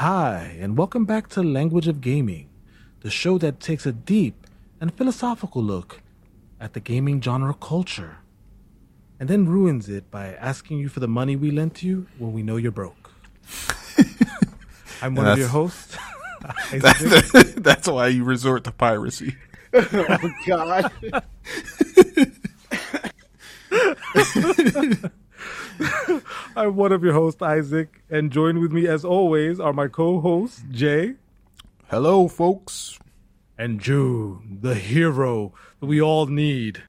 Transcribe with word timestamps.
Hi, 0.00 0.58
and 0.60 0.76
welcome 0.76 1.06
back 1.06 1.28
to 1.28 1.42
Language 1.42 1.88
of 1.88 2.02
Gaming, 2.02 2.50
the 3.00 3.10
show 3.10 3.38
that 3.38 3.60
takes 3.60 3.86
a 3.86 3.92
deep 3.92 4.46
and 4.78 4.92
philosophical 4.92 5.62
look 5.62 6.02
at 6.60 6.74
the 6.74 6.80
gaming 6.80 7.18
genre 7.22 7.54
culture 7.54 8.18
and 9.18 9.26
then 9.26 9.48
ruins 9.48 9.88
it 9.88 10.10
by 10.10 10.34
asking 10.34 10.80
you 10.80 10.90
for 10.90 11.00
the 11.00 11.08
money 11.08 11.34
we 11.34 11.50
lent 11.50 11.82
you 11.82 12.08
when 12.18 12.34
we 12.34 12.42
know 12.42 12.58
you're 12.58 12.72
broke. 12.72 13.10
I'm 15.00 15.14
one 15.14 15.28
of 15.28 15.38
your 15.38 15.48
hosts. 15.48 15.96
That's, 16.72 17.32
that's 17.54 17.88
why 17.88 18.08
you 18.08 18.22
resort 18.22 18.64
to 18.64 18.72
piracy. 18.72 19.34
oh 19.72 20.30
God! 20.46 20.92
I'm 26.56 26.76
one 26.76 26.92
of 26.92 27.02
your 27.02 27.12
hosts, 27.12 27.42
Isaac, 27.42 28.02
and 28.10 28.30
joined 28.30 28.60
with 28.60 28.72
me 28.72 28.86
as 28.86 29.04
always 29.04 29.60
are 29.60 29.72
my 29.72 29.88
co-hosts 29.88 30.62
Jay 30.70 31.14
Hello, 31.88 32.28
folks. 32.28 32.98
and 33.58 33.80
June, 33.80 34.58
the 34.60 34.74
hero 34.74 35.52
that 35.80 35.86
we 35.86 36.00
all 36.00 36.26
need. 36.26 36.82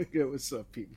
Okay, 0.00 0.24
what's 0.24 0.50
up, 0.50 0.66
people? 0.72 0.96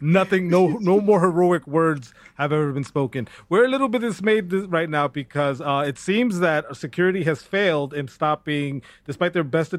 Nothing, 0.00 0.48
no, 0.48 0.66
no 0.78 1.00
more 1.00 1.20
heroic 1.20 1.64
words 1.64 2.12
have 2.34 2.52
ever 2.52 2.72
been 2.72 2.82
spoken. 2.82 3.28
We're 3.48 3.66
a 3.66 3.68
little 3.68 3.88
bit 3.88 4.00
dismayed 4.00 4.50
this, 4.50 4.66
right 4.66 4.90
now 4.90 5.06
because 5.06 5.60
uh, 5.60 5.84
it 5.86 5.96
seems 5.96 6.40
that 6.40 6.76
security 6.76 7.22
has 7.24 7.40
failed 7.40 7.94
in 7.94 8.08
stopping, 8.08 8.82
despite 9.06 9.32
their 9.32 9.44
best, 9.44 9.74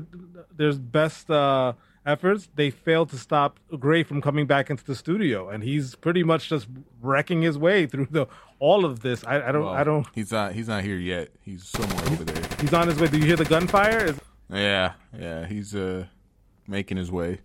their 0.55 0.71
best 0.73 1.29
uh, 1.29 1.73
efforts. 2.05 2.47
They 2.55 2.69
failed 2.69 3.09
to 3.09 3.17
stop 3.17 3.59
Gray 3.77 4.03
from 4.03 4.21
coming 4.21 4.47
back 4.47 4.69
into 4.69 4.85
the 4.85 4.95
studio, 4.95 5.49
and 5.49 5.61
he's 5.61 5.95
pretty 5.95 6.23
much 6.23 6.47
just 6.47 6.67
wrecking 7.01 7.41
his 7.41 7.57
way 7.57 7.85
through 7.85 8.07
the 8.11 8.27
all 8.59 8.85
of 8.85 9.01
this. 9.01 9.25
I, 9.25 9.49
I 9.49 9.51
don't, 9.51 9.65
Well, 9.65 9.73
I 9.73 9.83
don't. 9.83 10.07
He's 10.15 10.31
not. 10.31 10.53
He's 10.53 10.69
not 10.69 10.83
here 10.83 10.97
yet. 10.97 11.29
He's 11.41 11.67
somewhere 11.67 12.05
over 12.13 12.23
there. 12.23 12.49
He's 12.61 12.73
on 12.73 12.87
his 12.87 12.97
way. 12.97 13.07
Do 13.07 13.17
you 13.17 13.25
hear 13.25 13.35
the 13.35 13.43
gunfire? 13.43 14.05
Is, 14.05 14.19
Yeah, 14.49 14.93
yeah. 15.19 15.45
He's 15.47 15.75
uh 15.75 16.05
making 16.67 16.97
his 16.97 17.11
way. 17.11 17.39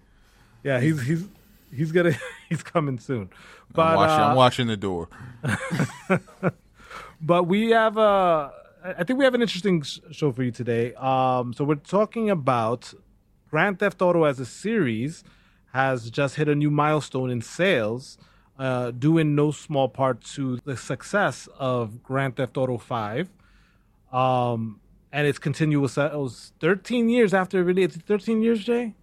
yeah, 0.62 0.80
he's 0.80 1.02
he's 1.02 1.24
he's 1.72 1.92
gonna 1.92 2.12
he's 2.48 2.62
coming 2.62 2.98
soon. 2.98 3.30
But 3.72 3.82
I'm 3.88 3.96
watching. 3.96 4.20
uh, 4.24 4.26
I'm 4.28 4.36
watching 4.36 4.66
the 4.68 4.76
door. 4.76 5.08
but 7.20 7.44
we 7.44 7.70
have 7.70 7.96
a 7.96 8.52
i 8.84 9.02
think 9.04 9.18
we 9.18 9.24
have 9.24 9.34
an 9.34 9.42
interesting 9.42 9.82
show 9.82 10.30
for 10.32 10.42
you 10.42 10.50
today 10.50 10.94
um 10.94 11.52
so 11.52 11.64
we're 11.64 11.74
talking 11.74 12.30
about 12.30 12.92
grand 13.50 13.78
theft 13.78 14.00
auto 14.02 14.24
as 14.24 14.38
a 14.38 14.46
series 14.46 15.24
has 15.72 16.10
just 16.10 16.36
hit 16.36 16.48
a 16.48 16.54
new 16.54 16.70
milestone 16.70 17.30
in 17.30 17.40
sales 17.40 18.18
uh 18.58 18.90
due 18.92 19.18
in 19.18 19.34
no 19.34 19.50
small 19.50 19.88
part 19.88 20.20
to 20.22 20.58
the 20.64 20.76
success 20.76 21.48
of 21.58 22.02
grand 22.02 22.36
theft 22.36 22.56
auto 22.56 22.78
5 22.78 23.28
um 24.12 24.80
and 25.12 25.26
its 25.26 25.38
continuous 25.38 25.96
It 25.96 26.12
was 26.12 26.52
13 26.60 27.08
years 27.08 27.32
after 27.34 27.60
it 27.60 27.64
released 27.64 28.00
13 28.02 28.42
years 28.42 28.62
jay 28.64 28.94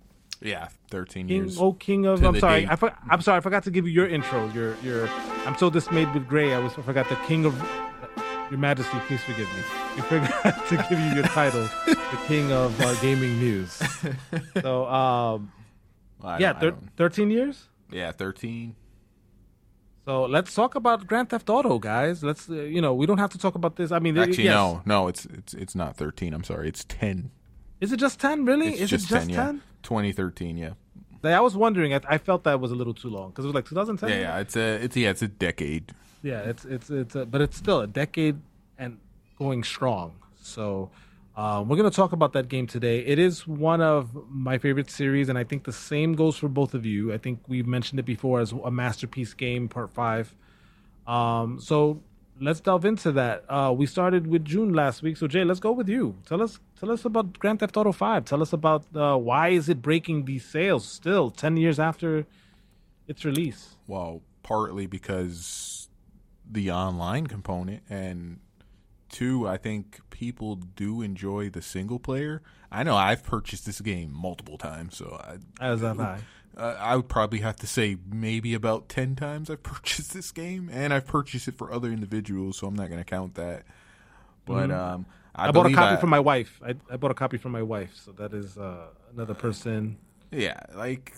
Yeah, 0.43 0.67
13 0.91 1.27
King, 1.27 1.37
years. 1.43 1.57
oh 1.59 1.73
king 1.73 2.05
of 2.05 2.21
i'm 2.23 2.37
sorry. 2.39 2.67
I 2.67 2.77
i'm 3.09 3.21
sorry 3.21 3.37
i 3.37 3.39
forgot 3.39 3.63
to 3.63 3.71
give 3.71 3.87
you 3.87 3.93
your 3.93 4.07
intro 4.07 4.49
your 4.49 4.75
your 4.83 5.07
i'm 5.45 5.55
so 5.57 5.69
dismayed 5.69 6.13
with 6.13 6.27
gray 6.27 6.53
i 6.53 6.59
was 6.59 6.73
i 6.77 6.81
forgot 6.81 7.07
the 7.09 7.15
king 7.27 7.45
of 7.45 7.55
your 8.51 8.59
majesty 8.59 8.97
please 9.07 9.21
forgive 9.23 9.47
me 9.47 9.63
you 9.95 10.01
forgot 10.11 10.67
to 10.67 10.75
give 10.89 10.99
you 10.99 11.11
your 11.15 11.23
title 11.23 11.63
the 11.85 12.19
king 12.27 12.51
of 12.51 12.79
uh, 12.81 12.93
gaming 13.01 13.39
news 13.39 13.81
so 14.61 14.85
um 14.87 15.51
I 16.21 16.39
yeah 16.39 16.53
thir- 16.53 16.75
13 16.97 17.29
years 17.31 17.69
yeah, 17.91 18.11
13. 18.11 18.75
so 20.05 20.25
let's 20.25 20.53
talk 20.53 20.75
about 20.75 21.05
grand 21.07 21.29
theft 21.29 21.49
auto 21.49 21.79
guys 21.79 22.23
let's 22.23 22.49
uh, 22.49 22.55
you 22.55 22.81
know 22.81 22.93
we 22.93 23.05
don't 23.05 23.19
have 23.19 23.29
to 23.31 23.37
talk 23.37 23.55
about 23.55 23.75
this 23.77 23.91
i 23.91 23.99
mean 23.99 24.17
Actually, 24.17 24.45
yes. 24.45 24.53
no, 24.55 24.81
no. 24.85 25.07
It's 25.07 25.25
it's 25.25 25.53
it's 25.53 25.75
not 25.75 25.95
13. 25.95 26.33
I'm 26.33 26.43
sorry. 26.43 26.67
It's 26.69 26.83
10. 26.85 27.31
is 27.81 27.91
it 27.93 27.97
just 27.97 28.19
10 28.19 28.45
really 28.45 28.69
It's 28.73 28.81
is 28.83 28.89
just, 28.89 29.05
it 29.05 29.09
just 29.15 29.29
10. 29.29 29.55
Yeah, 29.55 29.61
2013. 29.83 30.57
Yeah. 30.57 30.71
I 31.23 31.39
was 31.39 31.55
wondering 31.55 31.93
I, 31.93 32.01
I 32.07 32.17
felt 32.17 32.43
that 32.43 32.59
was 32.59 32.71
a 32.71 32.75
little 32.75 32.93
too 32.93 33.09
long 33.09 33.29
because 33.29 33.45
it 33.45 33.47
was 33.47 33.55
like 33.55 33.65
2010 33.65 34.09
Yeah, 34.09 34.19
yeah. 34.19 34.39
It's 34.39 34.55
a 34.55 34.83
it's 34.83 34.97
yeah. 34.97 35.09
It's 35.09 35.21
a 35.21 35.27
decade. 35.27 35.93
Yeah, 36.21 36.41
it's 36.41 36.65
it's 36.65 36.89
it's 36.89 37.15
a, 37.15 37.25
but 37.25 37.41
it's 37.41 37.57
still 37.57 37.81
a 37.81 37.87
decade 37.87 38.39
and 38.77 38.97
going 39.37 39.63
strong. 39.63 40.13
So 40.41 40.89
um, 41.35 41.67
we're 41.67 41.77
gonna 41.77 41.91
talk 41.91 42.11
about 42.11 42.33
that 42.33 42.47
game 42.47 42.67
today. 42.67 42.99
It 42.99 43.19
is 43.19 43.47
one 43.47 43.81
of 43.81 44.11
my 44.29 44.57
favorite 44.57 44.89
series, 44.89 45.29
and 45.29 45.37
I 45.37 45.43
think 45.43 45.63
the 45.63 45.73
same 45.73 46.13
goes 46.13 46.37
for 46.37 46.47
both 46.47 46.73
of 46.73 46.85
you. 46.85 47.11
I 47.13 47.17
think 47.17 47.39
we've 47.47 47.67
mentioned 47.67 47.99
it 47.99 48.05
before 48.05 48.39
as 48.39 48.51
a 48.51 48.71
masterpiece 48.71 49.33
game, 49.33 49.67
part 49.67 49.91
five. 49.91 50.33
Um, 51.07 51.59
so 51.59 52.01
let's 52.39 52.59
delve 52.59 52.85
into 52.85 53.11
that. 53.13 53.45
Uh, 53.49 53.73
we 53.75 53.85
started 53.85 54.27
with 54.27 54.45
June 54.45 54.73
last 54.73 55.01
week, 55.01 55.17
so 55.17 55.27
Jay, 55.27 55.43
let's 55.43 55.59
go 55.59 55.71
with 55.71 55.89
you. 55.89 56.15
Tell 56.25 56.41
us 56.41 56.59
tell 56.83 56.91
us 56.91 57.05
about 57.05 57.39
Grand 57.39 57.59
Theft 57.59 57.77
Auto 57.77 57.93
Five. 57.93 58.25
Tell 58.25 58.41
us 58.41 58.51
about 58.51 58.83
uh, 58.95 59.15
why 59.15 59.49
is 59.49 59.69
it 59.69 59.81
breaking 59.81 60.25
these 60.25 60.45
sales 60.45 60.85
still 60.85 61.31
ten 61.31 61.55
years 61.55 61.79
after 61.79 62.25
its 63.07 63.25
release. 63.25 63.75
Well, 63.87 64.21
partly 64.43 64.85
because 64.85 65.89
the 66.49 66.71
online 66.71 67.27
component, 67.27 67.83
and 67.89 68.39
two, 69.09 69.47
I 69.47 69.57
think 69.57 70.01
people 70.09 70.55
do 70.55 71.01
enjoy 71.01 71.49
the 71.49 71.61
single 71.61 71.99
player. 71.99 72.41
I 72.71 72.83
know 72.83 72.95
I've 72.95 73.23
purchased 73.23 73.65
this 73.65 73.81
game 73.81 74.11
multiple 74.13 74.57
times, 74.57 74.97
so 74.97 75.21
I, 75.21 75.63
As 75.63 75.81
have 75.81 75.99
I. 75.99 76.19
uh, 76.57 76.77
I 76.79 76.95
would 76.95 77.07
probably 77.07 77.39
have 77.39 77.55
to 77.57 77.67
say 77.67 77.97
maybe 78.11 78.53
about 78.53 78.89
10 78.89 79.15
times 79.15 79.49
I've 79.49 79.63
purchased 79.73 80.13
this 80.13 80.31
game, 80.31 80.69
and 80.71 80.93
I've 80.93 81.07
purchased 81.07 81.47
it 81.47 81.57
for 81.57 81.71
other 81.71 81.91
individuals, 81.91 82.57
so 82.57 82.67
I'm 82.67 82.75
not 82.75 82.89
going 82.89 83.01
to 83.01 83.05
count 83.05 83.35
that. 83.35 83.63
But 84.45 84.71
um, 84.71 85.05
I, 85.35 85.47
I, 85.47 85.51
bought 85.51 85.65
a 85.65 85.73
copy 85.73 85.95
I- 85.95 85.99
for 85.99 86.07
my 86.07 86.19
wife. 86.19 86.61
I, 86.65 86.75
I 86.91 86.97
bought 86.97 87.11
a 87.11 87.15
copy 87.15 87.37
for 87.37 87.49
my 87.49 87.63
wife, 87.63 87.93
so 87.95 88.11
that 88.13 88.33
is 88.33 88.57
uh, 88.57 88.87
another 89.13 89.33
person. 89.33 89.97
Yeah, 90.31 90.59
like, 90.75 91.13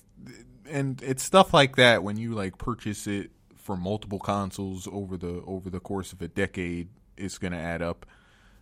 and 0.70 1.02
it's 1.02 1.24
stuff 1.24 1.54
like 1.54 1.76
that 1.78 2.04
when 2.04 2.18
you 2.18 2.34
like 2.34 2.58
purchase 2.58 3.08
it 3.08 3.32
for 3.56 3.76
multiple 3.76 4.20
consoles 4.20 4.88
over 4.92 5.18
the 5.18 5.42
over 5.46 5.70
the 5.70 5.80
course 5.80 6.14
of 6.14 6.22
a 6.22 6.28
decade, 6.28 6.90
it's 7.18 7.38
gonna 7.38 7.58
add 7.58 7.82
up. 7.82 8.06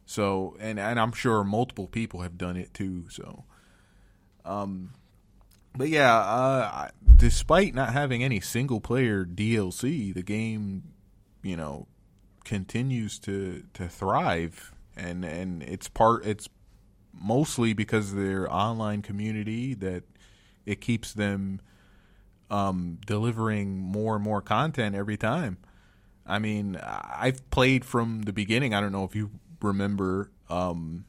So, 0.05 0.55
and 0.59 0.79
and 0.79 0.99
I'm 0.99 1.11
sure 1.11 1.43
multiple 1.43 1.87
people 1.87 2.21
have 2.21 2.37
done 2.37 2.57
it 2.57 2.73
too. 2.73 3.05
So, 3.09 3.45
um, 4.45 4.91
but 5.75 5.89
yeah, 5.89 6.15
uh, 6.15 6.89
despite 7.15 7.73
not 7.73 7.93
having 7.93 8.23
any 8.23 8.39
single 8.39 8.79
player 8.81 9.25
DLC, 9.25 10.13
the 10.13 10.23
game, 10.23 10.83
you 11.41 11.57
know, 11.57 11.87
continues 12.43 13.17
to 13.19 13.63
to 13.73 13.87
thrive, 13.87 14.72
and 14.95 15.23
and 15.25 15.63
it's 15.63 15.87
part 15.87 16.25
it's 16.25 16.49
mostly 17.13 17.73
because 17.73 18.11
of 18.11 18.17
their 18.17 18.51
online 18.51 19.01
community 19.01 19.73
that 19.75 20.03
it 20.65 20.81
keeps 20.81 21.13
them 21.13 21.61
um, 22.49 22.99
delivering 23.05 23.77
more 23.77 24.15
and 24.15 24.23
more 24.23 24.41
content 24.41 24.95
every 24.95 25.17
time. 25.17 25.57
I 26.25 26.39
mean, 26.39 26.77
I've 26.77 27.49
played 27.49 27.83
from 27.83 28.21
the 28.21 28.33
beginning. 28.33 28.73
I 28.73 28.81
don't 28.81 28.91
know 28.91 29.03
if 29.03 29.15
you 29.15 29.31
remember. 29.61 30.31
Um, 30.49 31.05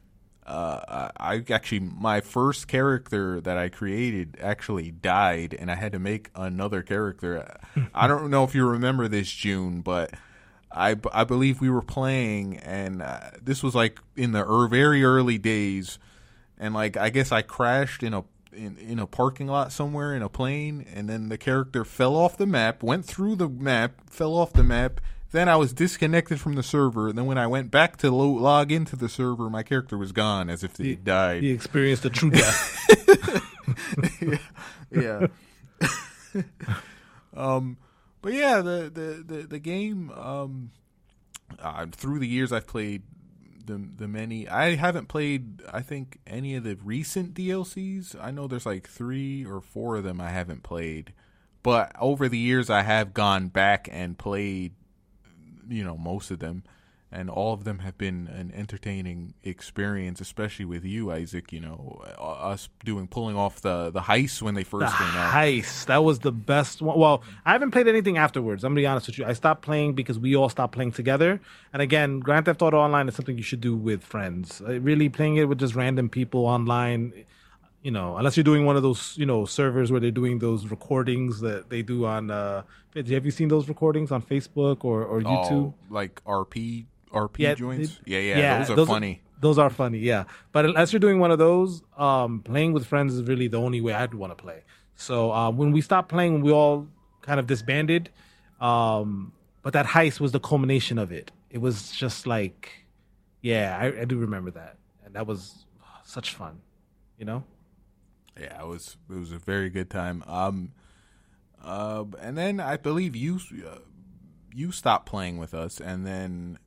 uh, 0.47 1.11
I 1.17 1.35
I 1.35 1.45
actually 1.51 1.81
my 1.81 2.21
first 2.21 2.69
character 2.69 3.41
that 3.41 3.57
I 3.57 3.69
created 3.69 4.37
actually 4.41 4.91
died, 4.91 5.57
and 5.59 5.71
I 5.71 5.75
had 5.75 5.93
to 5.93 5.99
make 5.99 6.31
another 6.35 6.83
character. 6.83 7.59
I 7.95 8.07
don't 8.07 8.31
know 8.31 8.45
if 8.45 8.55
you 8.55 8.67
remember 8.67 9.09
this, 9.09 9.31
June, 9.31 9.81
but 9.81 10.13
I, 10.75 10.95
b- 10.95 11.09
I 11.13 11.25
believe 11.25 11.61
we 11.61 11.71
were 11.71 11.83
playing, 11.83 12.59
and 12.59 13.01
uh, 13.01 13.21
this 13.41 13.63
was 13.63 13.75
like 13.75 14.01
in 14.17 14.33
the 14.33 14.45
er- 14.45 14.69
very 14.69 15.05
early 15.05 15.39
days, 15.39 15.99
and 16.59 16.75
like 16.75 16.97
I 16.97 17.11
guess 17.11 17.31
I 17.31 17.43
crashed 17.43 18.03
in 18.03 18.13
a 18.13 18.25
in, 18.53 18.77
in 18.79 18.99
a 18.99 19.07
parking 19.07 19.47
lot 19.47 19.73
somewhere 19.73 20.15
in 20.15 20.23
a 20.23 20.29
plane, 20.29 20.87
and 20.93 21.09
then 21.09 21.29
the 21.29 21.39
character 21.39 21.85
fell 21.85 22.17
off 22.17 22.37
the 22.37 22.47
map, 22.47 22.83
went 22.83 23.05
through 23.05 23.37
the 23.37 23.49
map, 23.49 24.11
fell 24.11 24.35
off 24.35 24.53
the 24.53 24.65
map. 24.65 25.01
Then 25.33 25.49
I 25.49 25.57
was 25.57 25.73
disconnected 25.73 26.41
from 26.41 26.55
the 26.55 26.63
server, 26.63 27.09
and 27.09 27.19
then 27.19 27.27
when 27.27 27.39
I 27.39 27.49
went 27.49 27.71
back 27.73 27.97
to 27.99 28.11
lo- 28.11 28.29
log 28.29 28.71
into 28.71 28.95
the 28.95 29.09
server, 29.09 29.51
my 29.51 29.65
character 29.65 29.99
was 29.99 30.13
gone 30.13 30.49
as 30.49 30.63
if 30.63 30.77
he 30.77 30.95
died. 30.95 31.43
He 31.43 31.51
experienced 31.51 32.05
a 32.05 32.11
true 32.11 32.31
death. 32.33 33.51
yeah. 34.93 35.27
um, 37.37 37.77
but 38.25 38.33
yeah, 38.33 38.63
the 38.63 38.91
the 38.93 39.35
the, 39.35 39.43
the 39.43 39.59
game. 39.59 40.11
Um, 40.11 40.71
uh, 41.59 41.87
through 41.93 42.19
the 42.21 42.27
years, 42.27 42.53
I've 42.53 42.67
played 42.67 43.03
the 43.67 43.75
the 43.75 44.09
many. 44.09 44.49
I 44.49 44.77
haven't 44.77 45.09
played. 45.09 45.63
I 45.71 45.83
think 45.83 46.21
any 46.27 46.55
of 46.55 46.65
the 46.65 46.79
recent 46.83 47.35
DLCs. 47.35 48.17
I 48.19 48.31
know 48.31 48.49
there's 48.49 48.65
like 48.65 48.89
three 48.89 49.45
or 49.45 49.61
four 49.61 49.97
of 49.97 50.05
them 50.05 50.23
I 50.23 50.31
haven't 50.31 50.63
played. 50.63 51.13
But 51.63 51.93
over 52.01 52.27
the 52.31 52.39
years, 52.39 52.71
I 52.71 52.81
have 52.81 53.13
gone 53.13 53.49
back 53.49 53.91
and 53.93 54.17
played. 54.17 54.73
You 55.69 55.85
know, 55.85 55.99
most 55.99 56.31
of 56.31 56.39
them. 56.39 56.65
And 57.15 57.31
all 57.31 57.55
of 57.55 57.65
them 57.65 57.79
have 57.79 57.97
been 57.97 58.27
an 58.27 58.53
entertaining 58.55 59.35
experience, 59.45 60.21
especially 60.21 60.65
with 60.65 60.85
you, 60.85 61.13
Isaac. 61.13 61.53
You 61.53 61.61
know, 61.61 62.03
uh, 62.19 62.23
us 62.23 62.69
doing 62.85 63.07
pulling 63.07 63.37
off 63.37 63.61
the 63.61 63.91
the 63.91 64.01
heist 64.01 64.43
when 64.43 64.55
they 64.55 64.65
first 64.65 64.93
the 64.93 65.05
came 65.05 65.15
out. 65.17 65.33
heist. 65.33 65.87
That 65.87 66.03
was 66.03 66.19
the 66.19 66.33
best 66.33 66.83
one. 66.83 66.99
Well 66.99 67.23
i 67.47 67.53
haven't 67.53 67.71
played 67.71 67.89
anything 67.89 68.19
afterwards. 68.19 68.65
I'm 68.65 68.73
gonna 68.73 68.81
be 68.81 68.87
honest 68.87 69.07
with 69.07 69.19
you. 69.19 69.25
I 69.25 69.33
stopped 69.33 69.63
playing 69.63 69.95
because 69.95 70.19
we 70.19 70.35
all 70.35 70.49
stopped 70.49 70.75
playing 70.75 70.93
together. 70.93 71.41
And 71.73 71.81
again 71.81 72.21
grand 72.21 72.47
theft 72.47 72.61
auto 72.61 72.79
online 72.79 73.09
is 73.09 73.15
something 73.15 73.37
you 73.37 73.45
should 73.45 73.61
do 73.61 73.77
with 73.77 74.03
friends. 74.03 74.61
Uh, 74.61 74.81
really 74.81 75.09
playing 75.09 75.37
it 75.37 75.49
with 75.49 75.59
just 75.59 75.75
random 75.75 76.09
people 76.09 76.45
online 76.45 77.13
you 77.83 77.91
know 77.91 78.17
unless 78.17 78.37
you're 78.37 78.45
doing 78.45 78.65
one 78.65 78.77
of 78.77 78.83
those 78.83 79.15
you 79.19 79.27
know 79.27 79.45
servers 79.45 79.93
where 79.93 80.01
they're 80.01 80.11
doing 80.11 80.39
those 80.39 80.67
recordings 80.69 81.41
that 81.41 81.69
they 81.69 81.83
do 81.83 82.07
on 82.07 82.31
uh 82.31 82.63
have 82.95 83.27
you 83.27 83.31
seen 83.31 83.49
those 83.49 83.69
recordings 83.69 84.11
on 84.11 84.23
facebook 84.23 84.85
or, 84.85 85.05
or 85.05 85.21
youtube? 85.21 85.51
Oh, 85.51 85.75
like 85.91 86.23
RP 86.25 86.87
RP 87.15 87.39
Yeah, 87.43 87.55
joints. 87.55 87.99
they- 88.05 88.13
yeah, 88.21 88.37
yeah, 88.41 88.59
those 88.59 88.71
are 88.71 88.87
funny. 88.87 89.23
those 89.41 89.59
are 89.59 89.71
funny, 89.71 89.99
yeah. 89.99 90.25
But 90.53 90.65
unless 90.67 90.93
you're 90.93 91.01
doing 91.01 91.19
one 91.19 91.31
of 91.31 91.39
those, 91.39 91.83
um, 91.97 92.41
playing 92.41 92.73
with 92.73 92.87
friends 92.87 93.15
is 93.15 93.23
really 93.29 93.49
the 93.49 93.59
only 93.61 93.81
way 93.81 93.93
I'd 93.93 94.15
want 94.15 94.37
to 94.37 94.43
play. 94.43 94.63
So 94.97 95.33
uh, 95.33 95.51
when 95.51 95.73
we 95.73 95.81
stopped 95.81 96.09
playing, 96.09 96.41
we 96.43 96.51
all 96.53 96.87
kind 97.23 97.39
of 97.41 97.47
disbanded. 97.47 98.11
Um, 98.61 99.33
but 99.63 99.73
that 99.73 99.87
heist 99.87 100.21
was 100.21 100.33
the 100.33 100.41
culmination 100.41 100.99
of 100.99 101.11
it. 101.13 101.31
It 101.51 101.59
was 101.59 101.93
just 101.93 102.27
like, 102.27 102.71
yeah, 103.43 103.77
I, 103.81 104.03
I 104.03 104.05
do 104.05 104.19
remember 104.19 104.51
that, 104.53 104.77
and 105.05 105.15
that 105.15 105.27
was 105.27 105.65
such 106.05 106.35
fun, 106.35 106.61
you 107.19 107.25
know. 107.25 107.45
Yeah, 108.41 108.61
it 108.63 108.67
was 108.67 108.97
it 109.11 109.15
was 109.19 109.33
a 109.33 109.39
very 109.39 109.71
good 109.71 109.89
time. 109.91 110.25
Um, 110.27 110.73
uh, 111.63 112.05
and 112.21 112.37
then 112.37 112.61
I 112.61 112.77
believe 112.77 113.15
you 113.17 113.39
uh, 113.67 113.79
you 114.53 114.73
stopped 114.73 115.07
playing 115.07 115.39
with 115.39 115.55
us, 115.55 115.81
and 115.81 116.07
then 116.07 116.59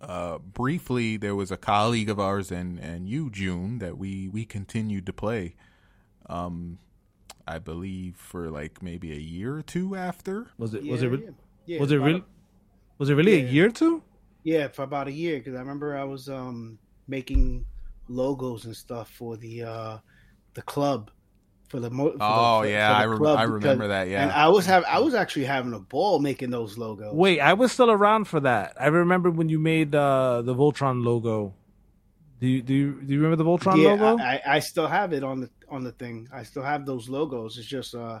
uh, 0.00 0.38
briefly 0.38 1.16
there 1.16 1.34
was 1.34 1.50
a 1.50 1.56
colleague 1.56 2.10
of 2.10 2.18
ours 2.18 2.50
and 2.50 2.78
and 2.78 3.08
you, 3.08 3.30
June, 3.30 3.78
that 3.78 3.98
we 3.98 4.28
we 4.28 4.44
continued 4.44 5.06
to 5.06 5.12
play. 5.12 5.54
Um, 6.28 6.78
I 7.46 7.58
believe 7.58 8.16
for 8.16 8.50
like 8.50 8.82
maybe 8.82 9.12
a 9.12 9.16
year 9.16 9.56
or 9.56 9.62
two 9.62 9.96
after. 9.96 10.48
Was 10.58 10.74
it 10.74 10.84
Yeah, 10.84 10.92
was 10.92 11.02
it 11.02 11.08
re- 11.08 11.24
yeah. 11.24 11.30
Yeah, 11.66 11.80
was 11.80 11.92
it 11.92 11.96
really 11.98 12.24
was 12.98 13.10
it 13.10 13.14
really 13.14 13.34
a 13.34 13.44
year 13.44 13.66
or 13.66 13.70
two? 13.70 14.02
Yeah, 14.42 14.68
for 14.68 14.82
about 14.82 15.08
a 15.08 15.12
year 15.12 15.38
because 15.38 15.54
I 15.54 15.58
remember 15.58 15.96
I 15.96 16.04
was 16.04 16.28
um 16.28 16.78
making 17.08 17.64
logos 18.08 18.64
and 18.64 18.76
stuff 18.76 19.10
for 19.10 19.36
the 19.36 19.64
uh 19.64 19.98
the 20.54 20.62
club 20.62 21.10
for 21.70 21.80
the 21.80 21.88
mo- 21.90 22.12
for 22.12 22.18
the- 22.18 22.24
Oh 22.24 22.60
for- 22.60 22.66
yeah, 22.68 22.88
for 22.88 22.94
the 22.94 23.00
I, 23.00 23.06
rem- 23.06 23.18
club 23.18 23.38
I 23.38 23.42
because- 23.46 23.54
remember 23.62 23.88
that. 23.88 24.02
And 24.02 24.10
Yeah, 24.10 24.32
I 24.34 24.48
was 24.48 24.66
have 24.66 24.84
I 24.84 24.98
was 24.98 25.14
actually 25.14 25.44
having 25.46 25.72
a 25.72 25.78
ball 25.78 26.18
making 26.18 26.50
those 26.50 26.76
logos. 26.76 27.14
Wait, 27.14 27.40
I 27.40 27.54
was 27.54 27.72
still 27.72 27.90
around 27.90 28.24
for 28.26 28.40
that. 28.40 28.74
I 28.78 28.88
remember 28.88 29.30
when 29.30 29.48
you 29.48 29.58
made 29.58 29.94
uh, 29.94 30.42
the 30.42 30.54
Voltron 30.54 31.04
logo. 31.04 31.54
Do 32.40 32.46
you 32.48 32.62
do 32.62 32.74
you, 32.74 32.92
do 33.02 33.12
you 33.14 33.20
remember 33.20 33.36
the 33.42 33.48
Voltron 33.48 33.82
yeah, 33.82 33.90
logo? 33.90 34.22
I, 34.22 34.34
I 34.44 34.56
I 34.56 34.58
still 34.58 34.86
have 34.88 35.12
it 35.12 35.22
on 35.24 35.40
the 35.40 35.50
on 35.68 35.84
the 35.84 35.92
thing. 35.92 36.28
I 36.32 36.42
still 36.42 36.62
have 36.62 36.84
those 36.86 37.08
logos. 37.08 37.56
It's 37.58 37.66
just 37.66 37.94
uh 37.94 38.20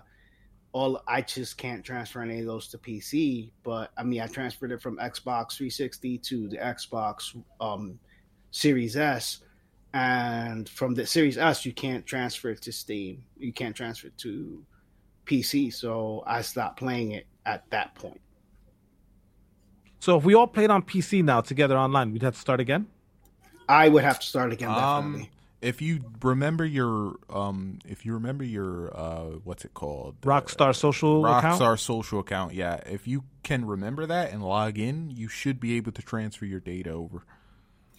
all 0.72 1.02
I 1.08 1.22
just 1.22 1.58
can't 1.58 1.82
transfer 1.84 2.22
any 2.22 2.38
of 2.40 2.46
those 2.46 2.68
to 2.68 2.78
PC. 2.78 3.50
But 3.64 3.90
I 3.96 4.04
mean, 4.04 4.20
I 4.20 4.28
transferred 4.28 4.70
it 4.70 4.80
from 4.80 4.98
Xbox 4.98 5.56
360 5.56 6.18
to 6.18 6.48
the 6.48 6.58
Xbox 6.58 7.34
um, 7.60 7.98
Series 8.52 8.96
S, 8.96 9.40
and 9.92 10.68
from 10.68 10.94
the 10.94 11.06
Series 11.06 11.36
S, 11.36 11.66
you 11.66 11.72
can't 11.72 12.06
transfer 12.06 12.50
it 12.50 12.62
to 12.62 12.72
Steam. 12.72 13.24
You 13.36 13.52
can't 13.52 13.74
transfer 13.74 14.08
it 14.08 14.18
to 14.18 14.64
PC. 15.26 15.72
So 15.72 16.22
I 16.26 16.42
stopped 16.42 16.78
playing 16.78 17.12
it 17.12 17.26
at 17.44 17.68
that 17.70 17.94
point. 17.94 18.20
So 19.98 20.16
if 20.16 20.24
we 20.24 20.34
all 20.34 20.46
played 20.46 20.70
on 20.70 20.82
PC 20.82 21.22
now 21.22 21.40
together 21.40 21.76
online, 21.76 22.12
we'd 22.12 22.22
have 22.22 22.34
to 22.34 22.40
start 22.40 22.60
again. 22.60 22.86
I 23.68 23.88
would 23.88 24.02
have 24.02 24.18
to 24.20 24.26
start 24.26 24.52
again. 24.52 24.70
Um, 24.70 25.12
Definitely. 25.12 25.30
if 25.60 25.82
you 25.82 26.00
remember 26.22 26.64
your 26.64 27.16
um, 27.28 27.78
if 27.86 28.06
you 28.06 28.14
remember 28.14 28.42
your 28.42 28.96
uh, 28.96 29.24
what's 29.44 29.64
it 29.64 29.74
called? 29.74 30.20
Rockstar 30.22 30.74
social 30.74 31.26
account. 31.26 31.60
Rockstar 31.60 31.78
social 31.78 32.20
account. 32.20 32.54
Yeah, 32.54 32.80
if 32.86 33.06
you 33.06 33.24
can 33.42 33.66
remember 33.66 34.06
that 34.06 34.32
and 34.32 34.42
log 34.42 34.78
in, 34.78 35.10
you 35.10 35.28
should 35.28 35.60
be 35.60 35.76
able 35.76 35.92
to 35.92 36.02
transfer 36.02 36.46
your 36.46 36.60
data 36.60 36.90
over. 36.90 37.24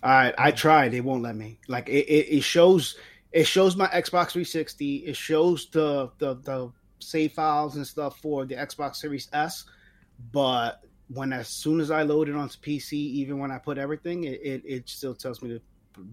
I 0.03 0.33
I 0.38 0.51
tried. 0.51 0.94
It 0.94 1.01
won't 1.01 1.24
let 1.24 1.36
me. 1.36 1.59
Like 1.68 1.89
it, 1.89 2.07
it, 2.07 2.38
it 2.38 2.44
shows 2.44 2.98
it 3.31 3.45
shows 3.45 3.75
my 3.75 3.88
Xbox 3.88 4.31
360. 4.31 4.98
It 4.98 5.15
shows 5.15 5.69
the, 5.71 6.12
the 6.18 6.36
the 6.36 6.71
save 7.00 7.33
files 7.33 7.75
and 7.75 7.86
stuff 7.86 8.19
for 8.19 8.45
the 8.45 8.56
Xbox 8.56 8.98
Series 8.98 9.30
S. 9.33 9.65
But 10.31 10.83
when 11.07 11.33
as 11.33 11.48
soon 11.48 11.80
as 11.80 11.92
I 11.92 12.03
load 12.03 12.30
it 12.30 12.36
onto 12.36 12.57
PC, 12.59 12.94
even 12.94 13.39
when 13.39 13.51
I 13.51 13.57
put 13.57 13.77
everything, 13.77 14.24
it, 14.25 14.39
it, 14.44 14.62
it 14.65 14.89
still 14.89 15.13
tells 15.15 15.42
me 15.42 15.59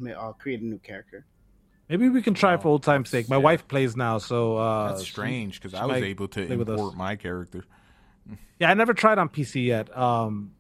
to 0.04 0.18
uh, 0.18 0.32
create 0.32 0.60
a 0.60 0.64
new 0.64 0.78
character. 0.78 1.24
Maybe 1.88 2.08
we 2.08 2.20
can 2.20 2.34
try 2.34 2.54
Oh, 2.54 2.58
for 2.58 2.68
old 2.68 2.82
time's 2.82 3.08
sake. 3.08 3.28
My 3.28 3.36
yeah. 3.36 3.42
wife 3.42 3.66
plays 3.68 3.96
now, 3.96 4.18
so 4.18 4.56
uh, 4.56 4.88
That's 4.88 5.06
strange 5.06 5.60
because 5.60 5.72
I 5.74 5.86
was 5.86 6.02
able 6.02 6.28
to 6.28 6.46
play 6.46 6.56
with 6.56 6.68
us. 6.68 6.78
import 6.78 6.96
my 6.96 7.16
character. 7.16 7.64
Yeah, 8.58 8.70
I 8.70 8.74
never 8.74 8.92
tried 8.92 9.18
on 9.18 9.28
PC 9.28 9.66
yet. 9.66 9.96
Um, 9.96 10.52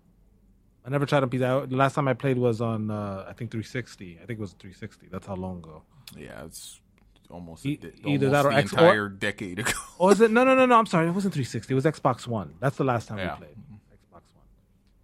I 0.88 0.90
never 0.90 1.04
tried 1.04 1.22
on 1.22 1.28
PC. 1.28 1.42
I, 1.44 1.66
the 1.66 1.76
last 1.76 1.94
time 1.94 2.08
I 2.08 2.14
played 2.14 2.38
was 2.38 2.62
on 2.62 2.90
uh, 2.90 3.26
I 3.28 3.34
think 3.34 3.50
360. 3.50 4.14
I 4.22 4.26
think 4.26 4.38
it 4.38 4.40
was 4.40 4.52
360. 4.54 5.08
That's 5.12 5.26
how 5.26 5.34
long 5.34 5.58
ago. 5.58 5.82
Yeah, 6.16 6.44
it's 6.46 6.80
almost, 7.28 7.66
E- 7.66 7.78
a, 7.82 8.08
either 8.08 8.28
almost 8.28 8.32
that 8.32 8.46
or 8.46 8.50
the 8.52 8.56
X- 8.56 8.72
or- 8.72 8.78
entire 8.78 9.08
decade 9.10 9.58
ago. 9.58 9.72
Oh, 10.00 10.08
is 10.08 10.20
it? 10.22 10.30
No, 10.30 10.44
no, 10.44 10.54
no, 10.54 10.64
no. 10.64 10.78
I'm 10.78 10.86
sorry. 10.86 11.06
It 11.08 11.10
wasn't 11.10 11.34
360. 11.34 11.70
It 11.70 11.74
was 11.74 11.84
Xbox 11.84 12.26
One. 12.26 12.54
That's 12.60 12.76
the 12.78 12.84
last 12.84 13.06
time 13.08 13.18
Yeah. 13.18 13.34
we 13.34 13.46
played 13.46 13.56
Xbox 13.92 14.22
One. 14.34 14.44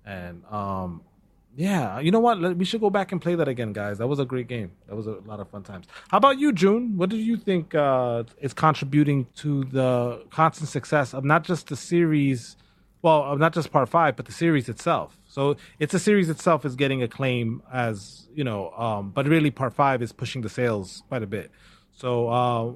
And 0.07 0.43
um, 0.51 1.03
yeah, 1.57 2.01
you 2.01 2.11
know 2.11 2.21
what? 2.21 2.41
Let- 2.41 2.57
We 2.57 2.65
should 2.65 2.81
go 2.81 2.89
back 2.91 3.13
and 3.13 3.21
play 3.21 3.35
that 3.35 3.47
again, 3.49 3.73
guys. 3.75 3.99
That 3.99 4.07
was 4.07 4.19
a 4.21 4.25
great 4.25 4.49
game. 4.49 4.73
That 4.89 4.97
was 4.97 5.07
a 5.07 5.19
lot 5.27 5.39
of 5.41 5.49
fun 5.51 5.65
times. 5.65 5.87
How 6.09 6.17
about 6.17 6.39
you, 6.39 6.53
June? 6.53 6.97
What 6.97 7.11
do 7.11 7.17
you 7.19 7.37
think 7.37 7.75
uh, 7.75 8.25
is 8.41 8.55
contributing 8.55 9.27
to 9.43 9.65
the 9.65 10.25
constant 10.31 10.71
success 10.71 11.13
of 11.13 11.25
not 11.25 11.45
just 11.45 11.67
the 11.69 11.77
series? 11.77 12.57
Well, 13.03 13.23
of 13.25 13.39
not 13.39 13.53
just 13.53 13.71
Part 13.71 13.91
Five, 13.91 14.17
but 14.17 14.25
the 14.25 14.33
series 14.33 14.67
itself. 14.71 15.19
So 15.35 15.57
it's 15.81 15.93
a 15.93 15.99
series 15.99 16.31
itself 16.31 16.65
is 16.65 16.77
getting 16.77 17.03
acclaim 17.03 17.61
as 17.73 18.29
you 18.33 18.45
know, 18.45 18.71
um, 18.71 19.11
but 19.11 19.27
really 19.27 19.51
Part 19.51 19.75
Five 19.75 20.01
is 20.01 20.13
pushing 20.13 20.43
the 20.43 20.49
sales 20.49 21.03
quite 21.09 21.25
a 21.25 21.27
bit. 21.27 21.51
So, 21.91 22.29
uh, 22.29 22.73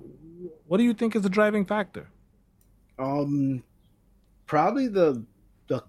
what 0.66 0.78
do 0.78 0.82
you 0.82 0.92
think 0.92 1.14
is 1.14 1.22
the 1.22 1.28
driving 1.28 1.64
factor? 1.64 2.08
Um, 2.98 3.62
probably 4.46 4.88
the 4.88 5.24
the 5.68 5.84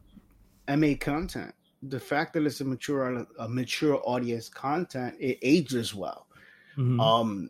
MA 0.67 0.93
content. 0.99 1.55
The 1.81 1.99
fact 1.99 2.33
that 2.33 2.45
it's 2.45 2.61
a 2.61 2.65
mature 2.65 3.25
a 3.39 3.49
mature 3.49 3.99
audience 4.05 4.47
content, 4.47 5.15
it 5.19 5.39
ages 5.41 5.95
well. 5.95 6.27
Mhm. 6.77 7.01
Um, 7.01 7.49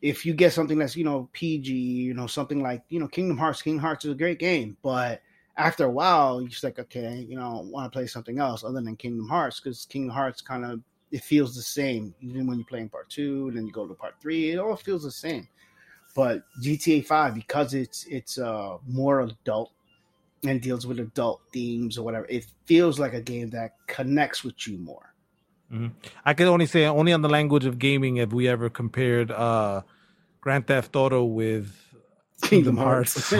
if 0.00 0.24
you 0.24 0.32
get 0.32 0.52
something 0.52 0.78
that's 0.78 0.94
you 0.94 1.02
know 1.02 1.28
PG, 1.32 1.72
you 1.74 2.14
know 2.14 2.28
something 2.28 2.62
like 2.62 2.84
you 2.88 3.00
know 3.00 3.08
Kingdom 3.08 3.36
Hearts. 3.36 3.62
Kingdom 3.62 3.82
Hearts 3.82 4.04
is 4.04 4.12
a 4.12 4.14
great 4.14 4.38
game, 4.38 4.76
but 4.80 5.22
after 5.56 5.84
a 5.84 5.90
while, 5.90 6.40
you're 6.40 6.50
just 6.50 6.64
like, 6.64 6.78
okay, 6.78 7.26
you 7.28 7.36
know, 7.36 7.62
want 7.70 7.90
to 7.90 7.96
play 7.96 8.06
something 8.06 8.38
else 8.38 8.64
other 8.64 8.80
than 8.80 8.96
Kingdom 8.96 9.28
Hearts 9.28 9.60
because 9.60 9.86
Kingdom 9.86 10.14
Hearts 10.14 10.40
kind 10.40 10.64
of 10.64 10.80
it 11.10 11.22
feels 11.24 11.56
the 11.56 11.62
same 11.62 12.14
even 12.20 12.46
when 12.46 12.58
you're 12.58 12.66
playing 12.66 12.88
part 12.88 13.08
two, 13.10 13.50
then 13.52 13.66
you 13.66 13.72
go 13.72 13.86
to 13.86 13.94
part 13.94 14.14
three, 14.20 14.50
it 14.50 14.58
all 14.58 14.76
feels 14.76 15.02
the 15.02 15.10
same. 15.10 15.48
But 16.14 16.42
GTA 16.62 17.06
Five 17.06 17.34
because 17.34 17.74
it's 17.74 18.04
it's 18.06 18.38
uh 18.38 18.78
more 18.86 19.20
adult 19.20 19.72
and 20.44 20.60
deals 20.60 20.86
with 20.86 20.98
adult 20.98 21.42
themes 21.52 21.98
or 21.98 22.02
whatever, 22.04 22.26
it 22.28 22.46
feels 22.64 22.98
like 22.98 23.12
a 23.12 23.20
game 23.20 23.50
that 23.50 23.74
connects 23.86 24.42
with 24.42 24.66
you 24.66 24.78
more. 24.78 25.14
I 26.24 26.34
can 26.34 26.48
only 26.48 26.66
say 26.66 26.84
only 26.86 27.12
on 27.12 27.22
the 27.22 27.28
language 27.28 27.64
of 27.64 27.78
gaming 27.78 28.16
have 28.16 28.32
we 28.32 28.48
ever 28.48 28.68
compared 28.68 29.30
uh, 29.30 29.82
Grand 30.40 30.66
Theft 30.66 30.96
Auto 30.96 31.24
with 31.24 31.76
Kingdom 32.50 32.76
Hearts. 32.76 33.32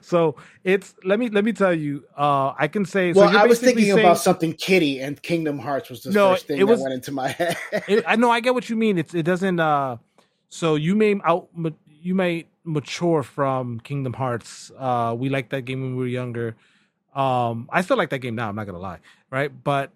so 0.00 0.36
it's 0.64 0.94
let 1.04 1.18
me 1.18 1.28
let 1.28 1.44
me 1.44 1.52
tell 1.52 1.72
you. 1.74 2.04
Uh, 2.16 2.54
I 2.58 2.68
can 2.68 2.84
say. 2.84 3.12
well, 3.12 3.30
you're 3.32 3.40
I 3.40 3.46
was 3.46 3.60
thinking 3.60 3.84
saying- 3.86 3.98
about 3.98 4.18
something 4.18 4.52
kitty, 4.52 5.00
and 5.00 5.20
Kingdom 5.22 5.58
Hearts 5.58 5.90
was 5.90 6.02
the 6.02 6.10
No, 6.10 6.32
first 6.32 6.46
thing 6.46 6.58
it 6.58 6.64
was- 6.64 6.78
that 6.80 6.84
went 6.84 6.94
into 6.94 7.12
my 7.12 7.28
head. 7.38 7.56
it, 7.88 8.04
I 8.06 8.16
know 8.16 8.30
I 8.30 8.40
get 8.40 8.54
what 8.54 8.68
you 8.70 8.76
mean. 8.76 8.98
It's 8.98 9.14
it 9.14 9.24
doesn't. 9.24 9.60
Uh, 9.60 9.96
so 10.48 10.74
you 10.76 10.94
may 10.94 11.16
out 11.24 11.48
you 12.00 12.14
may 12.14 12.46
mature 12.64 13.22
from 13.22 13.80
Kingdom 13.80 14.12
Hearts. 14.12 14.70
Uh, 14.78 15.14
we 15.18 15.28
liked 15.28 15.50
that 15.50 15.62
game 15.62 15.80
when 15.82 15.92
we 15.96 16.02
were 16.04 16.06
younger. 16.08 16.56
Um, 17.14 17.68
I 17.72 17.82
still 17.82 17.96
like 17.96 18.10
that 18.10 18.18
game 18.20 18.34
now. 18.34 18.48
I'm 18.48 18.56
not 18.56 18.66
gonna 18.66 18.78
lie, 18.78 18.98
right? 19.30 19.50
But 19.64 19.90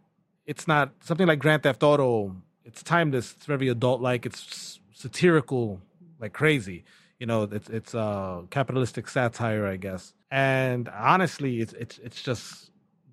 it's 0.47 0.67
not 0.67 0.93
something 1.05 1.26
like 1.26 1.38
Grand 1.38 1.62
Theft 1.62 1.83
Auto. 1.83 2.35
It's 2.64 2.83
timeless. 2.83 3.33
It's 3.37 3.47
very 3.47 3.69
adult 3.69 4.00
like. 4.00 4.26
It's 4.26 4.81
satirical 4.95 5.81
like 6.21 6.33
crazy. 6.33 6.85
You 7.23 7.26
know, 7.26 7.45
it's 7.45 7.69
it's 7.69 7.95
uh 7.95 8.43
capitalistic 8.50 9.07
satire, 9.07 9.64
I 9.64 9.76
guess. 9.76 10.12
And 10.33 10.88
honestly, 10.88 11.61
it's 11.61 11.73
it's 11.75 11.99
it's 11.99 12.21
just 12.21 12.73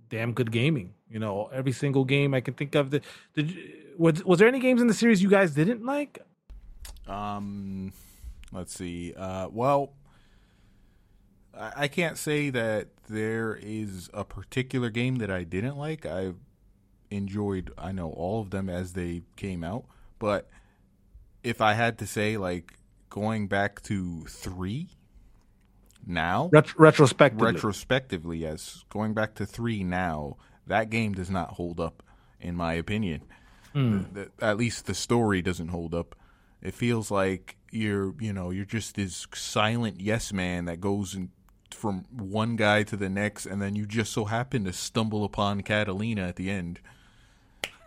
damn 0.10 0.34
good 0.34 0.52
gaming. 0.52 0.96
You 1.12 1.20
know, 1.20 1.48
every 1.54 1.74
single 1.74 2.06
game 2.06 2.34
I 2.34 2.42
can 2.42 2.56
think 2.56 2.74
of. 2.74 2.90
The, 2.90 3.02
did 3.36 3.56
was 4.00 4.26
was 4.26 4.40
there 4.40 4.48
any 4.48 4.60
games 4.62 4.82
in 4.82 4.88
the 4.88 4.96
series 4.96 5.22
you 5.22 5.30
guys 5.30 5.52
didn't 5.52 5.86
like? 5.86 6.18
Um, 7.08 7.94
let's 8.52 8.74
see. 8.74 9.14
Uh, 9.14 9.50
well, 9.52 9.94
I 11.54 11.88
can't 11.88 12.18
say 12.18 12.50
that 12.50 12.88
there 13.08 13.60
is 13.62 14.10
a 14.12 14.24
particular 14.24 14.90
game 14.90 15.18
that 15.18 15.30
I 15.30 15.44
didn't 15.44 15.78
like. 15.78 16.08
I 16.08 16.34
enjoyed 17.12 17.72
I 17.78 17.92
know 17.92 18.10
all 18.10 18.42
of 18.42 18.50
them 18.50 18.70
as 18.70 18.94
they 18.94 19.22
came 19.36 19.64
out, 19.64 19.86
but 20.18 20.50
if 21.44 21.62
I 21.62 21.74
had 21.74 22.00
to 22.00 22.08
say 22.08 22.38
like 22.38 22.74
going 23.10 23.48
back 23.48 23.82
to 23.84 24.26
3 24.26 24.88
now 26.06 26.50
Ret- 26.52 26.78
retrospectively. 26.80 27.54
retrospectively 27.54 28.38
yes, 28.40 28.84
going 28.90 29.14
back 29.14 29.36
to 29.36 29.46
3 29.46 29.84
now, 29.84 30.38
that 30.68 30.90
game 30.90 31.14
does 31.14 31.30
not 31.30 31.52
hold 31.52 31.80
up 31.80 32.04
in 32.40 32.56
my 32.56 32.74
opinion. 32.74 33.22
Hmm. 33.74 34.04
The- 34.14 34.32
at 34.42 34.58
least 34.58 34.86
the 34.86 34.94
story 34.94 35.42
doesn't 35.42 35.68
hold 35.70 35.94
up. 35.94 36.16
It 36.62 36.74
feels 36.74 37.12
like 37.12 37.56
you're, 37.72 38.14
you 38.20 38.34
know, 38.34 38.50
you're 38.50 38.66
just 38.66 38.96
this 38.96 39.28
silent 39.34 40.02
yes 40.02 40.34
man 40.34 40.66
that 40.66 40.82
goes 40.82 41.16
from 41.72 42.06
one 42.12 42.56
guy 42.56 42.84
to 42.84 42.98
the 42.98 43.10
next, 43.10 43.46
and 43.46 43.62
then 43.62 43.76
you 43.76 43.86
just 43.86 44.12
so 44.12 44.26
happen 44.26 44.66
to 44.66 44.74
stumble 44.74 45.24
upon 45.24 45.62
Catalina 45.62 46.24
at 46.28 46.36
the 46.36 46.50
end. 46.50 46.80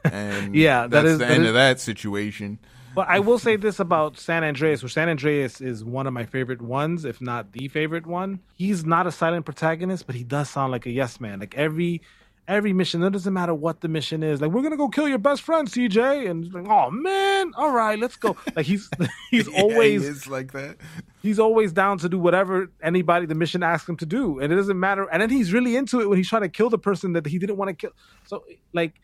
And 0.04 0.54
Yeah, 0.56 0.82
that 0.88 0.90
that's 0.90 1.12
the 1.12 1.16
that 1.18 1.30
end 1.30 1.42
is- 1.44 1.48
of 1.50 1.54
that 1.54 1.78
situation. 1.80 2.58
But 2.94 3.08
I 3.08 3.20
will 3.20 3.38
say 3.38 3.56
this 3.56 3.80
about 3.80 4.18
San 4.18 4.44
Andreas, 4.44 4.82
where 4.82 4.90
San 4.90 5.08
Andreas 5.08 5.60
is 5.60 5.82
one 5.84 6.06
of 6.06 6.12
my 6.12 6.26
favorite 6.26 6.60
ones, 6.60 7.04
if 7.04 7.20
not 7.20 7.52
the 7.52 7.68
favorite 7.68 8.06
one. 8.06 8.40
He's 8.54 8.84
not 8.84 9.06
a 9.06 9.12
silent 9.12 9.46
protagonist, 9.46 10.06
but 10.06 10.14
he 10.14 10.24
does 10.24 10.50
sound 10.50 10.72
like 10.72 10.84
a 10.86 10.90
yes 10.90 11.18
man. 11.20 11.40
Like 11.40 11.56
every 11.56 12.02
every 12.48 12.72
mission, 12.72 13.02
it 13.02 13.10
doesn't 13.10 13.32
matter 13.32 13.54
what 13.54 13.80
the 13.80 13.88
mission 13.88 14.22
is. 14.22 14.40
Like 14.42 14.50
we're 14.50 14.62
gonna 14.62 14.76
go 14.76 14.88
kill 14.88 15.08
your 15.08 15.18
best 15.18 15.40
friend, 15.42 15.66
CJ, 15.68 16.28
and 16.28 16.52
like, 16.52 16.66
oh 16.68 16.90
man, 16.90 17.52
all 17.56 17.70
right, 17.70 17.98
let's 17.98 18.16
go. 18.16 18.36
Like 18.54 18.66
he's 18.66 18.90
he's 19.30 19.48
Yeah, 19.52 19.62
always 19.62 20.24
he 20.24 20.30
like 20.30 20.52
that. 20.52 20.76
he's 21.22 21.38
always 21.38 21.72
down 21.72 21.96
to 21.98 22.08
do 22.10 22.18
whatever 22.18 22.70
anybody 22.82 23.24
the 23.24 23.34
mission 23.34 23.62
asks 23.62 23.88
him 23.88 23.96
to 23.98 24.06
do, 24.06 24.38
and 24.38 24.52
it 24.52 24.56
doesn't 24.56 24.78
matter. 24.78 25.04
And 25.10 25.22
then 25.22 25.30
he's 25.30 25.52
really 25.52 25.76
into 25.76 26.00
it 26.00 26.08
when 26.10 26.18
he's 26.18 26.28
trying 26.28 26.42
to 26.42 26.48
kill 26.50 26.68
the 26.68 26.78
person 26.78 27.14
that 27.14 27.24
he 27.26 27.38
didn't 27.38 27.56
want 27.56 27.70
to 27.70 27.74
kill. 27.74 27.92
So 28.26 28.44
like, 28.74 29.00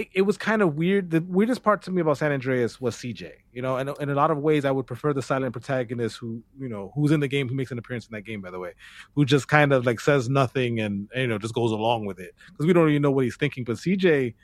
it, 0.00 0.08
it 0.14 0.22
was 0.22 0.38
kind 0.38 0.62
of 0.62 0.76
weird. 0.76 1.10
The 1.10 1.20
weirdest 1.20 1.62
part 1.62 1.82
to 1.82 1.90
me 1.90 2.00
about 2.00 2.16
San 2.16 2.32
Andreas 2.32 2.80
was 2.80 2.96
CJ. 2.96 3.32
You 3.52 3.60
know, 3.60 3.76
and 3.76 3.90
in 4.00 4.08
a 4.08 4.14
lot 4.14 4.30
of 4.30 4.38
ways, 4.38 4.64
I 4.64 4.70
would 4.70 4.86
prefer 4.86 5.12
the 5.12 5.20
silent 5.20 5.52
protagonist 5.52 6.16
who 6.16 6.42
you 6.58 6.68
know 6.68 6.90
who's 6.94 7.10
in 7.10 7.20
the 7.20 7.28
game, 7.28 7.48
who 7.48 7.54
makes 7.54 7.70
an 7.70 7.78
appearance 7.78 8.06
in 8.06 8.12
that 8.12 8.22
game, 8.22 8.40
by 8.40 8.50
the 8.50 8.58
way, 8.58 8.72
who 9.14 9.26
just 9.26 9.48
kind 9.48 9.72
of 9.72 9.84
like 9.84 10.00
says 10.00 10.30
nothing 10.30 10.80
and 10.80 11.08
you 11.14 11.26
know 11.26 11.38
just 11.38 11.54
goes 11.54 11.70
along 11.70 12.06
with 12.06 12.18
it 12.18 12.34
because 12.48 12.66
we 12.66 12.72
don't 12.72 12.86
really 12.86 12.98
know 12.98 13.10
what 13.10 13.24
he's 13.24 13.36
thinking. 13.36 13.64
But 13.64 13.76
CJ. 13.76 14.34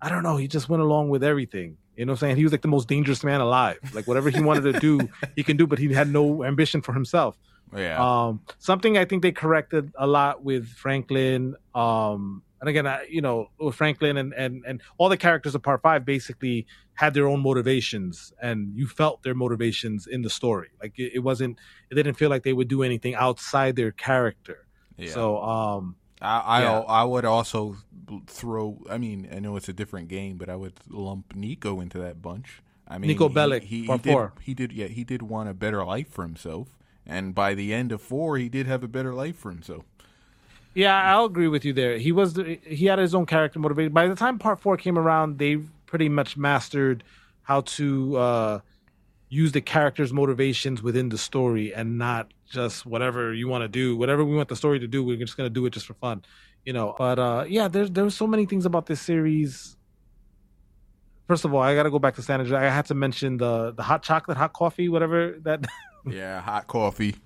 I 0.00 0.08
don't 0.08 0.22
know. 0.22 0.36
He 0.36 0.46
just 0.46 0.68
went 0.68 0.80
along 0.80 1.08
with 1.08 1.24
everything. 1.24 1.76
You 1.96 2.04
know 2.04 2.12
what 2.12 2.18
I'm 2.18 2.28
saying? 2.28 2.36
He 2.36 2.44
was 2.44 2.52
like 2.52 2.62
the 2.62 2.68
most 2.68 2.86
dangerous 2.86 3.24
man 3.24 3.40
alive. 3.40 3.78
Like 3.92 4.06
whatever 4.06 4.30
he 4.30 4.40
wanted 4.40 4.72
to 4.72 4.78
do, 4.78 5.08
he 5.34 5.42
can 5.42 5.56
do, 5.56 5.66
but 5.66 5.80
he 5.80 5.92
had 5.92 6.08
no 6.08 6.44
ambition 6.44 6.82
for 6.82 6.92
himself. 6.92 7.36
Yeah. 7.76 7.98
Um, 7.98 8.40
something 8.58 8.96
I 8.96 9.04
think 9.04 9.22
they 9.22 9.32
corrected 9.32 9.92
a 9.98 10.06
lot 10.06 10.44
with 10.44 10.68
Franklin. 10.68 11.56
Um, 11.74 12.44
and 12.60 12.68
again, 12.68 12.86
I, 12.86 13.06
you 13.08 13.20
know, 13.20 13.48
Franklin 13.72 14.16
and, 14.16 14.32
and, 14.34 14.64
and 14.66 14.80
all 14.98 15.08
the 15.08 15.16
characters 15.16 15.54
of 15.54 15.62
part 15.62 15.80
five 15.82 16.04
basically 16.04 16.66
had 16.94 17.14
their 17.14 17.26
own 17.28 17.40
motivations 17.40 18.32
and 18.42 18.76
you 18.76 18.86
felt 18.86 19.22
their 19.22 19.34
motivations 19.34 20.06
in 20.06 20.22
the 20.22 20.30
story. 20.30 20.68
Like 20.82 20.98
it, 20.98 21.12
it 21.14 21.18
wasn't, 21.20 21.58
it 21.90 21.94
didn't 21.94 22.14
feel 22.14 22.30
like 22.30 22.42
they 22.42 22.52
would 22.52 22.68
do 22.68 22.82
anything 22.82 23.14
outside 23.14 23.76
their 23.76 23.92
character. 23.92 24.66
yeah. 24.96 25.10
So, 25.10 25.38
um, 25.42 25.96
I 26.20 26.38
I, 26.40 26.62
Yeah. 26.62 26.78
I 26.80 27.04
would 27.04 27.24
also 27.24 27.76
throw. 28.26 28.82
I 28.90 28.98
mean, 28.98 29.28
I 29.32 29.38
know 29.38 29.56
it's 29.56 29.68
a 29.68 29.72
different 29.72 30.08
game, 30.08 30.36
but 30.36 30.48
I 30.48 30.56
would 30.56 30.74
lump 30.88 31.34
Nico 31.36 31.80
into 31.80 31.98
that 31.98 32.20
bunch. 32.20 32.60
I 32.88 32.98
mean, 32.98 33.08
Nico 33.08 33.28
he- 33.28 33.34
Bellic, 33.34 33.62
he, 33.62 33.82
he, 33.82 33.86
did, 33.98 34.02
four. 34.12 34.32
He 34.42 34.54
did. 34.54 34.72
Yeah, 34.72 34.86
he 34.86 35.04
did 35.04 35.22
want 35.22 35.48
a 35.48 35.54
better 35.54 35.84
life 35.84 36.08
for 36.08 36.22
himself, 36.24 36.68
and 37.06 37.34
by 37.36 37.54
the 37.54 37.72
end 37.72 37.92
of 37.92 38.00
four, 38.02 38.36
he 38.38 38.48
did 38.48 38.66
have 38.66 38.82
a 38.82 38.88
better 38.88 39.14
life 39.14 39.36
for 39.36 39.50
himself. 39.52 39.84
Yeah, 40.78 41.12
I'll 41.12 41.24
agree 41.24 41.48
with 41.48 41.64
you 41.64 41.72
there. 41.72 41.98
He 41.98 42.12
was 42.12 42.34
the, 42.34 42.60
he 42.64 42.86
had 42.86 43.00
his 43.00 43.12
own 43.12 43.26
character 43.26 43.58
motivation. 43.58 43.92
By 43.92 44.06
the 44.06 44.14
time 44.14 44.38
part 44.38 44.60
four 44.60 44.76
came 44.76 44.96
around, 44.96 45.38
they 45.38 45.56
pretty 45.86 46.08
much 46.08 46.36
mastered 46.36 47.02
how 47.42 47.62
to 47.62 48.16
uh, 48.16 48.60
use 49.28 49.50
the 49.50 49.60
characters' 49.60 50.12
motivations 50.12 50.80
within 50.80 51.08
the 51.08 51.18
story 51.18 51.74
and 51.74 51.98
not 51.98 52.32
just 52.48 52.86
whatever 52.86 53.34
you 53.34 53.48
want 53.48 53.62
to 53.62 53.68
do, 53.68 53.96
whatever 53.96 54.24
we 54.24 54.36
want 54.36 54.48
the 54.48 54.54
story 54.54 54.78
to 54.78 54.86
do. 54.86 55.02
We're 55.02 55.16
just 55.16 55.36
gonna 55.36 55.50
do 55.50 55.66
it 55.66 55.70
just 55.70 55.84
for 55.84 55.94
fun, 55.94 56.22
you 56.64 56.72
know. 56.72 56.94
But 56.96 57.18
uh, 57.18 57.44
yeah, 57.48 57.66
there's 57.66 57.90
there's 57.90 58.14
so 58.14 58.28
many 58.28 58.46
things 58.46 58.64
about 58.64 58.86
this 58.86 59.00
series. 59.00 59.76
First 61.26 61.44
of 61.44 61.52
all, 61.54 61.60
I 61.60 61.74
got 61.74 61.82
to 61.82 61.90
go 61.90 61.98
back 61.98 62.14
to 62.14 62.22
San 62.22 62.38
Andreas. 62.38 62.62
I 62.62 62.72
had 62.72 62.86
to 62.86 62.94
mention 62.94 63.36
the 63.38 63.72
the 63.72 63.82
hot 63.82 64.04
chocolate, 64.04 64.36
hot 64.36 64.52
coffee, 64.52 64.88
whatever 64.88 65.40
that 65.42 65.66
yeah, 66.06 66.40
hot 66.40 66.68
coffee. 66.68 67.16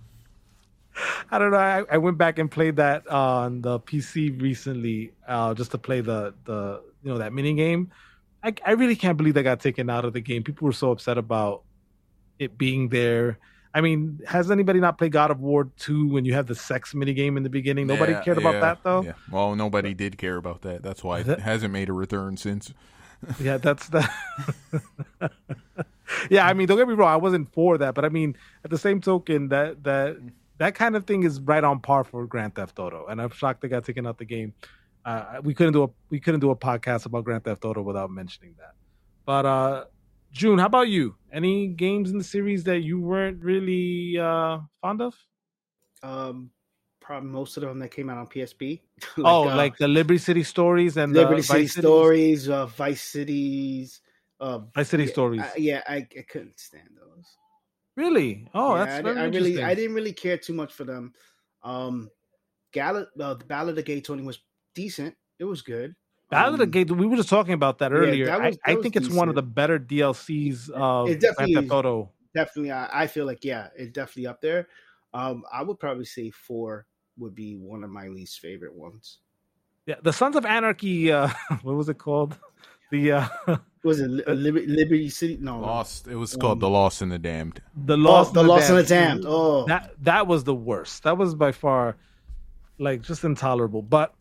I 1.30 1.38
don't 1.38 1.50
know. 1.50 1.56
I, 1.56 1.84
I 1.90 1.98
went 1.98 2.18
back 2.18 2.38
and 2.38 2.50
played 2.50 2.76
that 2.76 3.06
on 3.08 3.62
the 3.62 3.80
PC 3.80 4.40
recently, 4.40 5.12
uh, 5.26 5.54
just 5.54 5.70
to 5.72 5.78
play 5.78 6.00
the 6.00 6.34
the 6.44 6.82
you 7.02 7.10
know 7.10 7.18
that 7.18 7.32
mini 7.32 7.54
game. 7.54 7.90
I 8.44 8.54
I 8.66 8.72
really 8.72 8.96
can't 8.96 9.16
believe 9.16 9.34
that 9.34 9.42
got 9.44 9.60
taken 9.60 9.88
out 9.88 10.04
of 10.04 10.12
the 10.12 10.20
game. 10.20 10.42
People 10.44 10.66
were 10.66 10.72
so 10.72 10.90
upset 10.90 11.16
about 11.18 11.62
it 12.38 12.58
being 12.58 12.88
there. 12.90 13.38
I 13.74 13.80
mean, 13.80 14.20
has 14.28 14.50
anybody 14.50 14.80
not 14.80 14.98
played 14.98 15.12
God 15.12 15.30
of 15.30 15.40
War 15.40 15.70
two 15.78 16.06
when 16.08 16.26
you 16.26 16.34
have 16.34 16.46
the 16.46 16.54
sex 16.54 16.94
mini 16.94 17.14
game 17.14 17.38
in 17.38 17.42
the 17.42 17.48
beginning? 17.48 17.86
Nobody 17.86 18.12
Yeah, 18.12 18.22
cared 18.22 18.36
about 18.38 18.60
that 18.60 18.82
though. 18.82 19.02
Yeah. 19.02 19.12
Well, 19.30 19.54
nobody 19.56 19.94
did 19.94 20.18
care 20.18 20.36
about 20.36 20.60
that. 20.62 20.82
That's 20.82 21.02
why 21.02 21.22
That- 21.22 21.38
it 21.38 21.42
hasn't 21.42 21.72
made 21.72 21.88
a 21.88 21.92
return 21.94 22.36
since. 22.36 22.74
Yeah, 23.40 23.56
that's 23.58 23.88
the. 23.88 24.06
yeah, 26.30 26.46
I 26.46 26.52
mean, 26.54 26.66
don't 26.66 26.76
get 26.76 26.88
me 26.88 26.94
wrong. 26.94 27.12
I 27.12 27.16
wasn't 27.16 27.52
for 27.52 27.78
that, 27.78 27.94
but 27.94 28.04
I 28.04 28.08
mean, 28.08 28.36
at 28.64 28.70
the 28.70 28.78
same 28.78 29.00
token, 29.00 29.48
that 29.48 29.84
that 29.84 30.16
that 30.58 30.74
kind 30.74 30.96
of 30.96 31.06
thing 31.06 31.22
is 31.22 31.40
right 31.40 31.64
on 31.64 31.80
par 31.80 32.04
for 32.04 32.26
Grand 32.26 32.54
Theft 32.54 32.78
Auto, 32.78 33.06
and 33.06 33.20
I'm 33.20 33.30
shocked 33.30 33.62
they 33.62 33.68
got 33.68 33.84
taken 33.84 34.06
out 34.06 34.18
the 34.18 34.24
game. 34.24 34.54
Uh, 35.04 35.40
we 35.42 35.54
couldn't 35.54 35.72
do 35.72 35.84
a 35.84 35.88
we 36.10 36.20
couldn't 36.20 36.40
do 36.40 36.50
a 36.50 36.56
podcast 36.56 37.06
about 37.06 37.24
Grand 37.24 37.44
Theft 37.44 37.64
Auto 37.64 37.82
without 37.82 38.10
mentioning 38.10 38.54
that. 38.58 38.74
But 39.24 39.46
uh 39.46 39.84
June, 40.32 40.58
how 40.58 40.66
about 40.66 40.88
you? 40.88 41.16
Any 41.32 41.68
games 41.68 42.10
in 42.10 42.18
the 42.18 42.24
series 42.24 42.64
that 42.64 42.80
you 42.80 43.00
weren't 43.00 43.42
really 43.42 44.18
uh 44.18 44.58
fond 44.80 45.02
of? 45.02 45.14
Um, 46.02 46.50
probably 47.00 47.30
most 47.30 47.56
of 47.56 47.62
them 47.62 47.78
that 47.80 47.90
came 47.90 48.08
out 48.08 48.18
on 48.18 48.26
PSP. 48.26 48.80
oh, 49.18 49.48
uh, 49.48 49.56
like 49.56 49.76
the 49.76 49.88
Liberty 49.88 50.18
City 50.18 50.42
stories 50.42 50.96
and 50.96 51.12
Liberty 51.12 51.40
the 51.40 51.46
City 51.46 51.60
Vice 51.62 51.74
Cities? 51.74 51.88
Stories, 51.88 52.48
uh, 52.48 52.66
Vice 52.66 53.02
Cities. 53.02 54.00
Uh, 54.40 54.58
Vice 54.74 54.88
City 54.88 55.04
yeah, 55.04 55.10
Stories. 55.10 55.42
I, 55.42 55.52
yeah, 55.56 55.82
I, 55.86 55.96
I 55.96 56.24
couldn't 56.28 56.58
stand 56.58 56.88
those. 56.98 57.36
Really? 57.96 58.48
Oh, 58.54 58.74
Yeah, 58.74 58.84
that's 58.84 58.98
I, 58.98 59.02
very 59.02 59.16
I 59.18 59.24
really, 59.24 59.38
interesting. 59.38 59.64
I 59.64 59.74
didn't 59.74 59.94
really 59.94 60.12
care 60.12 60.38
too 60.38 60.54
much 60.54 60.72
for 60.72 60.84
them. 60.84 61.12
Um, 61.62 62.10
Gala, 62.72 63.06
uh, 63.20 63.34
the 63.34 63.44
Ballad 63.44 63.78
of 63.78 63.84
Gay 63.84 64.00
Tony 64.00 64.22
was 64.22 64.40
decent. 64.74 65.14
It 65.38 65.44
was 65.44 65.62
good. 65.62 65.94
Ballad 66.30 66.54
of 66.54 66.58
the 66.60 66.64
Um, 66.64 66.70
Gate. 66.70 66.90
We 66.90 67.06
were 67.06 67.16
just 67.16 67.28
talking 67.28 67.52
about 67.52 67.78
that 67.78 67.92
Yeah, 67.92 67.98
earlier. 67.98 68.26
that 68.26 68.40
was- 68.42 68.58
I, 68.64 68.72
I 68.72 68.74
think 68.76 68.96
it's 68.96 69.10
one 69.10 69.28
of 69.28 69.34
the 69.34 69.42
better 69.42 69.78
DLCs 69.78 70.70
of 70.70 71.08
It 71.08 71.20
Grand 71.20 71.20
definitely 71.20 71.54
Theft 71.54 71.66
is. 71.66 71.72
Auto. 71.72 72.10
definitely 72.34 72.72
I, 72.72 73.02
I 73.02 73.06
feel 73.06 73.26
like 73.26 73.44
yeah 73.44 73.68
it's 73.76 73.92
definitely 73.92 74.26
up 74.26 74.40
there 74.40 74.66
um 75.12 75.44
i 75.52 75.62
would 75.62 75.78
probably 75.78 76.06
say 76.06 76.30
four 76.30 76.86
would 77.18 77.34
be 77.34 77.56
one 77.56 77.84
of 77.84 77.90
my 77.90 78.08
least 78.08 78.40
favorite 78.40 78.74
ones 78.74 79.18
Yeah, 79.84 79.96
the 80.02 80.14
Sons 80.14 80.34
of 80.36 80.46
Anarchy. 80.46 81.12
Uh, 81.12 81.28
what 81.62 81.76
was 81.76 81.90
it 81.90 81.98
called? 81.98 82.38
The 82.92 83.12
uh, 83.12 83.56
was 83.82 83.98
it 84.00 84.08
Li- 84.08 84.24
Liber- 84.28 84.66
liberty 84.66 85.08
city 85.08 85.38
no 85.40 85.58
no. 85.60 85.66
Lost. 85.66 86.06
It 86.06 86.14
was 86.16 86.36
called 86.36 86.60
The 86.60 86.66
Um, 86.66 86.72
Lost 86.74 87.02
and 87.02 87.10
the 87.10 87.18
Damned. 87.18 87.60
the 87.74 87.94
oh, 87.94 87.96
Lost, 87.96 88.34
the 88.34 88.40
and 88.40 88.48
lost 88.48 88.68
and 88.68 88.78
the 88.78 88.82
Damned. 88.84 89.22
damned 89.22 89.24
oh 89.26 89.64
That 89.66 89.94
that 90.02 90.26
was 90.26 90.44
the 90.44 90.54
worst. 90.54 91.02
That 91.04 91.16
was 91.18 91.34
by 91.34 91.52
far, 91.52 91.96
like, 92.78 93.00
just 93.02 93.24
intolerable. 93.24 93.80
But, 93.82 94.14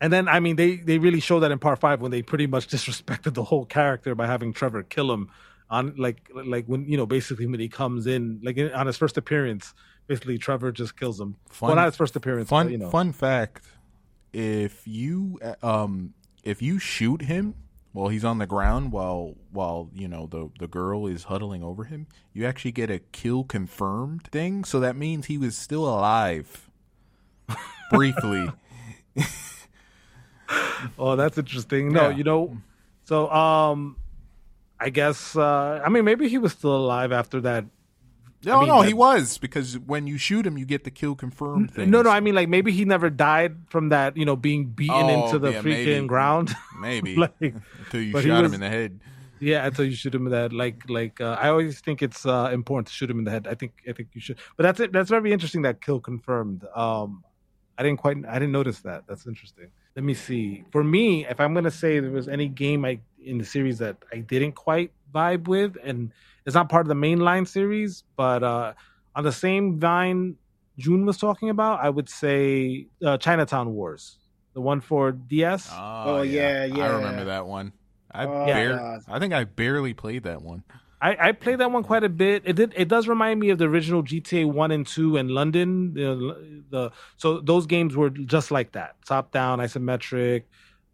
and 0.00 0.12
then 0.12 0.26
I 0.28 0.40
mean, 0.40 0.56
they 0.56 0.76
they 0.76 0.98
really 0.98 1.20
showed 1.20 1.40
that 1.40 1.52
in 1.52 1.58
part 1.60 1.78
five 1.78 2.00
when 2.02 2.10
they 2.10 2.22
pretty 2.22 2.46
much 2.48 2.66
disrespected 2.74 3.34
the 3.34 3.44
whole 3.44 3.64
character 3.66 4.14
by 4.16 4.26
having 4.26 4.52
Trevor 4.52 4.82
kill 4.82 5.12
him 5.12 5.30
on 5.70 5.94
like 5.96 6.28
like 6.34 6.66
when 6.66 6.86
you 6.88 6.96
know 6.96 7.06
basically 7.06 7.46
when 7.46 7.60
he 7.60 7.68
comes 7.68 8.06
in 8.06 8.40
like 8.42 8.56
in, 8.58 8.70
on 8.72 8.86
his 8.86 8.96
first 8.98 9.16
appearance, 9.16 9.74
basically 10.08 10.36
Trevor 10.38 10.72
just 10.72 10.98
kills 10.98 11.20
him. 11.20 11.36
Fun- 11.48 11.68
well, 11.68 11.76
not 11.76 11.86
his 11.86 11.96
first 11.96 12.16
appearance, 12.16 12.48
Fun 12.48 12.66
but, 12.66 12.72
you 12.72 12.78
know. 12.78 12.90
fun 12.90 13.12
fact: 13.12 13.64
if 14.32 14.86
you 14.86 15.38
uh, 15.40 15.54
um 15.66 16.12
if 16.44 16.62
you 16.62 16.78
shoot 16.78 17.22
him 17.22 17.54
while 17.92 18.08
he's 18.08 18.24
on 18.24 18.38
the 18.38 18.46
ground 18.46 18.90
while 18.92 19.34
while 19.50 19.88
you 19.94 20.08
know 20.08 20.26
the 20.26 20.50
the 20.58 20.66
girl 20.66 21.06
is 21.06 21.24
huddling 21.24 21.62
over 21.62 21.84
him, 21.84 22.06
you 22.32 22.44
actually 22.46 22.72
get 22.72 22.90
a 22.90 22.98
kill 22.98 23.44
confirmed 23.44 24.24
thing. 24.28 24.64
So 24.64 24.80
that 24.80 24.96
means 24.96 25.26
he 25.26 25.38
was 25.38 25.56
still 25.56 25.84
alive. 25.88 26.70
Briefly, 27.90 28.48
Oh, 30.98 31.16
that's 31.16 31.38
interesting. 31.38 31.92
No, 31.92 32.08
Yeah. 32.08 32.16
you 32.16 32.24
know, 32.24 32.56
so 33.04 33.30
um, 33.30 33.96
I 34.78 34.90
guess 34.90 35.36
uh, 35.36 35.80
I 35.84 35.88
mean 35.88 36.04
maybe 36.04 36.28
he 36.28 36.38
was 36.38 36.52
still 36.52 36.74
alive 36.76 37.12
after 37.12 37.40
that. 37.42 37.64
No, 38.46 38.60
mean, 38.60 38.68
no, 38.68 38.80
that- 38.82 38.88
he 38.88 38.94
was 38.94 39.38
because 39.38 39.78
when 39.78 40.06
you 40.06 40.18
shoot 40.18 40.46
him, 40.46 40.56
you 40.58 40.64
get 40.64 40.84
the 40.84 40.90
kill 40.90 41.14
confirmed 41.14 41.72
thing. 41.72 41.90
No, 41.90 42.02
no, 42.02 42.10
I 42.10 42.20
mean 42.20 42.34
like 42.34 42.48
maybe 42.48 42.72
he 42.72 42.84
never 42.84 43.10
died 43.10 43.56
from 43.68 43.88
that, 43.90 44.16
you 44.16 44.24
know, 44.24 44.36
being 44.36 44.66
beaten 44.66 44.94
Oh, 45.10 45.24
into 45.26 45.38
the 45.38 45.52
yeah, 45.52 45.62
freaking 45.62 45.86
maybe. 45.86 46.06
ground. 46.06 46.54
maybe 46.80 47.16
like, 47.16 47.32
until 47.40 48.00
you 48.02 48.12
shot 48.20 48.42
was- 48.42 48.50
him 48.50 48.54
in 48.54 48.60
the 48.60 48.68
head. 48.70 49.00
yeah, 49.40 49.66
until 49.66 49.84
you 49.84 49.94
shoot 49.94 50.14
him 50.14 50.26
in 50.26 50.30
the 50.32 50.38
head. 50.38 50.52
Like, 50.52 50.88
like 50.88 51.20
uh, 51.20 51.36
I 51.40 51.48
always 51.48 51.80
think 51.80 52.02
it's 52.02 52.24
uh, 52.24 52.50
important 52.52 52.86
to 52.88 52.92
shoot 52.92 53.10
him 53.10 53.18
in 53.18 53.24
the 53.24 53.30
head. 53.30 53.46
I 53.46 53.54
think, 53.54 53.72
I 53.88 53.92
think 53.92 54.08
you 54.14 54.20
should. 54.20 54.38
But 54.56 54.62
that's 54.64 54.80
it. 54.80 54.92
That's 54.92 55.10
very 55.10 55.32
interesting. 55.32 55.62
That 55.62 55.80
kill 55.80 56.00
confirmed. 56.00 56.64
Um, 56.74 57.24
I 57.76 57.82
didn't 57.82 57.98
quite. 57.98 58.16
I 58.28 58.34
didn't 58.38 58.52
notice 58.52 58.80
that. 58.80 59.02
That's 59.08 59.26
interesting. 59.26 59.68
Let 59.96 60.04
me 60.04 60.14
see. 60.14 60.64
For 60.70 60.82
me, 60.84 61.26
if 61.26 61.40
I'm 61.40 61.52
gonna 61.54 61.70
say 61.70 61.98
there 62.00 62.10
was 62.10 62.28
any 62.28 62.48
game 62.48 62.84
I 62.84 63.00
in 63.22 63.38
the 63.38 63.44
series 63.44 63.78
that 63.78 63.96
I 64.12 64.18
didn't 64.18 64.52
quite 64.52 64.92
vibe 65.12 65.48
with, 65.48 65.76
and 65.82 66.12
it's 66.46 66.54
not 66.54 66.68
part 66.68 66.82
of 66.82 66.88
the 66.88 66.94
mainline 66.94 67.46
series, 67.46 68.04
but 68.16 68.42
uh 68.42 68.72
on 69.16 69.24
the 69.24 69.32
same 69.32 69.78
vine 69.78 70.36
June 70.76 71.06
was 71.06 71.18
talking 71.18 71.50
about, 71.50 71.80
I 71.80 71.88
would 71.88 72.08
say 72.08 72.88
uh, 73.04 73.16
Chinatown 73.18 73.74
Wars, 73.74 74.18
the 74.54 74.60
one 74.60 74.80
for 74.80 75.12
DS. 75.12 75.70
Oh, 75.72 76.22
yeah, 76.22 76.64
yeah. 76.64 76.84
I 76.84 76.96
remember 76.96 77.24
that 77.26 77.46
one. 77.46 77.72
I 78.10 78.24
Oh, 78.24 78.44
bar- 78.44 78.78
God. 78.78 79.00
I 79.08 79.18
think 79.20 79.32
I 79.34 79.44
barely 79.44 79.94
played 79.94 80.24
that 80.24 80.42
one. 80.42 80.64
I, 81.00 81.28
I 81.28 81.32
played 81.32 81.58
that 81.58 81.70
one 81.70 81.82
quite 81.84 82.02
a 82.02 82.08
bit. 82.08 82.42
It 82.46 82.54
did. 82.56 82.72
It 82.76 82.88
does 82.88 83.06
remind 83.06 83.38
me 83.38 83.50
of 83.50 83.58
the 83.58 83.66
original 83.66 84.02
GTA 84.02 84.50
One 84.50 84.70
and 84.70 84.86
Two 84.86 85.16
in 85.16 85.28
London. 85.28 85.92
The, 85.94 86.62
the 86.70 86.90
so 87.18 87.40
those 87.40 87.66
games 87.66 87.94
were 87.94 88.10
just 88.10 88.50
like 88.50 88.72
that, 88.72 88.96
top 89.04 89.30
down, 89.30 89.58
isometric. 89.58 90.44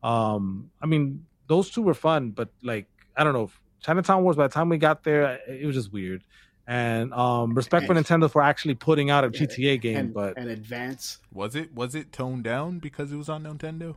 Um, 0.02 0.70
I 0.82 0.86
mean, 0.86 1.26
those 1.46 1.70
two 1.70 1.82
were 1.82 1.94
fun, 1.94 2.30
but 2.30 2.48
like 2.62 2.86
I 3.16 3.22
don't 3.22 3.34
know, 3.34 3.50
Chinatown 3.80 4.22
Wars. 4.22 4.36
By 4.36 4.46
the 4.46 4.52
time 4.52 4.68
we 4.68 4.78
got 4.78 5.02
there, 5.04 5.38
it 5.48 5.66
was 5.66 5.74
just 5.76 5.92
weird. 5.92 6.22
And 6.66 7.12
um, 7.14 7.54
respect 7.54 7.86
for 7.86 7.94
Nintendo 7.94 8.30
for 8.30 8.42
actually 8.42 8.74
putting 8.76 9.10
out 9.10 9.24
a 9.24 9.30
GTA 9.30 9.80
game, 9.80 9.96
and, 9.96 10.14
but 10.14 10.36
and 10.36 10.48
advance. 10.48 11.18
Was 11.32 11.56
it 11.56 11.74
was 11.74 11.94
it 11.96 12.12
toned 12.12 12.44
down 12.44 12.78
because 12.78 13.10
it 13.12 13.16
was 13.16 13.28
on 13.28 13.42
Nintendo? 13.44 13.96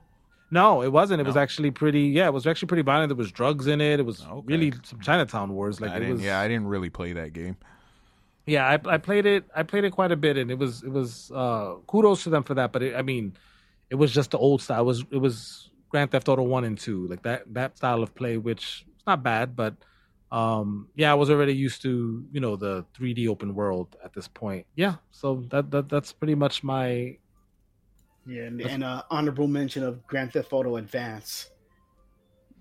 no, 0.50 0.82
it 0.84 0.92
wasn't. 0.92 1.20
It 1.20 1.26
was 1.26 1.38
actually 1.38 1.72
pretty. 1.72 2.02
Yeah, 2.04 2.28
it 2.28 2.34
was 2.34 2.48
actually 2.48 2.68
pretty 2.68 2.82
violent. 2.84 3.10
There 3.10 3.16
was 3.16 3.32
drugs 3.32 3.68
in 3.68 3.80
it. 3.82 4.00
It 4.00 4.04
was 4.06 4.24
Okay. 4.26 4.42
really 4.46 4.74
some 4.84 5.00
Chinatown 5.02 5.54
Wars. 5.54 5.82
Like 5.82 5.92
I 5.92 5.98
it 5.98 6.14
was. 6.14 6.22
yeah, 6.22 6.40
I 6.40 6.48
didn't 6.48 6.68
really 6.68 6.90
play 6.90 7.14
that 7.14 7.34
game. 7.34 7.58
Yeah, 8.46 8.66
I, 8.68 8.80
I 8.88 8.98
played 8.98 9.26
it. 9.26 9.46
I 9.56 9.64
played 9.64 9.84
it 9.84 9.92
quite 9.92 10.12
a 10.12 10.16
bit, 10.18 10.38
and 10.38 10.50
it 10.50 10.58
was 10.58 10.82
it 10.84 10.92
was 10.92 11.32
uh, 11.34 11.76
kudos 11.88 12.24
to 12.24 12.30
them 12.30 12.44
for 12.44 12.56
that. 12.56 12.72
But 12.72 12.82
it, 12.84 12.96
I 12.96 13.02
mean, 13.04 13.34
it 13.90 13.96
was 13.96 14.12
just 14.12 14.32
the 14.32 14.38
old 14.38 14.62
style. 14.62 14.82
It 14.82 14.86
was 14.86 15.06
it 15.12 15.18
was 15.18 15.70
Grand 15.90 16.10
Theft 16.12 16.28
Auto 16.28 16.42
one 16.44 16.64
and 16.64 16.78
two, 16.78 17.08
like 17.08 17.22
that 17.24 17.54
that 17.54 17.78
style 17.78 18.02
of 18.04 18.14
play, 18.16 18.38
which 18.38 18.86
is 19.04 19.08
not 19.08 19.24
bad. 19.24 19.56
But 19.56 19.76
um, 20.32 20.88
yeah, 20.96 21.12
I 21.12 21.16
was 21.16 21.30
already 21.30 21.54
used 21.56 21.82
to 21.84 22.26
you 22.32 22.40
know 22.40 22.56
the 22.56 22.86
3D 22.98 23.28
open 23.28 23.54
world 23.54 23.96
at 24.04 24.14
this 24.14 24.28
point. 24.28 24.66
Yeah, 24.76 24.96
so 25.12 25.44
that 25.52 25.70
that 25.72 25.90
that's 25.90 26.12
pretty 26.14 26.36
much 26.36 26.64
my 26.64 27.18
Yeah, 28.26 28.44
and, 28.44 28.62
and 28.62 28.84
uh, 28.84 29.04
honorable 29.12 29.48
mention 29.48 29.84
of 29.84 30.06
Grand 30.08 30.34
Theft 30.34 30.52
Auto 30.54 30.78
Advance. 30.78 31.50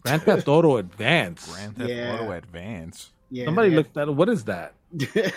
Grand 0.03 0.23
Theft 0.23 0.49
Auto 0.49 0.77
Advance. 0.79 1.51
Grand 1.53 1.77
Theft 1.77 1.91
Yeah. 1.91 2.15
Auto 2.21 2.33
Advance. 2.33 3.13
Yeah, 3.31 3.47
Somebody 3.47 3.71
they 3.71 3.77
looked 3.77 3.97
at 3.97 4.13
what 4.15 4.29
is 4.29 4.45
that? 4.45 4.75
had- 5.15 5.33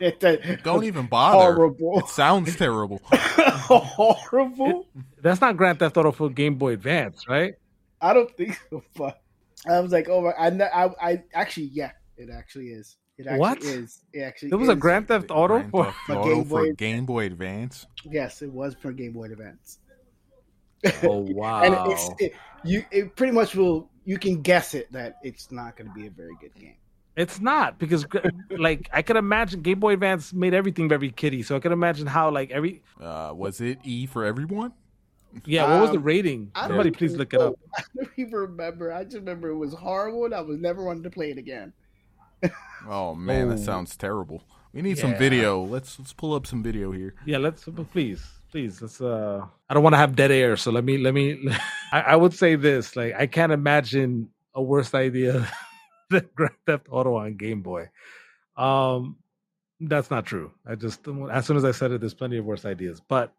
It's 0.00 0.62
Don't 0.64 0.84
even 0.84 1.06
bother. 1.06 1.54
horrible, 1.54 2.00
It 2.00 2.08
sounds 2.08 2.54
terrible. 2.56 3.00
horrible. 3.10 4.86
That's 5.22 5.40
not 5.40 5.56
Grand 5.56 5.78
Theft 5.78 5.96
Auto 5.96 6.12
for 6.12 6.28
Game 6.28 6.56
Boy 6.56 6.72
Advance, 6.74 7.26
right? 7.28 7.54
I 8.02 8.12
don't 8.12 8.30
think 8.36 8.58
so. 8.68 8.82
But 8.94 9.18
I 9.68 9.80
was 9.80 9.92
like, 9.92 10.08
oh 10.08 10.20
my! 10.22 10.30
I, 10.30 10.84
I, 10.84 10.90
I 11.00 11.22
actually, 11.34 11.70
yeah, 11.72 11.92
it 12.16 12.30
actually 12.30 12.68
is. 12.68 12.96
It 13.18 13.26
actually 13.26 13.40
What? 13.40 13.62
is. 13.62 14.00
It 14.12 14.20
actually. 14.20 14.50
There 14.50 14.58
was 14.58 14.68
a. 14.68 14.76
Grand 14.76 15.08
Theft 15.08 15.30
Auto 15.30 15.58
Grand 15.58 15.70
for 15.70 15.84
Theft 15.84 15.96
For 16.06 16.12
Auto 16.16 16.34
Game 16.34 16.44
for 16.44 16.64
Boy- 16.64 16.72
Game 16.74 17.06
Boy 17.06 17.26
Advance. 17.26 17.86
Yes, 18.04 18.42
it 18.42 18.52
was 18.52 18.74
for 18.74 18.92
Game 18.92 19.12
Boy 19.12 19.24
Advance. 19.24 19.78
Oh 21.02 21.20
wow! 21.30 21.62
and 21.62 21.74
it's 21.92 22.08
it, 22.18 22.32
you. 22.64 22.84
It 22.90 23.16
pretty 23.16 23.32
much 23.32 23.54
will. 23.54 23.90
You 24.04 24.18
can 24.18 24.42
guess 24.42 24.74
it 24.74 24.92
that 24.92 25.16
it's 25.22 25.50
not 25.50 25.76
going 25.76 25.88
to 25.88 25.94
be 25.94 26.06
a 26.06 26.10
very 26.10 26.36
good 26.40 26.54
game. 26.54 26.76
It's 27.16 27.40
not 27.40 27.78
because 27.78 28.06
like 28.50 28.88
I 28.92 29.02
could 29.02 29.16
imagine 29.16 29.62
Game 29.62 29.80
Boy 29.80 29.94
Advance 29.94 30.32
made 30.32 30.54
everything 30.54 30.88
very 30.88 31.10
kiddie, 31.10 31.42
so 31.42 31.56
I 31.56 31.60
could 31.60 31.72
imagine 31.72 32.06
how 32.06 32.30
like 32.30 32.50
every 32.50 32.82
Uh, 33.00 33.32
was 33.34 33.60
it 33.60 33.78
E 33.84 34.06
for 34.06 34.24
everyone? 34.24 34.72
Yeah. 35.44 35.70
What 35.70 35.80
was 35.82 35.90
the 35.90 35.98
Um, 35.98 36.04
rating? 36.04 36.50
I 36.54 36.68
Somebody 36.68 36.90
don't 36.90 36.98
please 36.98 37.10
even 37.12 37.18
look 37.18 37.34
it 37.34 37.40
up. 37.40 37.54
I 37.76 37.82
don't 37.96 38.10
even 38.16 38.32
remember. 38.34 38.92
I 38.92 39.04
just 39.04 39.16
remember 39.16 39.48
it 39.50 39.56
was 39.56 39.74
horrible, 39.74 40.24
and 40.24 40.34
I 40.34 40.40
was 40.40 40.58
never 40.58 40.84
wanted 40.84 41.04
to 41.04 41.10
play 41.10 41.30
it 41.30 41.38
again. 41.38 41.72
Oh 42.88 43.14
man, 43.16 43.46
Oh. 43.46 43.50
that 43.50 43.58
sounds 43.58 43.96
terrible. 43.96 44.44
We 44.72 44.82
need 44.82 44.98
some 44.98 45.16
video. 45.16 45.62
Let's 45.62 45.98
let's 45.98 46.12
pull 46.12 46.34
up 46.34 46.46
some 46.46 46.62
video 46.62 46.92
here. 46.92 47.14
Yeah, 47.24 47.38
let's 47.38 47.64
please, 47.92 48.22
please. 48.52 48.80
Let's. 48.80 49.00
uh 49.00 49.44
I 49.68 49.74
don't 49.74 49.82
want 49.82 49.94
to 49.94 49.98
have 49.98 50.14
dead 50.14 50.30
air, 50.30 50.56
so 50.56 50.70
let 50.70 50.84
me 50.84 50.98
let 50.98 51.12
me. 51.14 51.48
I, 51.92 52.00
I 52.00 52.16
would 52.16 52.34
say 52.34 52.54
this: 52.54 52.94
like 52.94 53.14
I 53.14 53.26
can't 53.26 53.50
imagine 53.52 54.28
a 54.54 54.62
worse 54.62 54.94
idea 54.94 55.48
than 56.10 56.28
Grand 56.36 56.54
Theft 56.66 56.86
Auto 56.90 57.16
on 57.16 57.36
Game 57.36 57.62
Boy. 57.62 57.88
Um, 58.56 59.16
that's 59.80 60.10
not 60.10 60.26
true. 60.26 60.52
I 60.66 60.74
just 60.76 61.00
as 61.32 61.46
soon 61.46 61.56
as 61.56 61.64
I 61.64 61.72
said 61.72 61.90
it, 61.90 62.00
there's 62.00 62.14
plenty 62.14 62.36
of 62.36 62.44
worse 62.44 62.64
ideas, 62.64 63.00
but. 63.08 63.32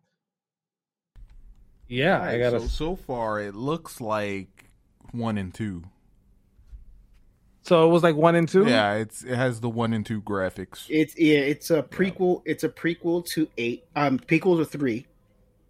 Yeah, 1.88 2.22
I 2.22 2.38
gotta. 2.38 2.60
So 2.62 2.68
so 2.68 2.96
far, 2.96 3.40
it 3.40 3.56
looks 3.56 4.02
like 4.02 4.70
one 5.12 5.38
and 5.38 5.54
two. 5.54 5.84
So 7.64 7.88
it 7.88 7.92
was 7.92 8.02
like 8.04 8.16
one 8.16 8.36
and 8.36 8.48
two. 8.48 8.66
Yeah, 8.66 8.94
it's 8.94 9.24
it 9.24 9.36
has 9.36 9.60
the 9.60 9.70
one 9.70 9.94
and 9.94 10.06
two 10.06 10.22
graphics. 10.22 10.86
It's 10.90 11.18
yeah, 11.18 11.40
it's 11.40 11.70
a 11.70 11.84
prequel. 11.84 12.42
It's 12.46 12.64
a 12.64 12.70
prequel 12.70 13.26
to 13.34 13.48
eight. 13.58 13.86
Um, 13.96 14.20
prequel 14.20 14.58
to 14.58 14.66
3 14.66 15.06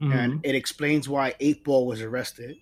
Mhm. 0.01 0.13
and 0.13 0.45
it 0.45 0.53
explains 0.53 1.09
why 1.09 1.33
Eight 1.39 1.63
Ball 1.63 1.87
was 1.87 2.03
arrested. 2.03 2.57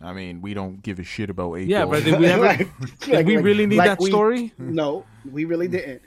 I 0.00 0.14
mean, 0.14 0.40
we 0.40 0.54
don't 0.54 0.82
give 0.82 0.98
a 0.98 1.02
shit 1.04 1.28
about 1.28 1.56
eight. 1.56 1.68
Yeah, 1.68 1.82
Ball. 1.84 1.90
but 1.94 2.04
did 2.04 2.18
we 2.18 2.26
ever? 2.34 2.42
Like- 2.44 2.68
did 3.00 3.14
like- 3.16 3.26
we 3.26 3.36
really 3.36 3.66
need 3.66 3.76
like 3.76 3.88
that 3.88 4.00
we- 4.00 4.08
story? 4.08 4.54
No, 4.56 5.04
we 5.30 5.44
really 5.44 5.68
didn't. 5.68 6.00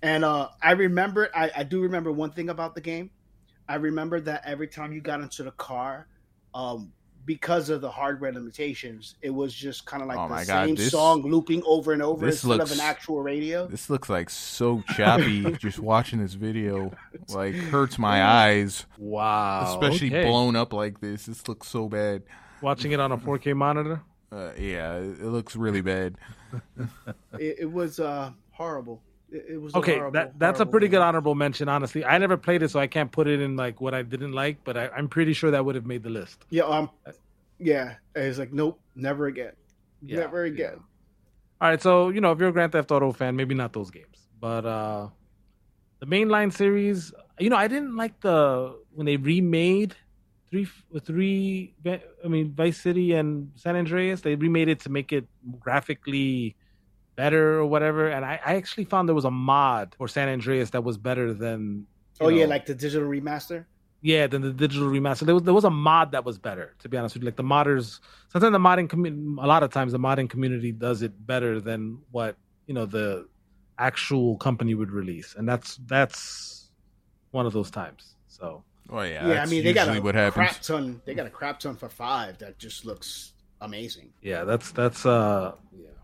And 0.00 0.24
uh, 0.24 0.50
I 0.62 0.72
remember, 0.72 1.28
I, 1.34 1.50
I 1.56 1.62
do 1.64 1.80
remember 1.80 2.12
one 2.12 2.30
thing 2.30 2.48
about 2.48 2.76
the 2.76 2.80
game. 2.80 3.10
I 3.68 3.76
remember 3.76 4.20
that 4.20 4.42
every 4.46 4.68
time 4.68 4.92
you 4.92 5.00
got 5.00 5.20
into 5.20 5.42
the 5.42 5.50
car, 5.52 6.06
um, 6.54 6.92
because 7.26 7.68
of 7.68 7.82
the 7.82 7.90
hardware 7.90 8.32
limitations, 8.32 9.16
it 9.20 9.28
was 9.28 9.52
just 9.52 9.84
kind 9.84 10.02
of 10.02 10.08
like 10.08 10.16
Oh 10.18 10.22
the 10.28 10.34
my 10.34 10.44
God, 10.46 10.66
same 10.66 10.74
this- 10.76 10.90
song 10.92 11.20
looping 11.22 11.62
over 11.66 11.92
and 11.92 12.02
over 12.02 12.24
this 12.24 12.36
instead 12.42 12.58
looks- 12.58 12.70
of 12.72 12.78
an 12.78 12.84
actual 12.84 13.20
radio. 13.22 13.66
this 13.66 13.90
looks 13.90 14.08
like 14.08 14.30
so 14.30 14.82
choppy. 14.96 15.52
just 15.58 15.78
watching 15.78 16.20
this 16.22 16.32
video, 16.32 16.90
like 17.28 17.54
hurts 17.54 17.98
my 17.98 18.22
eyes. 18.24 18.86
Wow. 18.96 19.74
Especially 19.74 20.06
okay. 20.08 20.24
blown 20.26 20.56
up 20.56 20.72
like 20.72 21.00
this. 21.00 21.26
This 21.26 21.46
looks 21.48 21.68
so 21.68 21.88
bad. 21.88 22.22
Watching 22.62 22.92
it 22.92 23.00
on 23.00 23.12
a 23.12 23.18
4K 23.18 23.54
monitor. 23.54 24.00
Uh, 24.32 24.50
yeah, 24.58 24.94
it 24.96 25.20
it 25.20 25.26
looks 25.26 25.54
really 25.56 25.80
bad. 25.82 26.16
It, 27.38 27.56
it 27.60 27.72
was 27.72 28.00
uh, 28.00 28.30
horrible. 28.52 29.02
It, 29.30 29.44
it 29.50 29.58
was 29.60 29.74
Okay, 29.74 29.96
horrible, 29.96 30.12
that 30.12 30.38
that's 30.38 30.60
a 30.60 30.66
pretty 30.66 30.88
good 30.88 31.00
honorable 31.00 31.34
mention. 31.34 31.68
Honestly, 31.68 32.04
I 32.04 32.18
never 32.18 32.36
played 32.36 32.62
it, 32.62 32.70
so 32.70 32.80
I 32.80 32.86
can't 32.86 33.10
put 33.12 33.26
it 33.26 33.40
in 33.40 33.56
like 33.56 33.80
what 33.80 33.94
I 33.94 34.02
didn't 34.02 34.32
like. 34.32 34.64
But 34.64 34.76
I, 34.76 34.88
I'm 34.88 35.08
pretty 35.08 35.32
sure 35.32 35.50
that 35.50 35.64
would 35.64 35.74
have 35.74 35.86
made 35.86 36.02
the 36.02 36.10
list. 36.10 36.44
Yeah, 36.50 36.64
um, 36.64 36.90
yeah. 37.58 37.96
It's 38.14 38.38
like 38.38 38.52
nope, 38.52 38.80
never 38.94 39.26
again, 39.26 39.52
Yeah, 40.02 40.20
never 40.20 40.44
again. 40.44 40.80
All 41.60 41.68
right, 41.68 41.82
so 41.82 42.08
you 42.10 42.20
know, 42.20 42.32
if 42.32 42.38
you're 42.38 42.48
a 42.48 42.52
Grand 42.52 42.72
Theft 42.72 42.90
Auto 42.90 43.12
fan, 43.12 43.36
maybe 43.36 43.54
not 43.54 43.72
those 43.72 43.90
games, 43.90 44.28
but 44.40 44.64
uh 44.64 45.08
the 46.00 46.06
mainline 46.06 46.52
series. 46.52 47.12
You 47.38 47.50
know, 47.50 47.56
I 47.56 47.68
didn't 47.68 47.96
like 47.96 48.20
the 48.20 48.78
when 48.90 49.06
they 49.06 49.16
remade 49.16 49.94
three, 50.50 50.68
three. 51.04 51.74
I 51.86 52.28
mean, 52.28 52.52
Vice 52.54 52.80
City 52.80 53.12
and 53.12 53.50
San 53.56 53.76
Andreas. 53.76 54.20
They 54.20 54.34
remade 54.36 54.68
it 54.68 54.80
to 54.80 54.90
make 54.90 55.12
it 55.12 55.26
graphically 55.58 56.56
better 57.22 57.58
or 57.60 57.66
whatever. 57.74 58.02
And 58.14 58.24
I, 58.24 58.34
I 58.50 58.52
actually 58.60 58.84
found 58.92 59.02
there 59.08 59.14
was 59.22 59.24
a 59.34 59.36
mod 59.52 59.86
for 59.98 60.06
San 60.16 60.28
Andreas 60.36 60.70
that 60.74 60.84
was 60.88 60.96
better 61.08 61.26
than. 61.44 61.60
you 62.20 62.26
Oh 62.26 62.30
yeah, 62.30 62.46
like 62.54 62.64
the 62.70 62.74
digital 62.84 63.08
remaster. 63.16 63.60
yeah, 64.12 64.24
than 64.32 64.40
the 64.42 64.52
digital 64.64 64.88
remaster. 64.96 65.24
There 65.26 65.34
was 65.38 65.44
there 65.48 65.58
was 65.60 65.64
a 65.72 65.76
mod 65.88 66.12
that 66.14 66.24
was 66.28 66.36
better, 66.48 66.66
to 66.82 66.88
be 66.88 66.96
honest 66.98 67.14
with 67.14 67.22
you. 67.22 67.28
Like 67.30 67.36
the 67.44 67.50
modders, 67.56 67.86
sometimes 68.32 68.52
the 68.58 68.64
modding 68.68 68.88
community, 68.88 69.22
a 69.46 69.48
lot 69.54 69.62
of 69.66 69.70
times 69.76 69.90
the 69.92 69.98
modding 70.08 70.28
community 70.34 70.70
does 70.86 70.98
it 71.06 71.12
better 71.32 71.52
than 71.68 71.80
what 72.16 72.32
you 72.68 72.74
know 72.76 72.86
the 72.86 73.26
actual 73.78 74.36
company 74.46 74.74
would 74.80 74.92
release, 75.00 75.34
and 75.38 75.44
that's 75.50 75.68
that's 75.94 76.70
one 77.32 77.46
of 77.48 77.52
those 77.58 77.70
times. 77.80 78.02
So 78.38 78.62
Oh 78.90 79.02
yeah, 79.02 79.26
Yeah, 79.28 79.42
I 79.42 79.46
mean 79.46 79.62
they 79.64 79.72
got 79.80 79.88
a 79.94 80.00
what 80.00 80.14
happens. 80.14 80.34
crap 80.50 80.60
ton. 80.62 80.84
They 81.04 81.14
got 81.20 81.26
a 81.26 81.34
crap 81.40 81.56
ton 81.60 81.74
for 81.76 81.88
five 81.88 82.38
that 82.38 82.58
just 82.58 82.86
looks 82.90 83.32
amazing. 83.60 84.08
yeah, 84.22 84.44
that's 84.50 84.70
that's 84.80 85.04
uh 85.04 85.52
yeah. 85.76 85.97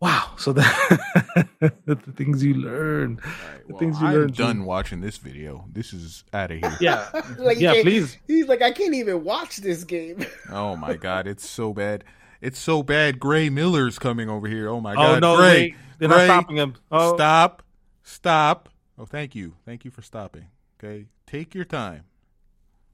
Wow. 0.00 0.32
So 0.36 0.52
that 0.52 1.48
the 1.86 1.96
things 2.16 2.44
you 2.44 2.54
learn. 2.54 3.18
Alright, 3.24 3.68
the 3.68 3.74
things 3.74 4.00
you 4.00 4.06
I'm 4.06 4.14
learn, 4.14 4.26
done 4.32 4.56
Jim. 4.56 4.64
watching 4.66 5.00
this 5.00 5.16
video. 5.16 5.64
This 5.72 5.92
is 5.94 6.22
out 6.34 6.50
of 6.50 6.58
here. 6.58 6.76
Yeah. 6.80 7.08
like, 7.38 7.58
yeah, 7.58 7.72
can't- 7.72 7.84
please. 7.84 8.18
He's 8.26 8.46
like, 8.46 8.60
I 8.60 8.72
can't 8.72 8.94
even 8.94 9.24
watch 9.24 9.58
this 9.58 9.84
game. 9.84 10.24
Oh 10.50 10.76
my 10.76 10.94
god, 10.94 11.26
it's 11.26 11.48
so 11.48 11.72
bad. 11.72 12.04
It's 12.40 12.58
so 12.58 12.82
bad. 12.82 13.18
Gray 13.18 13.48
Miller's 13.48 13.98
coming 13.98 14.28
over 14.30 14.46
here. 14.46 14.68
Oh 14.68 14.80
my 14.80 14.92
oh, 14.92 14.96
God. 14.96 15.16
oh 15.16 15.18
no, 15.18 15.36
Gray, 15.36 15.48
wait. 15.48 15.74
They're 15.98 16.08
not 16.08 16.24
stopping 16.24 16.56
him. 16.56 16.74
Oh, 16.90 17.14
Stop. 17.16 17.62
Stop. 18.04 18.68
Oh, 18.98 19.06
thank 19.06 19.34
you. 19.34 19.54
Thank 19.64 19.84
you 19.84 19.90
for 19.90 20.02
stopping. 20.02 20.46
Okay, 20.78 21.06
take 21.26 21.54
your 21.54 21.64
time. 21.64 22.04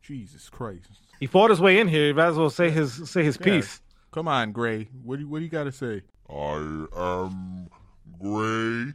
Jesus 0.01 0.49
Christ. 0.49 0.89
he 1.21 1.27
fought 1.27 1.51
his 1.51 1.61
way 1.61 1.79
in 1.79 1.89
here. 1.89 2.07
He 2.07 2.13
might 2.13 2.29
as 2.29 2.37
well 2.37 2.51
say 2.51 2.71
his 2.71 3.11
say 3.11 3.23
his 3.23 3.37
Yeah. 3.39 3.45
piece. 3.45 3.81
Come 4.13 4.29
on, 4.29 4.53
Gray. 4.53 4.89
What 5.03 5.17
do 5.17 5.23
you, 5.23 5.29
what 5.29 5.39
do 5.39 5.45
you 5.45 5.51
got 5.51 5.65
to 5.65 5.73
say? 5.73 6.03
I 6.33 6.87
am 6.97 7.69
Gray, 8.19 8.93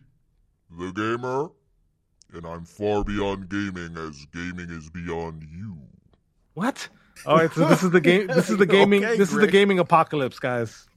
the 0.78 0.92
gamer. 0.96 1.50
and 2.34 2.46
I'm 2.46 2.66
far 2.66 3.04
beyond 3.04 3.50
gaming 3.50 3.96
as 3.98 4.26
gaming 4.34 4.70
is 4.70 4.90
beyond 4.90 5.44
you. 5.44 5.78
What? 6.56 6.90
All 7.26 7.38
right, 7.38 7.52
so 7.52 7.68
this 7.68 7.84
is 7.84 7.92
the 7.92 8.02
game. 8.02 8.28
This 8.34 8.50
is 8.50 8.58
the 8.58 8.66
gaming. 8.66 9.04
Okay, 9.06 9.18
this 9.18 9.32
is 9.32 9.40
the 9.40 9.48
gaming 9.48 9.80
apocalypse, 9.80 10.40
guys. 10.40 10.88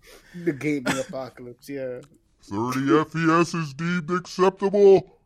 The 0.44 0.52
gaming 0.52 0.98
apocalypse, 0.98 1.68
yeah. 1.68 2.00
30 2.42 2.80
FPS 2.80 3.54
is 3.54 3.74
deemed 3.74 4.10
acceptable, 4.10 5.18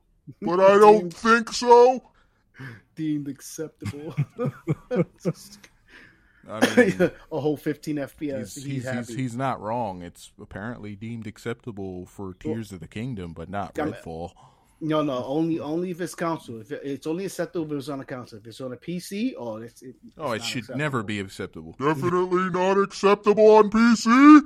but 0.43 0.59
I 0.61 0.77
don't 0.85 1.13
think 1.13 1.53
so. 1.53 2.03
Deemed 2.97 3.29
acceptable. 3.29 4.15
I 6.49 6.77
mean, 6.77 7.11
a 7.33 7.41
whole 7.41 7.57
15 7.57 7.97
FPS. 7.97 8.19
he's, 8.19 8.55
He's, 8.55 8.55
he's, 8.55 8.65
he's, 8.65 8.85
happy. 8.85 9.17
he's 9.17 9.37
not 9.37 9.61
wrong. 9.61 10.03
It's 10.03 10.33
apparently 10.41 10.95
deemed 10.97 11.27
acceptable 11.27 12.07
for 12.07 12.35
Tears 12.35 12.73
of 12.73 12.81
the 12.81 12.89
Kingdom, 12.89 13.33
but 13.33 13.49
not 13.49 13.73
Yeah. 13.77 13.87
Redfall. 13.87 14.33
no, 14.81 15.03
no, 15.03 15.25
only 15.25 15.59
only 15.61 15.91
if 15.91 16.01
it's 16.01 16.15
console. 16.15 16.61
If 16.61 16.71
it, 16.73 16.81
it's 16.85 17.07
only 17.07 17.25
acceptable 17.25 17.67
if 17.73 17.79
it's 17.79 17.89
on 17.89 18.01
a 18.01 18.05
console. 18.05 18.39
If 18.41 18.47
it's 18.47 18.61
on 18.61 18.73
a 18.73 18.77
PC, 18.77 19.33
oh, 19.39 19.57
it's, 19.59 19.83
it, 19.83 19.95
Oh, 20.19 20.33
it 20.33 20.39
not 20.39 20.47
should 20.47 20.59
acceptable. 20.61 20.79
never 20.79 21.03
be 21.03 21.21
acceptable. 21.21 21.73
Definitely 21.79 22.51
not 22.51 22.79
acceptable 22.79 23.51
on 23.57 23.71
PC. 23.71 24.41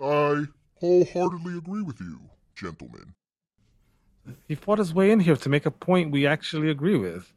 I 0.00 0.44
wholeheartedly 0.80 1.58
agree 1.58 1.82
with 1.82 2.00
you, 2.00 2.18
gentlemen. 2.56 3.14
He 4.48 4.54
fought 4.54 4.78
his 4.78 4.94
way 4.94 5.10
in 5.10 5.20
here 5.20 5.36
to 5.36 5.48
make 5.48 5.66
a 5.66 5.70
point 5.70 6.10
we 6.12 6.26
actually 6.26 6.70
agree 6.70 6.96
with. 6.96 7.32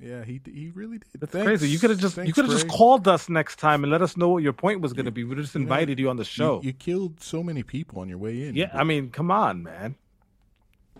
Yeah, 0.00 0.24
he 0.24 0.40
he 0.44 0.70
really 0.74 0.98
did. 0.98 1.20
That's 1.20 1.32
Thanks. 1.32 1.46
crazy. 1.46 1.68
You 1.68 1.78
could 1.78 1.90
have 1.90 1.98
just 1.98 2.16
you 2.18 2.32
could 2.32 2.44
have 2.44 2.54
just 2.54 2.68
called 2.68 3.08
us 3.08 3.28
next 3.28 3.58
time 3.58 3.82
and 3.82 3.90
let 3.90 4.00
us 4.00 4.16
know 4.16 4.28
what 4.28 4.42
your 4.42 4.52
point 4.52 4.80
was 4.80 4.92
going 4.92 5.06
to 5.06 5.10
be. 5.10 5.24
We 5.24 5.34
just 5.34 5.54
you 5.54 5.60
know, 5.60 5.64
invited 5.64 5.98
you 5.98 6.08
on 6.08 6.16
the 6.16 6.24
show. 6.24 6.60
You, 6.62 6.68
you 6.68 6.72
killed 6.72 7.20
so 7.20 7.42
many 7.42 7.64
people 7.64 8.00
on 8.00 8.08
your 8.08 8.18
way 8.18 8.46
in. 8.46 8.54
yeah, 8.54 8.70
I 8.72 8.84
mean, 8.84 9.10
come 9.10 9.30
on, 9.30 9.62
man. 9.62 9.96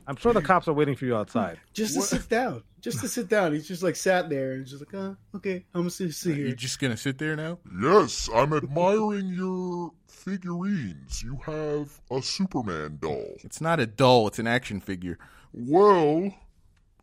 I'm 0.08 0.16
sure 0.16 0.32
the 0.32 0.42
cops 0.52 0.66
are 0.66 0.72
waiting 0.72 0.96
for 0.96 1.04
you 1.04 1.14
outside. 1.14 1.60
Just 1.74 1.94
to 1.94 2.02
sit 2.02 2.28
down. 2.28 2.64
Just 2.80 3.00
to 3.00 3.08
sit 3.08 3.28
down. 3.28 3.52
He's 3.52 3.68
just 3.68 3.82
like 3.82 3.94
sat 3.94 4.28
there 4.30 4.52
and 4.52 4.66
just 4.66 4.80
like, 4.80 4.94
uh, 4.94 5.14
okay, 5.36 5.64
I'm 5.74 5.82
gonna 5.82 5.90
sit, 5.90 6.14
sit 6.14 6.36
You're 6.36 6.52
just 6.52 6.80
gonna 6.80 6.96
sit 6.96 7.18
there 7.18 7.36
now? 7.36 7.58
Yes, 7.80 8.28
I'm 8.34 8.52
admiring 8.52 9.28
your 9.28 9.92
figurines. 10.06 11.22
You 11.22 11.38
have 11.44 12.00
a 12.10 12.22
Superman 12.22 12.98
doll. 13.00 13.34
It's 13.44 13.60
not 13.60 13.80
a 13.80 13.86
doll. 13.86 14.26
It's 14.28 14.38
an 14.38 14.46
action 14.46 14.80
figure. 14.80 15.18
Well, 15.52 16.32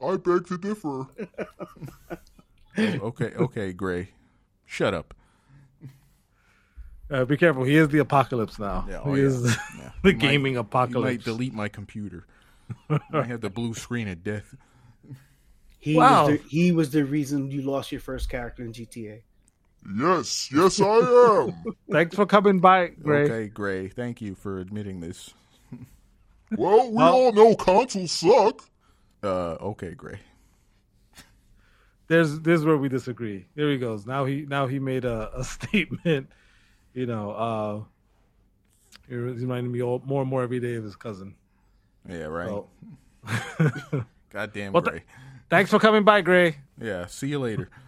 I 0.05 0.17
beg 0.17 0.47
to 0.47 0.57
differ. 0.57 1.07
Oh, 1.37 2.17
okay, 2.77 3.31
okay, 3.35 3.73
Gray. 3.73 4.09
Shut 4.65 4.93
up. 4.93 5.13
Uh, 7.09 7.23
be 7.25 7.37
careful. 7.37 7.63
He 7.63 7.75
is 7.77 7.89
the 7.89 7.99
apocalypse 7.99 8.57
now. 8.57 8.85
Yeah, 8.89 9.03
he 9.03 9.09
oh, 9.11 9.13
is 9.15 9.43
yeah. 9.43 9.49
the, 9.51 9.57
Yeah. 9.83 9.91
the 10.03 10.09
You 10.09 10.15
might- 10.15 10.21
gaming 10.21 10.53
You 10.53 10.59
apocalypse. 10.59 11.03
might 11.03 11.23
delete 11.23 11.53
my 11.53 11.67
computer. 11.69 12.25
I 13.13 13.21
have 13.23 13.41
the 13.41 13.49
blue 13.51 13.73
screen 13.75 14.07
of 14.07 14.23
death. 14.23 14.55
He 15.79 15.95
Wow. 15.95 16.29
was 16.29 16.39
the, 16.41 16.47
he 16.49 16.71
was 16.71 16.89
the 16.89 17.05
reason 17.05 17.51
you 17.51 17.61
lost 17.61 17.91
your 17.91 18.01
first 18.01 18.27
character 18.27 18.63
in 18.63 18.73
GTA. 18.73 19.21
Yes, 19.99 20.49
yes, 20.51 20.81
I 20.81 20.85
am. 21.45 21.75
Thanks 21.91 22.15
for 22.15 22.25
coming 22.25 22.59
by, 22.59 22.87
Gray. 22.87 23.25
Okay, 23.25 23.47
Gray. 23.49 23.87
Thank 23.87 24.19
you 24.19 24.33
for 24.33 24.57
admitting 24.57 24.99
this. 24.99 25.31
Well, 26.57 26.89
we 26.89 26.95
Well- 26.95 27.13
all 27.13 27.31
know 27.33 27.55
consoles 27.55 28.11
suck. 28.11 28.67
Uh, 29.25 29.57
okay, 29.61 29.91
Gray. 29.93 30.19
There's 32.07 32.39
there's 32.41 32.63
where 32.63 32.77
we 32.77 32.87
disagree. 32.87 33.47
There 33.55 33.69
he 33.71 33.77
goes. 33.77 34.05
Now 34.05 34.25
he 34.25 34.45
now 34.47 34.67
he 34.67 34.77
made 34.79 35.05
a, 35.05 35.31
a 35.35 35.43
statement. 35.55 36.29
You 36.93 37.07
know, 37.07 37.31
uh, 37.31 37.83
he 39.09 39.15
reminded 39.15 39.71
me 39.71 39.81
all, 39.81 40.01
more 40.05 40.21
and 40.21 40.29
more 40.29 40.43
every 40.43 40.59
day 40.59 40.75
of 40.75 40.83
his 40.83 40.95
cousin. 40.95 41.35
Yeah, 42.07 42.25
right. 42.25 42.47
So, 42.47 42.67
Goddamn, 44.29 44.71
Well, 44.73 44.83
th- 44.83 44.91
Gray. 44.91 45.03
thanks 45.49 45.71
for 45.71 45.79
coming 45.79 46.03
by, 46.03 46.21
Gray. 46.21 46.57
Yeah, 46.79 47.07
see 47.07 47.27
you 47.27 47.39
later. 47.39 47.69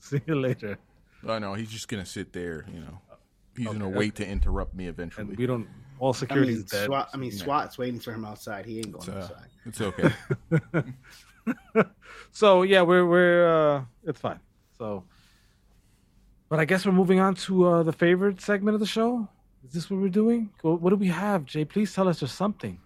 See 0.00 0.20
you 0.26 0.34
later. 0.34 0.78
Oh 1.24 1.38
no, 1.38 1.54
he's 1.54 1.70
just 1.70 1.86
gonna 1.86 2.04
sit 2.04 2.32
there. 2.32 2.66
You 2.74 2.80
know, 2.80 2.98
he's 3.56 3.66
gonna 3.68 3.88
wait 3.88 4.16
to 4.16 4.26
interrupt 4.26 4.74
me 4.74 4.88
eventually. 4.88 5.28
And 5.28 5.38
we 5.38 5.46
don't. 5.46 5.68
All 6.02 6.10
I 6.12 6.16
security's 6.16 6.56
mean, 6.56 6.66
dead. 6.68 6.86
SWAT, 6.86 7.08
I 7.14 7.16
mean, 7.16 7.30
SWAT's 7.30 7.78
waiting 7.78 8.00
for 8.00 8.12
him 8.12 8.24
outside. 8.24 8.66
He 8.66 8.78
ain't 8.78 8.90
going 8.90 9.08
Uh, 9.08 9.18
outside. 9.22 9.46
it's 9.64 9.80
okay. 9.80 10.12
So 12.32 12.62
yeah, 12.62 12.82
we're 12.82 13.06
we're 13.06 13.46
uh, 13.76 13.84
it's 14.04 14.20
fine. 14.20 14.40
So, 14.78 15.04
but 16.48 16.58
I 16.60 16.64
guess 16.64 16.84
we're 16.86 16.92
moving 16.92 17.20
on 17.20 17.34
to 17.46 17.66
uh, 17.68 17.82
the 17.82 17.92
favorite 17.92 18.40
segment 18.40 18.74
of 18.74 18.80
the 18.80 18.86
show. 18.86 19.28
Is 19.66 19.72
this 19.74 19.90
what 19.90 20.00
we're 20.00 20.08
doing? 20.08 20.50
What, 20.62 20.80
what 20.80 20.90
do 20.90 20.96
we 20.96 21.08
have, 21.08 21.44
Jay? 21.44 21.64
Please 21.64 21.92
tell 21.94 22.08
us 22.08 22.20
there's 22.20 22.32
something. 22.32 22.78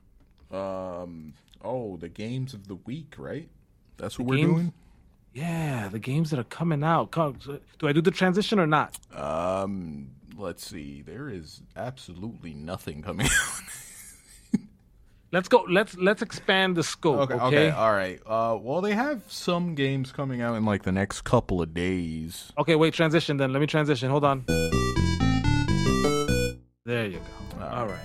um. 0.50 1.32
Oh, 1.64 1.96
the 1.96 2.08
games 2.08 2.54
of 2.54 2.68
the 2.68 2.76
week, 2.76 3.14
right? 3.18 3.48
That's 3.96 4.18
what 4.18 4.26
The 4.26 4.30
we're 4.30 4.36
games- 4.36 4.52
doing. 4.54 4.72
Yeah, 5.34 5.88
the 5.88 5.98
games 5.98 6.30
that 6.30 6.38
are 6.38 6.44
coming 6.44 6.82
out. 6.84 7.10
Come- 7.10 7.38
Do 7.78 7.88
I 7.88 7.92
do 7.92 8.00
the 8.00 8.10
transition 8.10 8.58
or 8.58 8.66
not? 8.66 8.96
Um. 9.14 10.10
Let's 10.38 10.66
see. 10.66 11.02
There 11.02 11.28
is 11.28 11.62
absolutely 11.76 12.52
nothing 12.52 13.02
coming. 13.02 13.26
Out. 14.54 14.60
let's 15.32 15.48
go. 15.48 15.64
Let's 15.68 15.96
let's 15.96 16.20
expand 16.22 16.76
the 16.76 16.82
scope. 16.82 17.20
okay. 17.20 17.34
Okay. 17.34 17.44
Okay. 17.46 17.70
All 17.70 17.92
right. 17.92 18.20
Uh. 18.26 18.58
Well, 18.60 18.80
they 18.82 18.92
have 18.92 19.22
some 19.28 19.74
games 19.74 20.12
coming 20.12 20.42
out 20.42 20.54
in 20.56 20.64
like 20.64 20.82
the 20.82 20.92
next 20.92 21.22
couple 21.22 21.62
of 21.62 21.72
days. 21.72 22.52
Okay, 22.58 22.74
wait, 22.74 22.92
transition 22.92 23.38
then. 23.38 23.52
Let 23.52 23.60
me 23.60 23.66
transition. 23.66 24.10
Hold 24.10 24.24
on. 24.24 24.44
There 26.84 27.06
you 27.06 27.18
go. 27.18 27.64
All 27.64 27.68
All 27.80 27.86
right. 27.86 27.98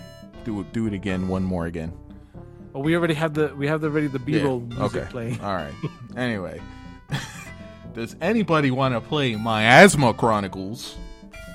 Do 0.46 0.60
it. 0.62 0.72
Do 0.74 0.88
it 0.88 0.94
again. 0.94 1.28
One 1.28 1.44
more 1.44 1.66
again. 1.66 1.94
Well, 2.74 2.84
we 2.84 2.96
already 2.96 3.14
have 3.16 3.34
the 3.34 3.54
we 3.56 3.68
have 3.68 3.82
the 3.82 3.88
already 3.88 4.08
the 4.08 4.20
B 4.20 4.42
roll 4.42 4.66
Yeah, 4.70 4.78
music 4.80 5.02
okay. 5.02 5.12
playing. 5.12 5.42
All 5.42 5.54
right. 5.56 5.74
anyway, 6.16 6.62
does 7.94 8.16
anybody 8.22 8.72
want 8.72 8.94
to 8.96 9.02
play 9.02 9.36
Miasma 9.36 10.14
Chronicles 10.14 10.96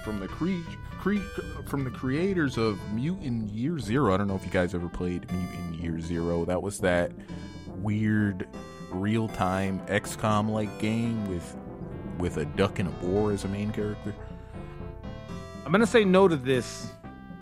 from 0.06 0.20
the 0.20 0.28
cre- 0.28 0.62
cre- 1.00 1.62
from 1.66 1.82
the 1.82 1.90
creators 1.90 2.56
of 2.56 2.78
Mutant 2.92 3.50
Year 3.50 3.80
Zero? 3.80 4.14
I 4.14 4.16
don't 4.16 4.28
know 4.28 4.36
if 4.36 4.44
you 4.44 4.52
guys 4.52 4.72
ever 4.72 4.88
played 4.88 5.28
Mutant 5.32 5.74
Year 5.74 6.00
Zero. 6.00 6.44
That 6.44 6.62
was 6.62 6.78
that 6.78 7.10
weird 7.82 8.46
real 8.92 9.26
time 9.26 9.80
XCOM 9.88 10.48
like 10.48 10.78
game 10.78 11.26
with 11.28 11.56
with 12.18 12.36
a 12.36 12.44
duck 12.44 12.78
and 12.78 12.88
a 12.88 12.92
boar 12.92 13.32
as 13.32 13.44
a 13.44 13.48
main 13.48 13.72
character. 13.72 14.14
I'm 15.64 15.72
gonna 15.72 15.88
say 15.88 16.04
no 16.04 16.28
to 16.28 16.36
this. 16.36 16.92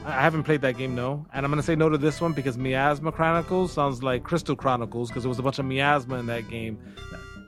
I 0.06 0.22
haven't 0.22 0.44
played 0.44 0.62
that 0.62 0.78
game, 0.78 0.94
no, 0.94 1.26
and 1.34 1.44
I'm 1.44 1.52
gonna 1.52 1.62
say 1.62 1.76
no 1.76 1.90
to 1.90 1.98
this 1.98 2.18
one 2.22 2.32
because 2.32 2.56
Miasma 2.56 3.12
Chronicles 3.12 3.72
sounds 3.74 4.02
like 4.02 4.22
Crystal 4.22 4.56
Chronicles 4.56 5.10
because 5.10 5.22
there 5.24 5.28
was 5.28 5.38
a 5.38 5.42
bunch 5.42 5.58
of 5.58 5.66
miasma 5.66 6.16
in 6.16 6.26
that 6.26 6.48
game, 6.48 6.78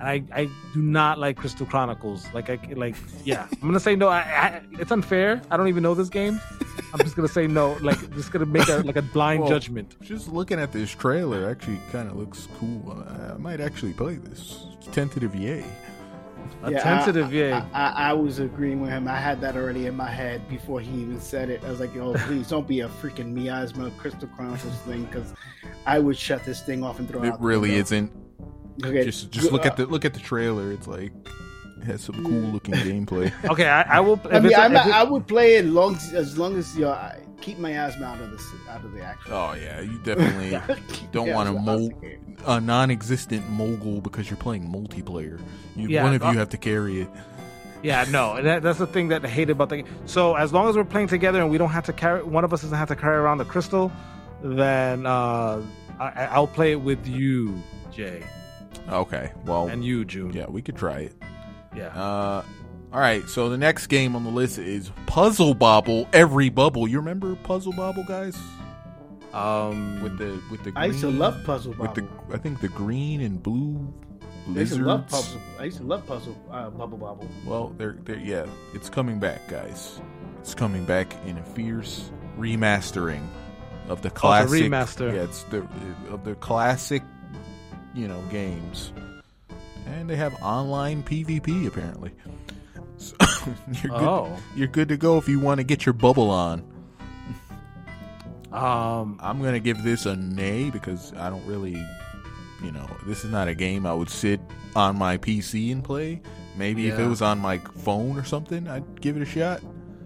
and 0.01 0.09
I, 0.09 0.23
I 0.35 0.45
do 0.75 0.83
not 0.83 1.19
like 1.19 1.37
Crystal 1.37 1.67
Chronicles. 1.67 2.27
Like 2.35 2.51
I 2.51 2.59
like 2.75 2.95
yeah, 3.25 3.47
I'm 3.53 3.61
gonna 3.69 3.81
say 3.81 3.97
no. 3.97 4.09
I, 4.09 4.19
I, 4.21 4.61
it's 4.79 4.91
unfair. 4.93 5.41
I 5.51 5.57
don't 5.57 5.69
even 5.69 5.83
know 5.83 5.95
this 5.95 6.09
game. 6.09 6.41
I'm 6.93 7.01
just 7.01 7.17
gonna 7.17 7.29
say 7.29 7.47
no. 7.47 7.77
Like 7.81 7.99
just 8.15 8.33
gonna 8.33 8.47
make 8.47 8.69
a 8.69 8.79
like 8.79 8.97
a 8.97 9.03
blind 9.03 9.41
Well, 9.43 9.51
judgment. 9.51 9.97
Just 10.03 10.29
looking 10.29 10.59
at 10.61 10.73
this 10.73 10.91
trailer, 10.91 11.49
actually 11.49 11.81
kind 11.93 12.09
of 12.11 12.17
looks 12.17 12.49
cool. 12.59 13.05
I, 13.09 13.33
I 13.33 13.37
might 13.37 13.61
actually 13.61 13.93
play 13.93 14.17
this. 14.17 14.67
Tentative 14.93 15.35
yay. 15.35 15.65
A 16.63 16.71
Yeah, 16.71 16.81
tentative, 16.81 17.27
I, 17.29 17.33
yeah. 17.33 17.67
I, 17.75 17.83
I, 17.83 18.11
I 18.11 18.13
was 18.13 18.39
agreeing 18.39 18.81
with 18.81 18.91
him. 18.91 19.09
I 19.09 19.17
had 19.17 19.41
that 19.41 19.57
already 19.57 19.87
in 19.87 19.97
my 19.97 20.09
head 20.09 20.49
before 20.49 20.81
he 20.81 20.91
even 21.03 21.21
said 21.21 21.51
it. 21.51 21.63
I 21.65 21.71
was 21.71 21.81
like, 21.81 21.95
"Oh, 21.97 22.15
please 22.27 22.49
don't 22.49 22.69
be 22.69 22.81
a 22.81 22.89
freaking 22.89 23.33
miasma 23.33 23.91
Crystal 23.99 24.29
Chronicles 24.29 24.75
thing," 24.87 25.05
because 25.07 25.35
I 25.87 25.99
would 25.99 26.17
shut 26.17 26.45
this 26.45 26.63
thing 26.63 26.85
off 26.85 26.99
and 27.01 27.09
throw 27.09 27.23
It 27.25 27.29
out. 27.33 27.41
the 27.41 27.47
really 27.47 27.71
window. 27.71 27.83
isn't. 27.83 28.13
Okay, 28.85 29.05
Just 29.05 29.31
just 29.31 29.53
look 29.53 29.65
at 29.67 29.77
the 29.77 29.87
look 29.87 30.05
at 30.05 30.15
the 30.15 30.21
trailer. 30.21 30.73
It's 30.73 30.87
like 30.87 31.13
it 31.79 31.85
has 31.85 32.03
some 32.03 32.23
cool 32.25 32.41
looking 32.53 32.75
gameplay. 32.75 33.33
Okay, 33.51 33.67
I, 33.69 33.83
I 33.99 34.01
will. 34.01 34.21
I 34.31 34.41
mean, 34.41 34.47
it's 34.47 34.55
a- 34.57 34.61
I'm 34.61 34.73
if 34.73 34.77
not, 34.77 34.87
it- 34.89 34.95
I 34.95 35.03
would 35.03 35.27
play 35.27 35.57
it 35.57 35.65
long 35.67 35.97
as 36.15 36.37
long 36.39 36.57
as 36.57 36.75
you 36.77 36.83
know, 36.83 37.13
keep 37.41 37.59
my 37.59 37.73
asthma 37.73 38.07
out 38.07 38.21
of 38.21 38.31
the 38.31 38.71
out 38.71 38.85
of 38.85 38.93
the 38.93 39.03
action. 39.03 39.33
Oh 39.33 39.55
yeah, 39.55 39.81
you 39.81 39.99
definitely 40.05 40.51
don't 41.13 41.29
my 41.29 41.35
want 41.35 41.49
to 41.49 41.53
mo- 41.59 41.75
of 41.75 41.81
the 41.89 41.95
game. 42.07 42.37
a 42.47 42.61
non-existent 42.61 43.45
moogle 43.51 44.03
because 44.03 44.29
you're 44.31 44.37
playing 44.39 44.69
multiplayer. 44.71 45.41
You, 45.75 45.89
Yeah, 45.89 46.03
one 46.05 46.15
of 46.15 46.23
uh, 46.23 46.31
you 46.31 46.39
have 46.39 46.51
to 46.51 46.57
carry 46.59 47.03
it. 47.03 47.09
Yeah, 47.83 48.05
no, 48.11 48.43
that, 48.43 48.63
that's 48.63 48.79
the 48.79 48.87
thing 48.87 49.09
that 49.09 49.25
I 49.25 49.29
hate 49.29 49.49
about 49.51 49.69
the 49.69 49.77
game. 49.83 49.87
So 50.07 50.35
as 50.35 50.53
long 50.53 50.69
as 50.69 50.77
we're 50.77 50.85
playing 50.85 51.09
together 51.09 51.41
and 51.41 51.51
we 51.51 51.59
don't 51.59 51.69
have 51.71 51.85
to 51.87 51.93
carry, 51.93 52.23
one 52.25 52.43
of 52.43 52.53
us 52.53 52.63
doesn't 52.63 52.77
have 52.77 52.89
to 52.89 52.97
carry 52.97 53.17
around 53.17 53.39
the 53.39 53.45
crystal, 53.45 53.93
then 54.43 55.07
uh, 55.07 55.63
I, 56.01 56.25
I'll 56.33 56.47
play 56.49 56.73
it 56.73 56.81
with 56.81 57.07
you, 57.07 57.55
Jay, 57.93 58.25
Okay, 58.89 59.33
well, 59.45 59.69
and 59.69 59.85
you, 59.85 60.05
June. 60.05 60.33
yeah, 60.33 60.47
we 60.49 60.63
could 60.63 60.77
try 60.77 61.01
it. 61.01 61.15
yeah. 61.77 61.89
Uh, 61.89 62.45
all 62.93 63.01
right, 63.01 63.29
so 63.29 63.49
the 63.49 63.59
next 63.59 63.89
game 63.89 64.15
on 64.17 64.25
the 64.25 64.31
list 64.31 64.59
is 64.59 64.91
Puzzle 65.07 65.55
Bobble 65.55 66.09
Every 66.13 66.49
Bubble. 66.49 66.87
You 66.89 66.99
remember 66.99 67.35
Puzzle 67.37 67.73
Bobble, 67.73 68.05
guys? 68.05 68.37
Um, 69.33 70.01
With 70.03 70.17
the 70.19 70.41
with 70.51 70.63
the 70.63 70.71
green, 70.71 70.77
I 70.77 70.87
used 70.87 71.01
to 71.01 71.11
love 71.11 71.45
Puzzle 71.45 71.75
with 71.79 71.95
the 71.95 72.03
Bobble. 72.03 72.35
I 72.35 72.39
think 72.39 72.61
the 72.61 72.69
green 72.69 73.21
and 73.21 73.43
blue 73.43 73.93
I 74.49 74.61
used 74.61 74.75
to 74.75 74.83
love 74.83 75.01
lizards. 75.11 75.13
Puzzle. 75.13 75.41
I 75.59 75.65
used 75.65 75.77
to 75.79 75.83
love 75.83 76.07
Puzzle 76.07 76.37
uh, 76.51 76.71
Bubble 76.71 76.97
Bobble. 76.99 77.29
Well, 77.45 77.75
they're, 77.77 77.99
they're 78.05 78.19
yeah, 78.19 78.47
it's 78.73 78.89
coming 78.89 79.19
back, 79.19 79.47
guys. 79.49 80.01
It's 80.39 80.55
coming 80.55 80.85
back 80.85 81.13
in 81.27 81.37
a 81.37 81.43
fierce 81.43 82.11
remastering 82.39 83.27
of 83.89 84.01
the 84.03 84.11
classic 84.11 84.63
remaster. 84.71 85.13
Yeah, 85.13 85.25
it's 85.25 85.43
the 85.45 85.67
of 86.11 86.25
the 86.25 86.37
classic 86.37 87.03
you 87.97 88.07
know, 88.07 88.21
games. 88.31 88.93
And 89.87 90.09
they 90.09 90.17
have 90.17 90.35
online 90.43 91.03
PvP 91.03 91.67
apparently. 91.67 92.13
So 92.99 93.17
you're 93.83 93.99
good. 93.99 94.09
Oh. 94.09 94.37
You're 94.55 94.69
good 94.69 94.89
to 94.89 94.97
go 94.97 95.19
if 95.19 95.29
you 95.29 95.41
want 95.41 95.59
to 95.59 95.65
get 95.65 95.87
your 95.87 95.93
bubble 95.93 96.31
on. 96.31 96.65
Um, 98.53 99.19
I'm 99.21 99.43
gonna 99.43 99.61
give 99.61 99.83
this 99.83 100.07
a 100.07 100.17
nay 100.17 100.71
because 100.71 101.13
I 101.15 101.29
don't 101.29 101.45
really, 101.47 101.77
you 102.63 102.73
know, 102.73 102.89
this 103.07 103.25
is 103.25 103.31
not 103.31 103.49
a 103.49 103.55
game 103.55 103.85
I 103.85 103.93
would 103.93 104.09
sit 104.09 104.41
on 104.75 104.97
my 104.97 105.19
PC 105.19 105.73
and 105.73 105.85
play. 105.85 106.23
Maybe 106.57 106.89
if 106.89 106.99
it 106.99 107.07
was 107.07 107.21
on 107.21 107.39
my 107.39 107.59
phone 107.59 108.19
or 108.19 108.25
something, 108.25 108.67
I'd 108.67 109.01
give 109.01 109.17
it 109.17 109.23
a 109.23 109.27
shot. 109.27 109.61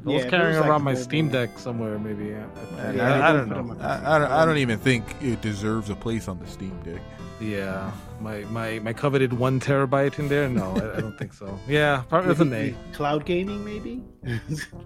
I 0.06 0.08
was 0.08 0.24
Yeah, 0.24 0.30
carrying 0.30 0.48
was 0.50 0.60
like 0.60 0.68
around 0.70 0.82
my 0.84 0.92
mobile- 0.92 1.04
Steam 1.04 1.28
Deck 1.28 1.58
somewhere, 1.58 1.98
maybe. 1.98 2.26
Yeah, 2.26 2.44
And 2.78 2.96
Yeah, 2.96 3.14
I, 3.14 3.28
I 3.28 3.32
don't 3.32 3.48
don't 3.48 3.66
know. 3.66 3.72
it 3.72 3.76
on 3.76 3.78
my 3.78 3.84
I, 3.86 4.16
I, 4.16 4.18
don't, 4.18 4.30
I 4.30 4.44
don't 4.44 4.56
even 4.58 4.78
think 4.78 5.04
it 5.22 5.40
deserves 5.42 5.90
a 5.90 5.94
place 5.94 6.28
on 6.28 6.38
the 6.38 6.46
Steam 6.46 6.78
Deck. 6.82 7.00
yeah. 7.40 7.90
My, 8.20 8.40
my 8.50 8.78
my 8.80 8.92
coveted 8.92 9.32
one 9.32 9.60
terabyte 9.60 10.18
in 10.18 10.28
there. 10.28 10.46
No, 10.46 10.72
I, 10.76 10.98
I 10.98 11.00
don't 11.00 11.16
think 11.16 11.32
so. 11.32 11.58
Yeah, 11.66 12.02
probably 12.08 12.34
that's 12.34 12.40
a. 12.40 12.74
Cloud 12.92 13.24
gaming, 13.24 13.64
maybe. 13.64 14.02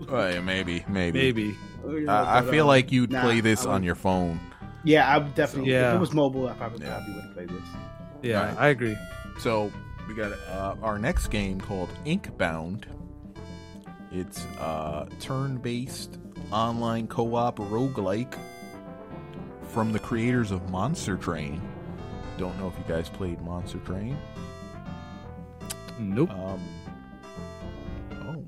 Oh, 0.09 0.29
yeah, 0.29 0.41
maybe, 0.41 0.85
maybe. 0.89 1.19
Maybe. 1.19 1.57
I, 2.09 2.39
I 2.39 2.41
But, 2.43 2.51
feel 2.51 2.63
um, 2.65 2.69
like 2.69 2.93
you'd 2.93 3.11
nah, 3.11 3.23
play 3.23 3.41
this 3.41 3.67
I 3.67 3.73
on 3.73 3.83
your 3.83 3.97
phone. 3.97 4.39
Yeah, 4.85 5.09
I 5.09 5.19
would 5.19 5.35
definitely. 5.35 5.71
If 5.73 5.81
Yeah. 5.81 5.97
it 5.97 5.99
was 5.99 6.13
mobile, 6.13 6.47
I 6.49 6.53
probably, 6.53 6.87
Yeah. 6.87 6.95
probably 6.97 7.15
would 7.15 7.35
play 7.35 7.47
this. 7.47 7.69
Yeah, 8.23 8.47
Right. 8.47 8.57
I 8.59 8.69
agree. 8.69 8.97
So 9.41 9.73
we 10.07 10.15
got 10.15 10.33
uh, 10.49 10.77
our 10.81 10.97
next 10.99 11.29
game 11.29 11.61
called 11.61 11.89
Inkbound. 12.07 12.85
It's 14.15 14.47
uh, 14.61 15.09
turn-based 15.19 16.19
online 16.53 17.09
co-op 17.09 17.59
roguelike 17.59 18.39
from 19.71 19.91
the 19.91 19.99
creators 19.99 20.53
of 20.53 20.71
Monster 20.71 21.17
Train. 21.17 21.61
Don't 22.39 22.57
know 22.61 22.69
if 22.69 22.79
you 22.79 22.85
guys 22.87 23.09
played 23.09 23.41
Monster 23.43 23.79
Train. 23.79 24.17
Nope. 25.99 26.31
Um, 26.31 26.61
oh, 28.13 28.45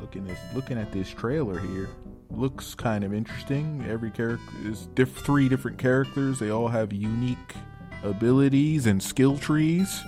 looking 0.00 0.24
this 0.24 0.38
looking 0.54 0.78
at 0.78 0.90
this 0.90 1.10
trailer 1.10 1.58
here, 1.58 1.90
looks 2.30 2.74
kind 2.74 3.04
of 3.04 3.12
interesting. 3.12 3.84
Every 3.86 4.10
character 4.10 4.54
is 4.64 4.86
diff- 4.94 5.18
three 5.18 5.50
different 5.50 5.76
characters. 5.76 6.38
They 6.38 6.48
all 6.48 6.68
have 6.68 6.94
unique 6.94 7.54
abilities 8.02 8.86
and 8.86 9.02
skill 9.02 9.36
trees. 9.36 10.02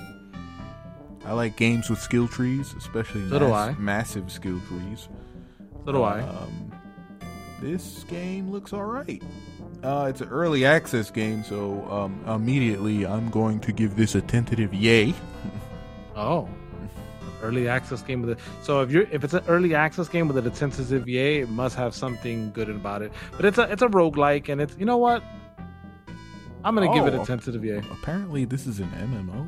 I 1.27 1.33
like 1.33 1.57
games 1.57 1.91
with 1.91 1.99
skill 2.01 2.29
trees, 2.29 2.75
especially 2.79 3.29
So 3.29 3.53
I. 3.53 3.75
massive 3.79 4.31
skill 4.31 4.61
trees. 4.69 5.09
So 5.85 5.93
do 5.93 6.03
I. 6.03 6.21
Um, 6.21 6.73
this 7.61 8.05
game 8.05 8.51
looks 8.51 8.73
all 8.73 8.85
right. 8.85 9.23
Uh, 9.83 10.07
it's 10.09 10.21
an 10.21 10.29
early 10.29 10.65
access 10.65 11.11
game, 11.11 11.43
so 11.45 11.85
um, 11.91 12.21
immediately 12.27 13.05
I'm 13.07 13.29
going 13.31 13.61
to 13.61 13.73
give 13.73 13.97
this 13.97 14.15
a 14.15 14.21
tentative 14.21 14.73
yay. 14.75 15.13
Oh. 16.19 16.49
Early 17.43 17.69
access 17.69 18.01
game 18.01 18.23
with 18.23 18.31
it. 18.31 18.39
So 18.63 18.81
if 18.81 18.91
you're 18.91 19.07
if 19.13 19.23
it's 19.23 19.35
an 19.35 19.43
early 19.49 19.75
access 19.75 20.09
game 20.09 20.27
with 20.29 20.39
a 20.47 20.51
tentative 20.51 21.07
yay, 21.07 21.41
it 21.41 21.51
must 21.51 21.77
have 21.77 21.95
something 21.95 22.51
good 22.53 22.71
about 22.71 23.03
it. 23.03 23.13
But 23.37 23.45
it's 23.45 23.59
a 23.59 23.71
it's 23.71 23.83
a 23.83 23.89
roguelike 23.89 24.49
and 24.49 24.59
it's 24.63 24.75
you 24.79 24.87
know 24.87 24.97
what? 24.97 25.23
I'm 26.65 26.75
gonna 26.75 26.91
give 26.95 27.07
it 27.07 27.13
Oh. 27.15 27.23
a 27.23 27.27
tentative 27.27 27.63
yay. 27.63 27.83
Apparently, 27.93 28.47
this 28.47 28.67
is 28.67 28.81
an 28.81 28.89
MMO. 28.93 29.47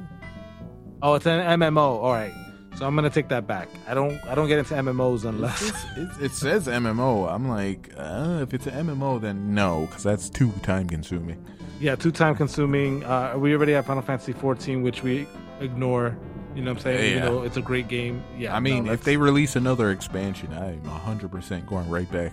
Oh, 1.03 1.15
it's 1.15 1.27
an 1.27 1.41
MMO. 1.61 1.79
All 1.79 2.13
right. 2.13 2.33
So 2.77 2.87
I'm 2.87 2.95
gonna 2.95 3.11
take 3.11 3.29
that 3.29 3.47
back. 3.47 3.69
I 3.89 3.95
don't 3.95 4.25
I 4.27 4.35
don't 4.37 4.47
get 4.47 4.59
into 4.59 4.75
MMOs 4.75 5.25
unless 5.25 5.63
It's, 5.63 5.85
it's, 5.97 6.19
it 6.19 6.33
says 6.33 6.67
MMO. 6.69 7.29
I'm 7.33 7.49
like, 7.49 7.93
uh, 7.97 8.39
if 8.43 8.55
it's 8.55 8.67
an 8.69 8.87
MMO, 8.87 9.21
then 9.21 9.53
no, 9.55 9.87
because 9.87 10.05
that's 10.05 10.31
too 10.31 10.53
time 10.63 10.89
consuming. 10.89 11.45
yeah, 11.81 11.97
too 11.97 12.13
time 12.13 12.37
consuming. 12.37 13.05
Uh, 13.05 13.35
we 13.37 13.53
already 13.53 13.73
have 13.73 13.87
Final 13.87 14.03
Fantasy 14.03 14.33
14, 14.33 14.83
which 14.83 15.03
we 15.03 15.27
ignore. 15.61 16.17
You 16.55 16.63
know 16.63 16.71
what 16.73 16.79
I'm 16.79 16.83
saying? 16.83 17.05
Even 17.11 17.23
Yeah. 17.25 17.29
though 17.31 17.43
it's 17.43 17.57
a 17.57 17.63
great 17.63 17.89
game. 17.89 18.23
Yeah. 18.37 18.55
I 18.55 18.61
mean, 18.61 18.85
no, 18.85 18.93
if 18.93 19.03
they 19.03 19.17
release 19.17 19.57
another 19.57 19.91
expansion, 19.91 20.53
I'm 20.53 20.81
100% 20.83 21.67
going 21.67 21.89
right 21.91 22.11
back. 22.13 22.33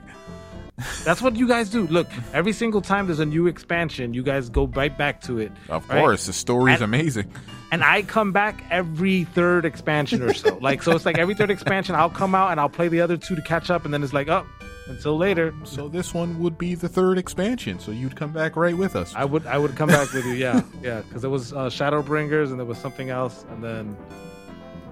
That's 1.06 1.22
what 1.22 1.36
you 1.38 1.48
guys 1.48 1.70
do. 1.70 1.88
Look, 1.88 2.08
every 2.34 2.52
single 2.52 2.82
time 2.82 3.06
there's 3.06 3.20
a 3.22 3.26
new 3.26 3.48
expansion, 3.48 4.14
you 4.14 4.24
guys 4.24 4.50
go 4.50 4.68
right 4.68 4.96
back 4.98 5.22
to 5.22 5.40
it. 5.40 5.52
Of 5.70 5.88
right? 5.90 6.00
course, 6.00 6.26
the 6.26 6.34
story's 6.34 6.76
And- 6.76 6.84
amazing. 6.84 7.32
And 7.72 7.84
I 7.84 8.04
come 8.04 8.32
back 8.32 8.64
every 8.70 9.24
third 9.24 9.66
expansion 9.66 10.22
or 10.22 10.34
so. 10.34 10.58
like, 10.62 10.84
so 10.84 10.92
it's 10.94 11.06
like 11.06 11.18
every 11.18 11.34
third 11.34 11.50
expansion, 11.50 11.96
I'll 11.96 12.10
come 12.10 12.36
out 12.36 12.52
and 12.52 12.60
I'll 12.60 12.70
play 12.70 12.88
the 12.88 13.02
other 13.02 13.18
two 13.18 13.36
to 13.36 13.42
catch 13.42 13.70
up, 13.70 13.86
and 13.86 13.94
then 13.94 14.04
it's 14.04 14.14
like, 14.14 14.28
oh, 14.30 14.46
until 14.88 15.18
later. 15.18 15.54
So 15.64 15.88
this 15.90 16.14
one 16.14 16.40
would 16.40 16.58
be 16.58 16.76
the 16.76 16.88
third 16.88 17.18
expansion, 17.18 17.80
so 17.80 17.92
you'd 17.92 18.16
come 18.16 18.32
back 18.32 18.56
right 18.56 18.78
with 18.78 18.96
us. 18.96 19.14
I 19.16 19.26
would 19.26 19.46
I 19.48 19.58
would 19.58 19.76
come 19.76 19.90
back 19.90 20.14
with 20.14 20.26
you, 20.26 20.34
yeah, 20.34 20.62
yeah, 20.84 21.02
because 21.02 21.24
it 21.24 21.28
was 21.30 21.54
uh, 21.54 21.66
Shadowbringers 21.66 22.52
and 22.52 22.60
there 22.60 22.66
was 22.68 22.78
something 22.78 23.10
else, 23.10 23.46
and 23.50 23.64
then 23.64 23.98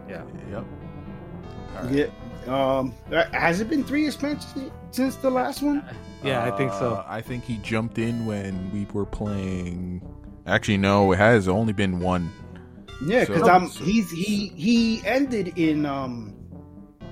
yeah, 0.09 0.23
Yep. 0.51 0.65
Yeah. 1.91 2.05
Um, 2.47 2.93
uh, 3.11 3.23
has 3.31 3.61
it 3.61 3.69
been 3.69 3.83
three 3.83 4.05
expansions 4.05 4.71
since 4.91 5.15
the 5.17 5.29
last 5.29 5.61
one? 5.61 5.83
yeah, 6.23 6.43
I 6.43 6.51
think 6.57 6.71
so. 6.73 6.95
Uh, 6.95 7.05
I 7.07 7.21
think 7.21 7.43
he 7.43 7.57
jumped 7.57 7.97
in 7.97 8.25
when 8.25 8.71
we 8.71 8.85
were 8.93 9.05
playing. 9.05 10.01
Actually, 10.45 10.77
no, 10.77 11.11
it 11.13 11.17
has 11.17 11.47
only 11.47 11.73
been 11.73 11.99
one. 11.99 12.29
Yeah, 13.05 13.23
So- 13.25 13.33
because 13.33 13.47
I'm 13.47 13.67
so- 13.69 13.83
he's 13.83 14.11
he 14.11 14.47
he 14.55 15.01
ended 15.05 15.57
in 15.57 15.85
um 15.85 16.33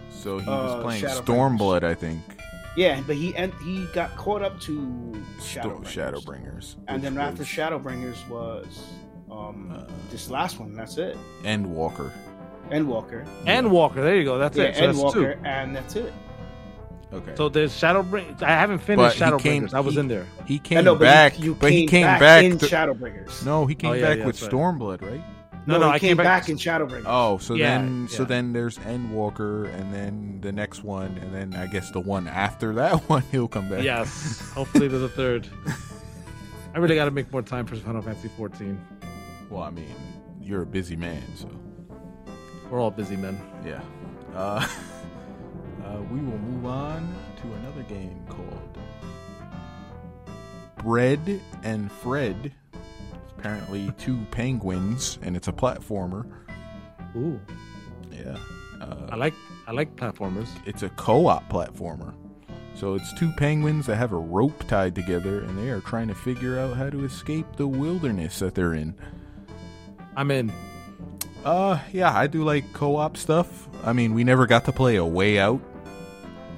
So 0.09 0.37
he 0.39 0.47
Uh, 0.47 0.51
was 0.75 0.83
playing 0.83 1.03
Shadowbringers. 1.03 1.57
Stormblood, 1.57 1.83
I 1.83 1.93
think. 1.95 2.21
yeah, 2.77 3.01
but 3.07 3.15
he 3.15 3.35
and 3.35 3.51
he 3.65 3.85
got 3.93 4.15
caught 4.17 4.41
up 4.41 4.59
to 4.61 5.13
Sto- 5.39 5.81
Shadowbringers. 5.81 5.85
Shadowbringers. 5.87 6.75
and 6.87 7.01
then 7.01 7.15
which 7.15 7.23
after 7.23 7.39
was 7.39 7.47
Shadowbringers 7.47 8.29
was 8.29 8.83
um 9.31 9.71
Uh, 9.75 9.83
this 10.11 10.29
last 10.29 10.59
one. 10.59 10.75
That's 10.75 10.97
it. 10.97 11.17
Endwalker. 11.43 12.11
Endwalker. 12.71 13.25
And 13.45 13.69
Walker, 13.71 14.01
there 14.01 14.15
you 14.15 14.23
go. 14.23 14.37
That's 14.37 14.57
yeah, 14.57 14.65
it. 14.65 14.75
So 14.75 14.85
that's 14.87 14.97
Endwalker, 14.97 15.33
two. 15.35 15.45
and 15.45 15.75
that's 15.75 15.95
it. 15.95 16.13
Okay. 17.13 17.33
So 17.35 17.49
there's 17.49 17.73
Shadowbringers. 17.73 18.41
I 18.41 18.51
haven't 18.51 18.79
finished 18.79 19.19
But 19.19 19.41
he 19.41 19.43
came- 19.49 19.67
Shadowbringers. 19.67 19.73
I 19.73 19.79
was 19.81 19.93
he- 19.95 19.99
in 19.99 20.07
there. 20.07 20.25
he 20.45 20.59
came 20.59 20.83
know, 20.85 20.95
but 20.95 21.01
back, 21.01 21.39
you, 21.39 21.45
you 21.45 21.55
but 21.55 21.71
he 21.71 21.85
came 21.85 22.03
back, 22.05 22.19
back. 22.21 22.43
in 22.45 22.57
to- 22.57 22.65
Shadowbringers. 22.65 23.45
no, 23.45 23.65
he 23.65 23.75
came 23.75 23.89
Oh, 23.89 23.93
yeah, 23.93 24.07
back 24.09 24.17
yeah, 24.19 24.25
with 24.25 24.39
that's 24.39 24.53
right. 24.53 24.61
Stormblood, 24.61 25.01
right? 25.01 25.21
No, 25.67 25.75
No, 25.77 25.79
no, 25.81 25.87
he 25.89 25.91
I 25.95 25.99
came 25.99 26.07
came 26.09 26.17
back- 26.17 26.25
back 26.43 26.49
in 26.49 26.55
Shadowbringers. 26.57 27.03
Oh, 27.05 27.37
so 27.37 27.53
Yeah, 27.55 27.77
then, 27.77 28.07
so 28.09 28.23
then 28.23 28.53
there's 28.53 28.77
Endwalker, 28.79 29.65
and 29.77 29.93
then 29.93 30.39
the 30.41 30.51
next 30.53 30.83
one, 30.85 31.17
and 31.21 31.33
then 31.35 31.53
I 31.53 31.67
guess 31.67 31.91
the 31.91 31.99
one 31.99 32.27
after 32.29 32.73
that 32.75 32.93
one, 33.09 33.23
he'll 33.31 33.49
come 33.49 33.67
back. 33.69 33.83
Yes. 33.83 34.39
Hopefully 34.55 34.87
there's 34.87 35.03
a 35.03 35.09
third. 35.09 35.47
I 36.73 36.79
really 36.79 36.95
got 36.95 37.05
to 37.05 37.11
make 37.11 37.29
more 37.33 37.41
time 37.41 37.65
for 37.65 37.75
Final 37.75 38.01
Fantasy 38.01 38.29
14. 38.37 38.79
Well, 39.49 39.61
I 39.63 39.69
mean, 39.71 39.93
you're 40.41 40.61
a 40.61 40.65
busy 40.65 40.95
man, 40.95 41.21
so 41.35 41.49
We're 42.71 42.79
all 42.79 42.89
busy 42.89 43.17
men. 43.17 43.37
yeah. 43.65 43.81
Uh, 44.33 44.65
uh, 45.85 45.97
we 46.09 46.21
will 46.21 46.37
move 46.37 46.65
on 46.65 47.13
to 47.41 47.53
another 47.55 47.83
game 47.83 48.25
called 48.29 48.77
Bread 50.77 51.41
and 51.63 51.91
Fred. 51.91 52.53
It's 52.73 53.33
apparently 53.37 53.91
two 53.97 54.25
penguins, 54.31 55.19
and 55.21 55.35
it's 55.35 55.49
a 55.49 55.51
platformer. 55.51 56.25
Ooh. 57.17 57.41
Yeah. 58.09 58.37
Uh, 58.79 59.07
I 59.09 59.15
like 59.17 59.33
I 59.67 59.73
like 59.73 59.93
platformers. 59.97 60.47
it's 60.65 60.83
a 60.83 60.89
co-op 60.91 61.49
platformer. 61.49 62.13
So 62.73 62.95
it's 62.95 63.13
two 63.19 63.31
penguins 63.33 63.85
that 63.87 63.97
have 63.97 64.13
a 64.13 64.17
rope 64.17 64.65
tied 64.69 64.95
together, 64.95 65.41
and 65.41 65.57
they 65.57 65.71
are 65.71 65.81
trying 65.81 66.07
to 66.07 66.15
figure 66.15 66.57
out 66.57 66.77
how 66.77 66.89
to 66.89 67.03
escape 67.03 67.45
the 67.57 67.67
wilderness 67.67 68.39
that 68.39 68.55
they're 68.55 68.73
in. 68.75 68.95
I'm 70.15 70.31
in. 70.31 70.53
Uh, 71.45 71.79
yeah, 71.91 72.15
I 72.15 72.27
do 72.27 72.43
like 72.43 72.71
co-op 72.73 73.17
stuff. 73.17 73.67
I 73.83 73.93
mean, 73.93 74.13
we 74.13 74.23
never 74.23 74.45
got 74.45 74.65
to 74.65 74.71
play 74.71 74.95
a 74.97 75.05
Way 75.05 75.39
Out. 75.39 75.59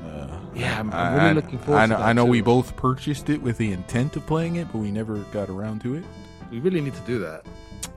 Uh, 0.04 0.28
Yeah, 0.54 0.78
I'm, 0.80 0.92
I- 0.94 1.08
I'm 1.08 1.14
really 1.16 1.30
I- 1.30 1.34
looking 1.34 1.60
forward 1.60 1.80
I 1.80 1.84
to 1.86 1.88
know, 1.94 1.98
that. 2.00 2.06
I 2.06 2.14
know 2.14 2.26
we 2.26 2.42
both 2.42 2.76
purchased 2.76 3.30
it 3.30 3.42
with 3.42 3.58
the 3.58 3.72
intent 3.72 4.16
of 4.18 4.26
playing 4.28 4.58
it, 4.58 4.68
but 4.72 4.80
we 4.80 4.92
never 4.92 5.18
got 5.32 5.50
around 5.50 5.82
to 5.82 5.96
it. 5.96 6.04
We 6.52 6.60
really 6.60 6.82
need 6.82 6.94
to 6.96 7.02
do 7.02 7.20
that. 7.20 7.46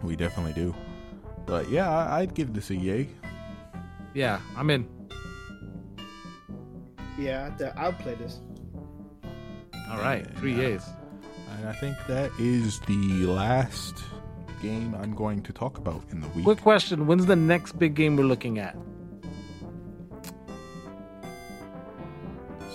We 0.02 0.14
definitely 0.16 0.52
do. 0.52 0.74
But 1.44 1.68
yeah, 1.68 1.90
I, 1.90 2.20
I'd 2.20 2.34
give 2.34 2.54
this 2.54 2.70
a 2.70 2.76
yay. 2.76 3.08
Yeah, 4.14 4.40
I'm 4.56 4.70
in. 4.70 4.88
Yeah, 7.18 7.50
th- 7.58 7.72
I'll 7.76 7.92
play 7.92 8.14
this. 8.14 8.40
All 9.90 9.98
right, 9.98 10.26
three 10.38 10.54
Yeah. 10.54 10.68
A's. 10.68 10.86
And 11.58 11.68
I 11.68 11.72
think 11.72 11.96
that 12.08 12.30
is 12.38 12.80
the 12.80 13.26
last 13.26 13.94
game 14.60 14.94
I'm 15.00 15.14
going 15.14 15.42
to 15.42 15.52
talk 15.52 15.78
about 15.78 16.02
in 16.10 16.20
the 16.20 16.28
week. 16.28 16.44
Quick 16.44 16.60
question: 16.60 17.06
When's 17.06 17.26
the 17.26 17.36
next 17.36 17.78
big 17.78 17.94
game 17.94 18.16
we're 18.16 18.24
looking 18.24 18.58
at? 18.58 18.76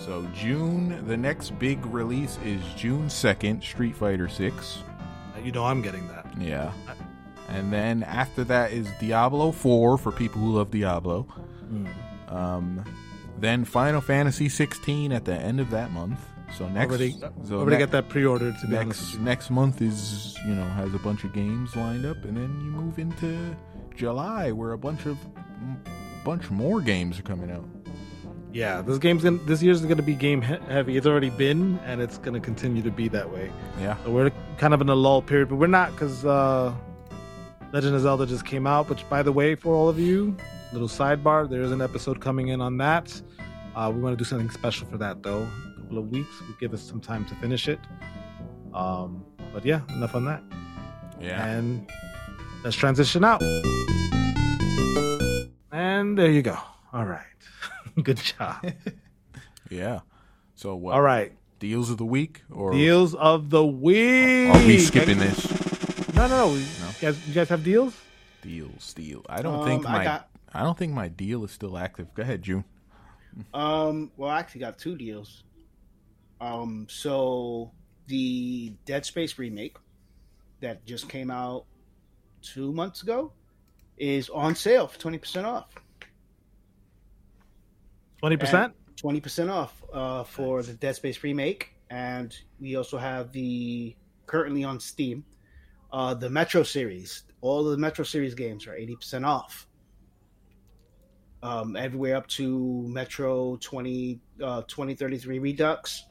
So 0.04 0.26
June, 0.34 1.06
the 1.06 1.16
next 1.16 1.58
big 1.58 1.84
release 1.86 2.38
is 2.44 2.60
June 2.76 3.08
second, 3.08 3.62
Street 3.62 3.94
Fighter 3.94 4.28
Six. 4.28 4.78
You 5.42 5.52
know, 5.52 5.64
I'm 5.64 5.80
getting 5.80 6.06
that. 6.08 6.26
Yeah. 6.38 6.72
And 7.48 7.72
then 7.72 8.02
after 8.02 8.44
that 8.44 8.72
is 8.72 8.88
Diablo 9.00 9.52
4 9.52 9.98
for 9.98 10.10
people 10.10 10.40
who 10.40 10.52
love 10.52 10.70
Diablo. 10.70 11.22
Hmm. 11.22 11.86
Um, 12.28 12.84
then 13.38 13.64
Final 13.64 14.00
Fantasy 14.00 14.48
16 14.48 15.12
at 15.12 15.24
the 15.24 15.34
end 15.34 15.60
of 15.60 15.70
that 15.70 15.90
month. 15.92 16.20
So 16.58 16.68
next, 16.68 16.90
already 16.90 17.12
so 17.44 17.56
already 17.58 17.76
ne- 17.76 17.80
got 17.80 17.90
that 17.92 18.08
pre-ordered. 18.08 18.58
To 18.60 18.66
be 18.66 18.72
next 18.74 19.18
next 19.18 19.50
month 19.50 19.80
is 19.80 20.36
you 20.46 20.54
know 20.54 20.64
has 20.64 20.92
a 20.94 20.98
bunch 20.98 21.24
of 21.24 21.32
games 21.32 21.74
lined 21.76 22.04
up, 22.04 22.24
and 22.24 22.36
then 22.36 22.50
you 22.64 22.70
move 22.70 22.98
into 22.98 23.56
July 23.94 24.52
where 24.52 24.72
a 24.72 24.78
bunch 24.78 25.06
of 25.06 25.16
m- 25.60 25.82
bunch 26.24 26.50
more 26.50 26.80
games 26.80 27.18
are 27.18 27.22
coming 27.22 27.50
out. 27.50 27.64
Yeah, 28.52 28.82
this 28.82 28.98
game's 28.98 29.22
gonna 29.24 29.38
this 29.46 29.62
year's 29.62 29.80
gonna 29.80 30.02
be 30.02 30.14
game 30.14 30.42
he- 30.42 30.58
heavy. 30.68 30.96
It's 30.98 31.06
already 31.06 31.30
been, 31.30 31.78
and 31.86 32.02
it's 32.02 32.18
gonna 32.18 32.40
continue 32.40 32.82
to 32.82 32.90
be 32.90 33.08
that 33.08 33.30
way. 33.32 33.50
Yeah, 33.80 33.96
So 34.04 34.10
we're 34.10 34.30
kind 34.58 34.74
of 34.74 34.82
in 34.82 34.90
a 34.90 34.94
lull 34.94 35.22
period, 35.22 35.48
but 35.48 35.56
we're 35.56 35.68
not 35.68 35.92
because 35.92 36.24
uh, 36.26 36.74
Legend 37.72 37.94
of 37.96 38.02
Zelda 38.02 38.26
just 38.26 38.44
came 38.44 38.66
out. 38.66 38.90
Which, 38.90 39.08
by 39.08 39.22
the 39.22 39.32
way, 39.32 39.54
for 39.54 39.74
all 39.74 39.88
of 39.88 39.98
you, 39.98 40.36
little 40.74 40.88
sidebar, 40.88 41.48
there 41.48 41.62
is 41.62 41.72
an 41.72 41.80
episode 41.80 42.20
coming 42.20 42.48
in 42.48 42.60
on 42.60 42.76
that. 42.76 43.22
Uh, 43.74 43.90
we 43.94 44.02
want 44.02 44.12
to 44.12 44.22
do 44.22 44.28
something 44.28 44.50
special 44.50 44.86
for 44.86 44.98
that 44.98 45.22
though. 45.22 45.46
A 45.92 45.94
couple 45.94 46.04
of 46.06 46.10
weeks 46.10 46.40
will 46.40 46.54
give 46.58 46.72
us 46.72 46.80
some 46.80 47.00
time 47.02 47.26
to 47.26 47.34
finish 47.34 47.68
it. 47.68 47.78
Um, 48.72 49.26
but 49.52 49.62
yeah, 49.62 49.82
enough 49.90 50.14
on 50.14 50.24
that. 50.24 50.42
yeah. 51.20 51.44
And 51.44 51.86
let's 52.64 52.76
transition 52.76 53.22
out. 53.24 53.42
And 55.70 56.16
there 56.16 56.30
you 56.30 56.40
go. 56.40 56.56
All 56.94 57.04
right. 57.04 57.26
Good 58.02 58.16
job. 58.16 58.64
Yeah. 59.70 60.00
So 60.54 60.76
what? 60.76 60.94
All 60.94 61.00
right. 61.02 61.32
Deals 61.58 61.88
of 61.90 61.96
the 61.98 62.04
week 62.06 62.42
or 62.50 62.72
Deals 62.72 63.14
of 63.14 63.48
the 63.50 63.64
week. 63.64 64.54
are 64.54 64.66
we 64.66 64.78
skipping 64.78 65.16
this? 65.18 65.46
No, 66.14 66.26
no, 66.26 66.48
no. 66.48 66.54
You 66.54 66.64
guys, 67.00 67.28
you 67.28 67.34
guys 67.34 67.48
have 67.50 67.64
deals? 67.64 67.94
Deals, 68.42 68.92
deal. 68.94 69.24
I 69.30 69.40
don't 69.42 69.60
Um, 69.60 69.64
think 69.66 69.84
my 69.84 70.00
I, 70.00 70.04
got- 70.04 70.28
don't 70.54 70.76
think 70.76 70.92
my 70.92 71.08
deal 71.08 71.42
is 71.44 71.52
still 71.52 71.76
active. 71.78 72.12
Go 72.14 72.22
ahead, 72.22 72.42
June. 72.42 72.64
Um, 73.54 74.10
well, 74.18 74.28
I 74.30 74.40
actually 74.40 74.60
got 74.60 74.78
two 74.78 74.94
deals. 74.94 75.42
Um, 76.42 76.86
so 76.90 77.70
the 78.08 78.74
Dead 78.84 79.06
Space 79.06 79.38
remake 79.38 79.76
that 80.60 80.84
just 80.84 81.08
came 81.08 81.30
out 81.30 81.66
two 82.42 82.72
months 82.72 83.02
ago 83.02 83.32
is 83.96 84.28
on 84.28 84.56
sale 84.56 84.88
for 84.88 84.98
twenty 84.98 85.18
percent 85.18 85.46
off. 85.46 85.68
Twenty 88.18 88.36
percent. 88.36 88.74
Twenty 88.96 89.20
percent 89.20 89.50
off 89.50 89.84
uh, 89.92 90.24
for 90.24 90.64
the 90.64 90.72
Dead 90.72 90.96
Space 90.96 91.22
remake, 91.22 91.74
and 91.90 92.36
we 92.60 92.74
also 92.74 92.98
have 92.98 93.30
the 93.30 93.94
currently 94.26 94.64
on 94.64 94.80
Steam 94.80 95.24
uh, 95.92 96.12
the 96.12 96.28
Metro 96.28 96.64
series. 96.64 97.22
All 97.40 97.64
of 97.66 97.70
the 97.70 97.78
Metro 97.78 98.04
series 98.04 98.34
games 98.34 98.66
are 98.66 98.74
eighty 98.74 98.96
percent 98.96 99.24
off. 99.24 99.68
Um, 101.44 101.76
everywhere 101.76 102.16
up 102.16 102.28
to 102.28 102.86
Metro 102.86 103.56
20, 103.56 104.20
uh, 104.40 104.62
2033 104.62 105.40
Redux. 105.40 106.04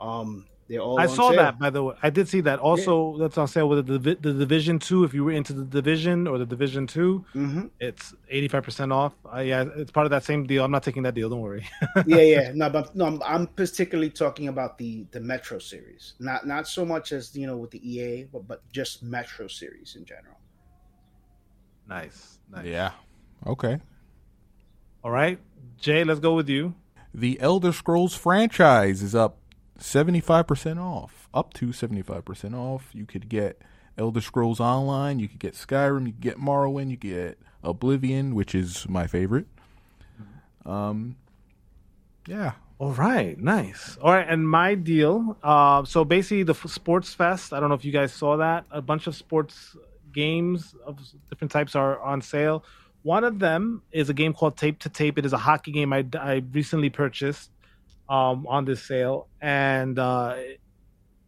Um, 0.00 0.46
they're 0.70 0.78
all. 0.78 1.00
I 1.00 1.02
on 1.02 1.08
saw 1.08 1.30
sale. 1.30 1.36
that 1.38 1.58
by 1.58 1.68
the 1.70 1.82
way. 1.82 1.96
I 2.00 2.10
did 2.10 2.28
see 2.28 2.40
that. 2.42 2.60
Also, 2.60 3.18
that's 3.18 3.36
on 3.36 3.48
sale 3.48 3.68
with 3.68 3.88
the, 3.88 3.98
the 3.98 4.32
Division 4.32 4.78
Two. 4.78 5.02
If 5.02 5.12
you 5.12 5.24
were 5.24 5.32
into 5.32 5.52
the 5.52 5.64
Division 5.64 6.28
or 6.28 6.38
the 6.38 6.46
Division 6.46 6.86
Two, 6.86 7.24
hmm 7.32 7.66
it's 7.80 8.14
eighty 8.28 8.46
five 8.46 8.62
percent 8.62 8.92
off. 8.92 9.12
Uh, 9.34 9.40
yeah, 9.40 9.64
it's 9.76 9.90
part 9.90 10.06
of 10.06 10.10
that 10.10 10.22
same 10.22 10.46
deal. 10.46 10.64
I'm 10.64 10.70
not 10.70 10.84
taking 10.84 11.02
that 11.02 11.14
deal. 11.14 11.28
Don't 11.28 11.40
worry. 11.40 11.66
yeah, 12.06 12.20
yeah. 12.20 12.52
No, 12.54 12.70
but 12.70 12.94
no, 12.94 13.06
I'm, 13.06 13.20
I'm 13.24 13.46
particularly 13.48 14.10
talking 14.10 14.46
about 14.46 14.78
the 14.78 15.06
the 15.10 15.18
Metro 15.18 15.58
series. 15.58 16.14
Not 16.20 16.46
not 16.46 16.68
so 16.68 16.84
much 16.84 17.10
as 17.10 17.34
you 17.34 17.48
know 17.48 17.56
with 17.56 17.72
the 17.72 17.82
EA, 17.82 18.24
but, 18.32 18.46
but 18.46 18.62
just 18.70 19.02
Metro 19.02 19.48
series 19.48 19.96
in 19.96 20.04
general. 20.04 20.38
nice, 21.88 22.38
nice. 22.48 22.64
Yeah. 22.64 22.92
Okay. 23.44 23.80
All 25.02 25.10
right, 25.10 25.40
Jay, 25.78 26.04
let's 26.04 26.20
go 26.20 26.34
with 26.34 26.48
you. 26.48 26.74
The 27.12 27.40
Elder 27.40 27.72
Scrolls 27.72 28.14
franchise 28.14 29.02
is 29.02 29.16
up 29.16 29.39
75% 29.80 30.78
off. 30.78 31.28
Up 31.32 31.54
to 31.54 31.68
75% 31.68 32.54
off. 32.54 32.90
You 32.92 33.06
could 33.06 33.28
get 33.28 33.60
Elder 33.98 34.20
Scrolls 34.20 34.60
Online, 34.60 35.18
you 35.18 35.28
could 35.28 35.38
get 35.38 35.54
Skyrim, 35.54 36.06
you 36.06 36.12
could 36.12 36.20
get 36.20 36.38
Morrowind, 36.38 36.90
you 36.90 36.96
get 36.96 37.38
Oblivion, 37.62 38.34
which 38.34 38.54
is 38.54 38.88
my 38.88 39.06
favorite. 39.06 39.46
Um 40.64 41.16
yeah. 42.26 42.52
All 42.78 42.92
right, 42.92 43.38
nice. 43.38 43.98
All 44.00 44.12
right, 44.12 44.26
and 44.26 44.48
my 44.48 44.74
deal. 44.74 45.36
Uh, 45.42 45.84
so 45.84 46.02
basically, 46.02 46.44
the 46.44 46.54
Sports 46.54 47.12
Fest. 47.12 47.52
I 47.52 47.60
don't 47.60 47.68
know 47.68 47.74
if 47.74 47.84
you 47.84 47.92
guys 47.92 48.10
saw 48.10 48.38
that. 48.38 48.64
A 48.70 48.80
bunch 48.80 49.06
of 49.06 49.14
sports 49.14 49.76
games 50.14 50.74
of 50.86 50.98
different 51.28 51.50
types 51.50 51.74
are 51.74 52.00
on 52.00 52.22
sale. 52.22 52.64
One 53.02 53.24
of 53.24 53.38
them 53.38 53.82
is 53.92 54.08
a 54.08 54.14
game 54.14 54.32
called 54.32 54.56
Tape 54.56 54.78
to 54.80 54.88
Tape. 54.88 55.18
It 55.18 55.26
is 55.26 55.34
a 55.34 55.38
hockey 55.38 55.72
game 55.72 55.92
I, 55.92 56.06
I 56.18 56.42
recently 56.52 56.88
purchased 56.88 57.50
um, 58.10 58.46
on 58.48 58.66
this 58.66 58.84
sale, 58.86 59.28
and 59.40 59.98
uh, 59.98 60.36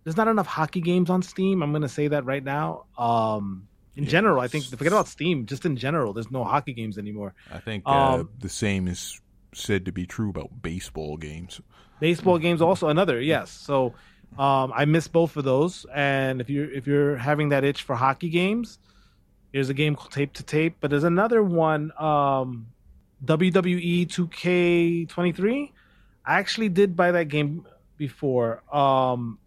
there's 0.04 0.16
not 0.16 0.28
enough 0.28 0.46
hockey 0.46 0.80
games 0.80 1.10
on 1.10 1.22
Steam. 1.22 1.62
I'm 1.62 1.70
going 1.72 1.82
to 1.82 1.88
say 1.88 2.08
that 2.08 2.24
right 2.24 2.42
now. 2.42 2.86
Um, 2.98 3.68
in 3.94 4.04
Yeah. 4.04 4.10
general, 4.10 4.40
I 4.40 4.48
think 4.48 4.66
forget 4.66 4.92
about 4.92 5.08
Steam. 5.08 5.46
Just 5.46 5.64
in 5.64 5.76
general, 5.76 6.12
there's 6.12 6.30
no 6.30 6.44
hockey 6.44 6.72
games 6.74 6.98
anymore. 6.98 7.34
I 7.50 7.58
think 7.60 7.84
uh, 7.92 8.24
Um, 8.24 8.30
the 8.38 8.48
same 8.48 8.88
is 8.88 9.20
said 9.54 9.84
to 9.84 9.92
be 9.92 10.06
true 10.06 10.30
about 10.30 10.62
baseball 10.62 11.16
games. 11.18 11.60
baseball 12.00 12.38
games 12.38 12.62
also 12.68 12.88
another 12.88 13.20
yes 13.20 13.50
so 13.50 13.94
um 14.38 14.72
i 14.74 14.84
miss 14.84 15.08
both 15.08 15.36
of 15.36 15.44
those 15.44 15.84
and 15.94 16.40
if 16.40 16.48
you're 16.48 16.70
if 16.72 16.86
you're 16.86 17.16
having 17.16 17.50
that 17.50 17.64
itch 17.64 17.82
for 17.82 17.94
hockey 17.94 18.30
games 18.30 18.78
here's 19.52 19.68
a 19.68 19.74
game 19.74 19.94
called 19.94 20.10
tape 20.10 20.32
to 20.32 20.42
tape 20.42 20.76
but 20.80 20.90
there's 20.90 21.04
another 21.04 21.42
one 21.42 21.92
um 21.98 22.66
wwe 23.24 24.06
2k23 24.08 25.72
i 26.24 26.38
actually 26.38 26.68
did 26.68 26.96
buy 26.96 27.10
that 27.12 27.26
game 27.28 27.66
before 27.96 28.62
um 28.74 29.38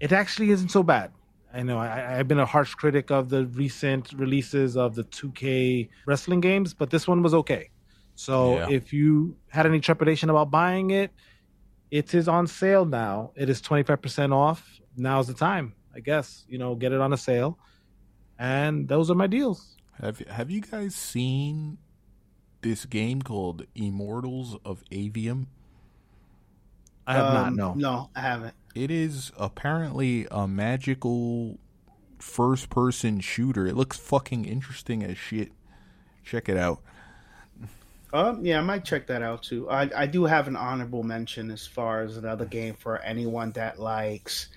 it 0.00 0.12
actually 0.12 0.50
isn't 0.50 0.70
so 0.70 0.82
bad 0.82 1.12
I 1.54 1.62
know 1.62 1.78
I, 1.78 2.18
I've 2.18 2.28
been 2.28 2.38
a 2.38 2.46
harsh 2.46 2.72
critic 2.74 3.10
of 3.10 3.28
the 3.28 3.44
recent 3.44 4.10
releases 4.14 4.74
of 4.74 4.94
the 4.94 5.04
2K 5.04 5.90
wrestling 6.06 6.40
games, 6.40 6.72
but 6.72 6.88
this 6.88 7.06
one 7.06 7.22
was 7.22 7.34
okay. 7.34 7.68
So 8.14 8.56
Yeah. 8.56 8.70
if 8.70 8.90
you 8.94 9.36
had 9.50 9.66
any 9.66 9.78
trepidation 9.78 10.30
about 10.30 10.50
buying 10.50 10.92
it, 10.92 11.10
it 11.90 12.14
is 12.14 12.26
on 12.26 12.46
sale 12.46 12.86
now. 12.86 13.32
It 13.36 13.50
is 13.50 13.60
25% 13.60 14.32
off. 14.32 14.66
Now's 14.96 15.26
the 15.26 15.34
time, 15.34 15.74
I 15.94 16.00
guess. 16.00 16.46
You 16.48 16.56
know, 16.56 16.74
get 16.74 16.92
it 16.92 17.02
on 17.02 17.12
a 17.12 17.18
sale. 17.18 17.58
And 18.38 18.88
those 18.88 19.10
are 19.10 19.14
my 19.14 19.26
deals. 19.26 19.76
Have 20.00 20.20
have 20.20 20.50
you 20.50 20.62
guys 20.62 20.94
seen 20.94 21.76
this 22.62 22.86
game 22.86 23.20
called 23.20 23.66
Immortals 23.74 24.56
of 24.64 24.82
Aveum? 24.90 25.48
I 27.06 27.14
have 27.14 27.34
not, 27.34 27.46
Um, 27.48 27.56
no. 27.56 27.74
No, 27.74 28.10
I 28.14 28.20
haven't. 28.20 28.54
It 28.74 28.90
is 28.90 29.32
apparently 29.38 30.26
a 30.30 30.46
magical 30.48 31.58
first 32.18 32.70
person 32.70 33.20
shooter. 33.20 33.66
It 33.66 33.74
looks 33.76 33.96
fucking 33.98 34.44
interesting 34.44 35.02
as 35.02 35.18
shit. 35.18 35.52
Check 36.24 36.48
it 36.48 36.56
out. 36.56 36.80
Um, 38.14 38.44
yeah, 38.44 38.58
I 38.58 38.62
might 38.62 38.84
check 38.84 39.06
that 39.06 39.22
out 39.22 39.42
too. 39.42 39.68
I, 39.70 39.90
I 39.96 40.06
do 40.06 40.24
have 40.24 40.46
an 40.46 40.54
honorable 40.56 41.02
mention 41.02 41.50
as 41.50 41.66
far 41.66 42.02
as 42.02 42.18
another 42.18 42.44
game 42.44 42.74
for 42.74 42.98
anyone 42.98 43.52
that 43.52 43.78
likes 43.80 44.48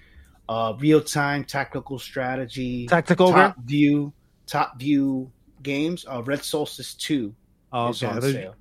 uh, 0.50 0.74
real 0.78 1.02
time 1.02 1.46
tactical 1.46 1.98
strategy, 1.98 2.86
Tactical 2.88 3.32
top 3.32 3.58
view, 3.64 4.12
top 4.46 4.78
view 4.78 5.32
games. 5.64 6.06
Uh, 6.10 6.22
Red 6.24 6.44
Solstice 6.44 6.94
Two 6.96 7.34
Oh, 7.72 7.90
is 7.90 8.04
okay. 8.04 8.12
I 8.12 8.16
on 8.16 8.22
sale. 8.22 8.56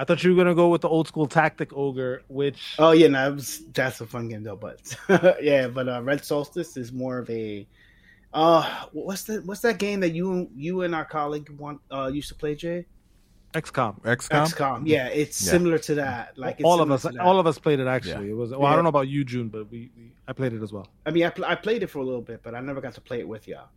I 0.00 0.04
thought 0.04 0.24
you 0.24 0.30
were 0.34 0.36
gonna 0.42 0.54
go 0.54 0.68
with 0.70 0.80
the 0.80 0.88
old 0.88 1.06
school 1.08 1.26
tactic 1.26 1.72
ogre, 1.74 2.22
which 2.28 2.74
Oh 2.78 2.92
yeah, 2.92 3.08
no, 3.08 3.32
was, 3.34 3.62
that's 3.74 4.00
a 4.00 4.06
fun 4.06 4.28
game 4.30 4.42
though. 4.42 4.56
But 4.56 4.96
yeah, 5.42 5.68
but 5.68 5.88
uh, 5.90 6.00
Red 6.02 6.24
Solstice 6.24 6.78
is 6.78 6.90
more 6.90 7.18
of 7.18 7.28
a 7.28 7.66
uh, 8.32 8.86
what's 8.92 9.24
the 9.24 9.42
what's 9.42 9.60
that 9.60 9.78
game 9.78 10.00
that 10.00 10.12
you 10.12 10.48
you 10.54 10.82
and 10.82 10.94
our 10.94 11.04
colleague 11.04 11.50
want 11.50 11.80
uh 11.92 12.06
used 12.12 12.28
to 12.30 12.34
play, 12.34 12.54
Jay? 12.54 12.86
XCOM. 13.52 14.00
XCOM? 14.02 14.46
XCOM. 14.46 14.82
Yeah, 14.86 15.08
it's 15.08 15.44
Yeah. 15.44 15.50
similar 15.50 15.76
to 15.78 15.96
that. 15.96 16.38
Like 16.38 16.60
it's 16.60 16.64
all 16.64 16.80
of 16.80 16.90
us, 16.90 17.04
all 17.20 17.38
of 17.38 17.46
us 17.46 17.58
played 17.58 17.80
it. 17.80 17.86
Actually, 17.88 18.26
Yeah. 18.26 18.32
it 18.32 18.36
was. 18.36 18.52
Well, 18.52 18.66
I 18.66 18.74
don't 18.74 18.84
know 18.84 18.90
about 18.90 19.08
you, 19.08 19.24
June, 19.24 19.48
but 19.48 19.70
we, 19.70 19.90
we 19.96 20.12
I 20.28 20.32
played 20.32 20.52
it 20.54 20.62
as 20.62 20.72
well. 20.72 20.86
I 21.04 21.10
mean, 21.10 21.24
I, 21.26 21.30
pl- 21.30 21.44
I 21.44 21.56
played 21.56 21.82
it 21.82 21.88
for 21.88 21.98
a 21.98 22.04
little 22.04 22.22
bit, 22.22 22.40
but 22.42 22.54
I 22.54 22.60
never 22.60 22.80
got 22.80 22.94
to 22.94 23.00
play 23.02 23.18
it 23.18 23.28
with 23.28 23.46
y'all. 23.48 23.68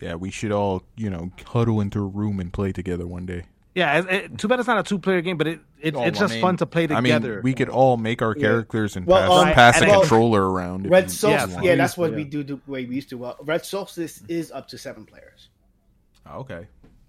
Yeah, 0.00 0.14
we 0.14 0.30
should 0.30 0.50
all, 0.50 0.82
you 0.96 1.10
know, 1.10 1.30
huddle 1.46 1.80
into 1.80 1.98
a 2.00 2.06
room 2.06 2.40
and 2.40 2.50
play 2.52 2.72
together 2.72 3.06
one 3.06 3.26
day. 3.26 3.44
Yeah, 3.78 3.98
it, 3.98 4.06
it, 4.10 4.38
too 4.38 4.48
bad 4.48 4.58
it's 4.58 4.66
not 4.66 4.78
a 4.78 4.82
two 4.82 4.98
player 4.98 5.20
game, 5.20 5.36
but 5.36 5.46
it, 5.46 5.60
it 5.80 5.94
Oh, 5.94 6.02
it's 6.02 6.18
I 6.18 6.22
just 6.22 6.34
mean- 6.34 6.42
fun 6.42 6.56
to 6.56 6.66
play 6.66 6.82
together. 6.88 6.98
I 6.98 7.00
together. 7.02 7.34
mean, 7.36 7.42
we 7.44 7.54
could 7.54 7.68
all 7.68 7.96
make 7.96 8.22
our 8.22 8.34
Yeah. 8.36 8.42
characters 8.48 8.96
and 8.96 9.06
Well, 9.06 9.28
pass, 9.44 9.46
um, 9.48 9.54
pass 9.54 9.80
and 9.80 9.90
the 9.90 9.94
it- 9.94 10.00
controller 10.00 10.50
around. 10.50 10.90
Red 10.90 11.04
you- 11.04 11.10
Solstice, 11.10 11.56
if 11.56 11.62
you 11.62 11.68
yeah, 11.68 11.76
that's 11.76 11.96
what 11.96 12.10
Yeah. 12.10 12.16
we 12.16 12.24
do 12.24 12.42
the 12.42 12.58
way 12.66 12.84
we 12.86 12.96
used 12.96 13.10
to. 13.10 13.18
Well, 13.18 13.36
Red 13.44 13.64
Solstice 13.64 14.22
is 14.28 14.50
up 14.50 14.66
to 14.68 14.78
seven 14.78 15.04
players. 15.06 15.48
Okay, 16.30 16.66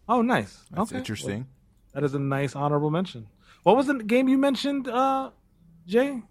oh, 0.08 0.22
nice. 0.22 0.64
that's 0.72 0.92
okay. 0.92 0.98
interesting. 1.00 1.48
That 1.94 2.04
is 2.04 2.14
a 2.14 2.20
nice 2.20 2.56
honorable 2.56 2.92
mention. 2.92 3.28
What 3.64 3.76
was 3.76 3.88
the 3.88 3.96
game 3.96 4.30
you 4.30 4.38
mentioned, 4.38 4.88
uh, 4.88 5.32
Jay? 5.88 6.22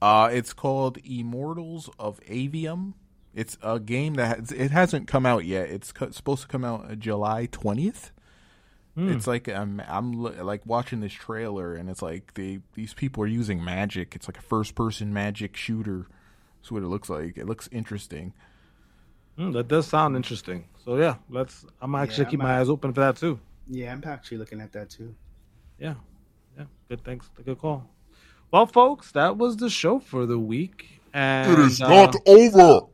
Uh, 0.00 0.28
it's 0.32 0.52
called 0.52 0.98
Immortals 1.04 1.88
of 1.98 2.20
Aveum. 2.20 2.94
It's 3.34 3.58
a 3.62 3.78
game 3.78 4.14
that 4.14 4.38
has, 4.38 4.52
it 4.52 4.70
hasn't 4.70 5.06
come 5.08 5.26
out 5.26 5.44
yet. 5.44 5.68
It's 5.70 5.92
co- 5.92 6.10
supposed 6.10 6.42
to 6.42 6.48
come 6.48 6.64
out 6.64 6.90
uh, 6.90 6.94
July 6.94 7.46
twentieth. 7.52 8.12
Hmm. 8.96 9.10
It's 9.10 9.26
like 9.26 9.46
I'm 9.48 9.80
I'm 9.86 10.12
like 10.22 10.62
watching 10.64 11.00
this 11.00 11.12
trailer, 11.12 11.74
and 11.74 11.90
it's 11.90 12.00
like 12.02 12.32
they 12.34 12.60
these 12.74 12.94
people 12.94 13.22
are 13.22 13.26
using 13.28 13.62
magic. 13.62 14.16
It's 14.16 14.26
like 14.26 14.38
a 14.38 14.42
first 14.42 14.74
person 14.74 15.12
magic 15.12 15.54
shooter. 15.56 16.06
That's 16.58 16.72
what 16.72 16.82
it 16.82 16.86
looks 16.86 17.10
like. 17.10 17.36
It 17.36 17.46
looks 17.46 17.68
interesting. 17.70 18.32
Hmm, 19.36 19.52
that 19.52 19.68
does 19.68 19.86
sound 19.86 20.16
interesting. 20.16 20.64
So 20.84 20.96
yeah, 20.96 21.16
let's. 21.28 21.66
I'm 21.82 21.94
actually 21.94 22.24
Yeah, 22.24 22.30
keep 22.30 22.40
I'm 22.40 22.46
my 22.46 22.52
act- 22.54 22.60
eyes 22.62 22.68
open 22.70 22.94
for 22.94 23.00
that 23.02 23.16
too. 23.16 23.38
Yeah, 23.68 23.92
I'm 23.92 24.02
actually 24.06 24.38
looking 24.38 24.60
at 24.62 24.72
that 24.72 24.88
too. 24.88 25.14
Yeah, 25.78 25.94
yeah. 26.56 26.64
Good. 26.88 27.04
Thanks. 27.04 27.28
Good 27.44 27.58
call. 27.58 27.90
Well, 28.50 28.64
folks, 28.66 29.12
that 29.12 29.36
was 29.36 29.58
the 29.58 29.68
show 29.68 29.98
for 29.98 30.24
the 30.24 30.38
week. 30.38 31.00
And 31.12 31.52
It 31.52 31.58
is 31.58 31.82
uh, 31.82 31.88
not 31.88 32.16
over. 32.26 32.86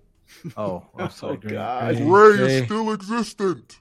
Oh, 0.57 0.87
I'm 0.99 1.11
sorry. 1.11 1.39
Oh, 1.45 1.49
God. 1.49 1.97
Gray, 1.97 2.05
Ray 2.07 2.53
is 2.59 2.65
still 2.65 2.91
existent. 2.93 3.79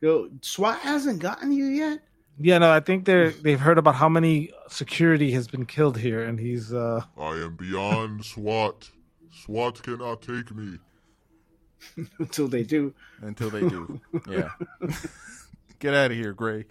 Yo, 0.00 0.28
SWAT 0.42 0.78
hasn't 0.80 1.20
gotten 1.20 1.52
you 1.52 1.66
yet. 1.66 2.00
Yeah, 2.38 2.58
no, 2.58 2.70
I 2.70 2.80
think 2.80 3.04
they're 3.04 3.30
they've 3.30 3.60
heard 3.60 3.78
about 3.78 3.94
how 3.94 4.08
many 4.08 4.50
security 4.68 5.30
has 5.32 5.46
been 5.46 5.66
killed 5.66 5.96
here, 5.98 6.22
and 6.24 6.38
he's 6.38 6.72
uh 6.74 7.02
I 7.16 7.30
am 7.36 7.56
beyond 7.56 8.24
SWAT. 8.24 8.90
SWAT 9.30 9.82
cannot 9.82 10.20
take 10.22 10.54
me. 10.54 10.78
Until 12.18 12.48
they 12.48 12.62
do. 12.64 12.92
Until 13.20 13.50
they 13.50 13.60
do. 13.60 14.00
yeah. 14.28 14.50
Get 15.78 15.94
out 15.94 16.10
of 16.10 16.16
here, 16.16 16.32
Gray. 16.32 16.64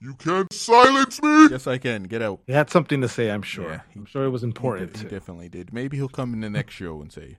You 0.00 0.14
can't 0.14 0.52
silence 0.52 1.22
me. 1.22 1.48
Yes, 1.48 1.66
I 1.68 1.78
can. 1.78 2.04
Get 2.04 2.22
out. 2.22 2.40
he 2.46 2.52
had 2.52 2.70
something 2.70 3.00
to 3.02 3.08
say. 3.08 3.30
I'm 3.30 3.42
sure. 3.42 3.70
Yeah, 3.70 3.80
he- 3.90 4.00
I'm 4.00 4.06
sure 4.06 4.24
it 4.24 4.30
was 4.30 4.42
important. 4.42 4.94
did- 4.94 5.02
he 5.02 5.08
definitely 5.08 5.48
did. 5.48 5.72
Maybe 5.72 5.96
he'll 5.96 6.08
come 6.08 6.34
in 6.34 6.40
the 6.40 6.50
next 6.50 6.74
show 6.74 7.00
and 7.00 7.12
say, 7.12 7.36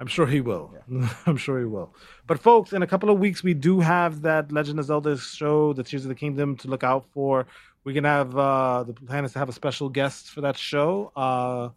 I'm 0.00 0.06
sure 0.06 0.26
he 0.26 0.40
will. 0.40 0.74
I'm 1.26 1.36
sure 1.36 1.58
he 1.58 1.64
will. 1.64 1.92
But 2.26 2.38
folks, 2.38 2.72
in 2.72 2.82
a 2.82 2.86
couple 2.86 3.10
of 3.10 3.18
weeks, 3.18 3.42
we 3.42 3.54
do 3.54 3.80
have 3.80 4.22
that 4.22 4.52
Legend 4.52 4.78
of 4.78 4.84
Zelda 4.84 5.16
show, 5.16 5.72
the 5.72 5.82
Tears 5.82 6.04
of 6.04 6.08
the 6.08 6.14
Kingdom, 6.14 6.56
to 6.58 6.68
look 6.68 6.84
out 6.84 7.04
for. 7.12 7.46
We're 7.84 7.94
gonna 7.94 8.08
have 8.08 8.36
uh, 8.36 8.84
the 8.84 8.92
plan 8.92 9.24
is 9.24 9.32
to 9.32 9.38
have 9.38 9.48
a 9.48 9.52
special 9.52 9.88
guest 9.88 10.30
for 10.30 10.40
that 10.42 10.56
show. 10.56 11.10
Uh, 11.16 11.70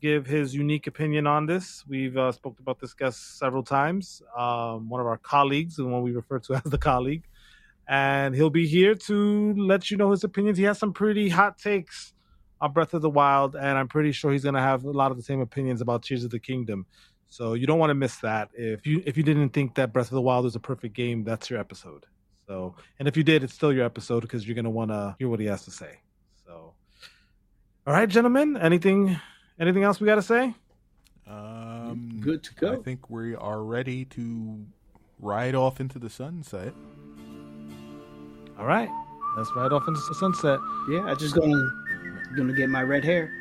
give 0.00 0.26
his 0.26 0.54
unique 0.54 0.86
opinion 0.86 1.26
on 1.26 1.46
this. 1.46 1.84
We've 1.88 2.16
uh, 2.16 2.32
spoke 2.32 2.58
about 2.60 2.80
this 2.80 2.92
guest 2.92 3.38
several 3.38 3.62
times. 3.62 4.20
Um, 4.36 4.88
one 4.88 5.00
of 5.00 5.06
our 5.06 5.16
colleagues, 5.16 5.76
the 5.76 5.86
one 5.86 6.02
we 6.02 6.12
refer 6.12 6.40
to 6.40 6.54
as 6.64 6.64
the 6.64 6.78
colleague, 6.78 7.22
and 7.88 8.34
he'll 8.34 8.50
be 8.50 8.66
here 8.66 8.94
to 8.94 9.54
let 9.54 9.90
you 9.90 9.96
know 9.96 10.10
his 10.10 10.24
opinions. 10.24 10.58
He 10.58 10.64
has 10.64 10.78
some 10.78 10.92
pretty 10.92 11.30
hot 11.30 11.56
takes 11.56 12.12
on 12.60 12.72
Breath 12.72 12.92
of 12.92 13.02
the 13.02 13.10
Wild, 13.10 13.54
and 13.54 13.78
I'm 13.78 13.88
pretty 13.88 14.12
sure 14.12 14.32
he's 14.32 14.44
gonna 14.44 14.60
have 14.60 14.84
a 14.84 14.90
lot 14.90 15.10
of 15.10 15.16
the 15.16 15.22
same 15.22 15.40
opinions 15.40 15.80
about 15.80 16.02
Tears 16.02 16.24
of 16.24 16.30
the 16.30 16.38
Kingdom. 16.38 16.86
So 17.34 17.54
you 17.54 17.66
don't 17.66 17.80
want 17.80 17.90
to 17.90 17.94
miss 17.94 18.18
that. 18.18 18.50
If 18.54 18.86
you 18.86 19.02
if 19.04 19.16
you 19.16 19.24
didn't 19.24 19.48
think 19.48 19.74
that 19.74 19.92
Breath 19.92 20.06
of 20.06 20.12
the 20.12 20.20
Wild 20.20 20.44
was 20.44 20.54
a 20.54 20.60
perfect 20.60 20.94
game, 20.94 21.24
that's 21.24 21.50
your 21.50 21.58
episode. 21.58 22.06
So, 22.46 22.76
and 23.00 23.08
if 23.08 23.16
you 23.16 23.24
did, 23.24 23.42
it's 23.42 23.52
still 23.52 23.72
your 23.72 23.84
episode 23.84 24.20
because 24.20 24.46
you're 24.46 24.54
gonna 24.54 24.70
want 24.70 24.92
to 24.92 25.16
hear 25.18 25.28
what 25.28 25.40
he 25.40 25.46
has 25.46 25.64
to 25.64 25.72
say. 25.72 25.98
So, 26.46 26.74
all 27.88 27.92
right, 27.92 28.08
gentlemen, 28.08 28.56
anything 28.56 29.18
anything 29.58 29.82
else 29.82 30.00
we 30.00 30.06
got 30.06 30.14
to 30.14 30.22
say? 30.22 30.54
um, 31.26 32.20
Good 32.20 32.44
to 32.44 32.54
go. 32.54 32.74
I 32.74 32.76
think 32.76 33.10
we 33.10 33.34
are 33.34 33.64
ready 33.64 34.04
to 34.04 34.64
ride 35.18 35.56
off 35.56 35.80
into 35.80 35.98
the 35.98 36.10
sunset. 36.10 36.72
All 38.56 38.64
right, 38.66 38.88
let's 39.36 39.50
ride 39.56 39.72
off 39.72 39.88
into 39.88 40.00
the 40.08 40.14
sunset. 40.14 40.60
Yeah, 40.88 41.02
I 41.02 41.16
just 41.16 41.34
gonna 41.34 41.68
gonna 42.36 42.52
get 42.52 42.70
my 42.70 42.82
red 42.82 43.04
hair. 43.04 43.32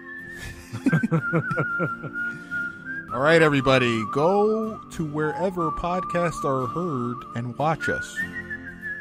All 3.14 3.20
right, 3.20 3.42
everybody, 3.44 4.04
go 4.12 4.80
to 4.92 5.06
wherever 5.06 5.70
podcasts 5.72 6.44
are 6.44 6.66
heard 6.66 7.18
and 7.36 7.56
watch 7.60 7.88
us. 7.88 8.18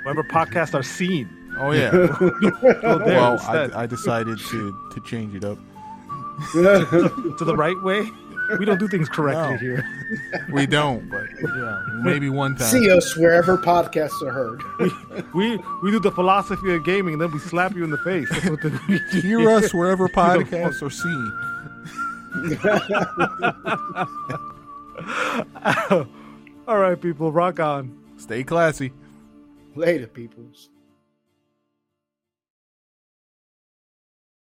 Wherever 0.04 0.22
podcasts 0.22 0.74
are 0.74 0.82
seen. 0.82 1.28
Oh 1.58 1.70
yeah. 1.70 1.90
Go 2.82 2.98
there 2.98 3.20
well. 3.20 3.38
I, 3.42 3.82
I 3.82 3.86
decided 3.86 4.38
to 4.38 4.90
to 4.92 5.00
change 5.00 5.34
it 5.34 5.44
up. 5.44 5.58
to 6.52 7.44
the 7.44 7.54
right 7.56 7.80
way. 7.82 8.06
We 8.58 8.64
don't 8.64 8.78
do 8.78 8.88
things 8.88 9.08
correctly 9.08 9.54
No. 9.54 9.56
here. 9.58 9.84
We 10.52 10.66
don't, 10.66 11.08
but 11.08 11.24
yeah, 11.42 11.82
maybe 12.02 12.28
one 12.28 12.56
time. 12.56 12.68
See 12.68 12.90
us 12.90 13.16
wherever 13.16 13.56
podcasts 13.56 14.20
are 14.22 14.32
heard. 14.32 14.62
We 14.78 15.22
we 15.34 15.56
we 15.82 15.90
do 15.90 16.00
the 16.00 16.10
philosophy 16.10 16.74
of 16.74 16.84
gaming, 16.84 17.18
then 17.18 17.30
we 17.32 17.38
slap 17.38 17.74
you 17.74 17.84
in 17.84 17.90
the 17.90 17.98
face. 17.98 18.28
That's 18.30 18.50
what 18.50 18.60
the, 18.60 18.78
we 18.88 19.00
do 19.12 19.20
Hear 19.26 19.50
us 19.50 19.72
wherever 19.72 20.08
podcasts 20.08 20.82
are 20.82 20.90
seen. 20.90 21.32
All 26.66 26.78
right, 26.78 27.00
people, 27.00 27.32
rock 27.32 27.60
on. 27.60 27.96
Stay 28.16 28.42
classy. 28.44 28.92
Later, 29.74 30.06
peoples. 30.06 30.70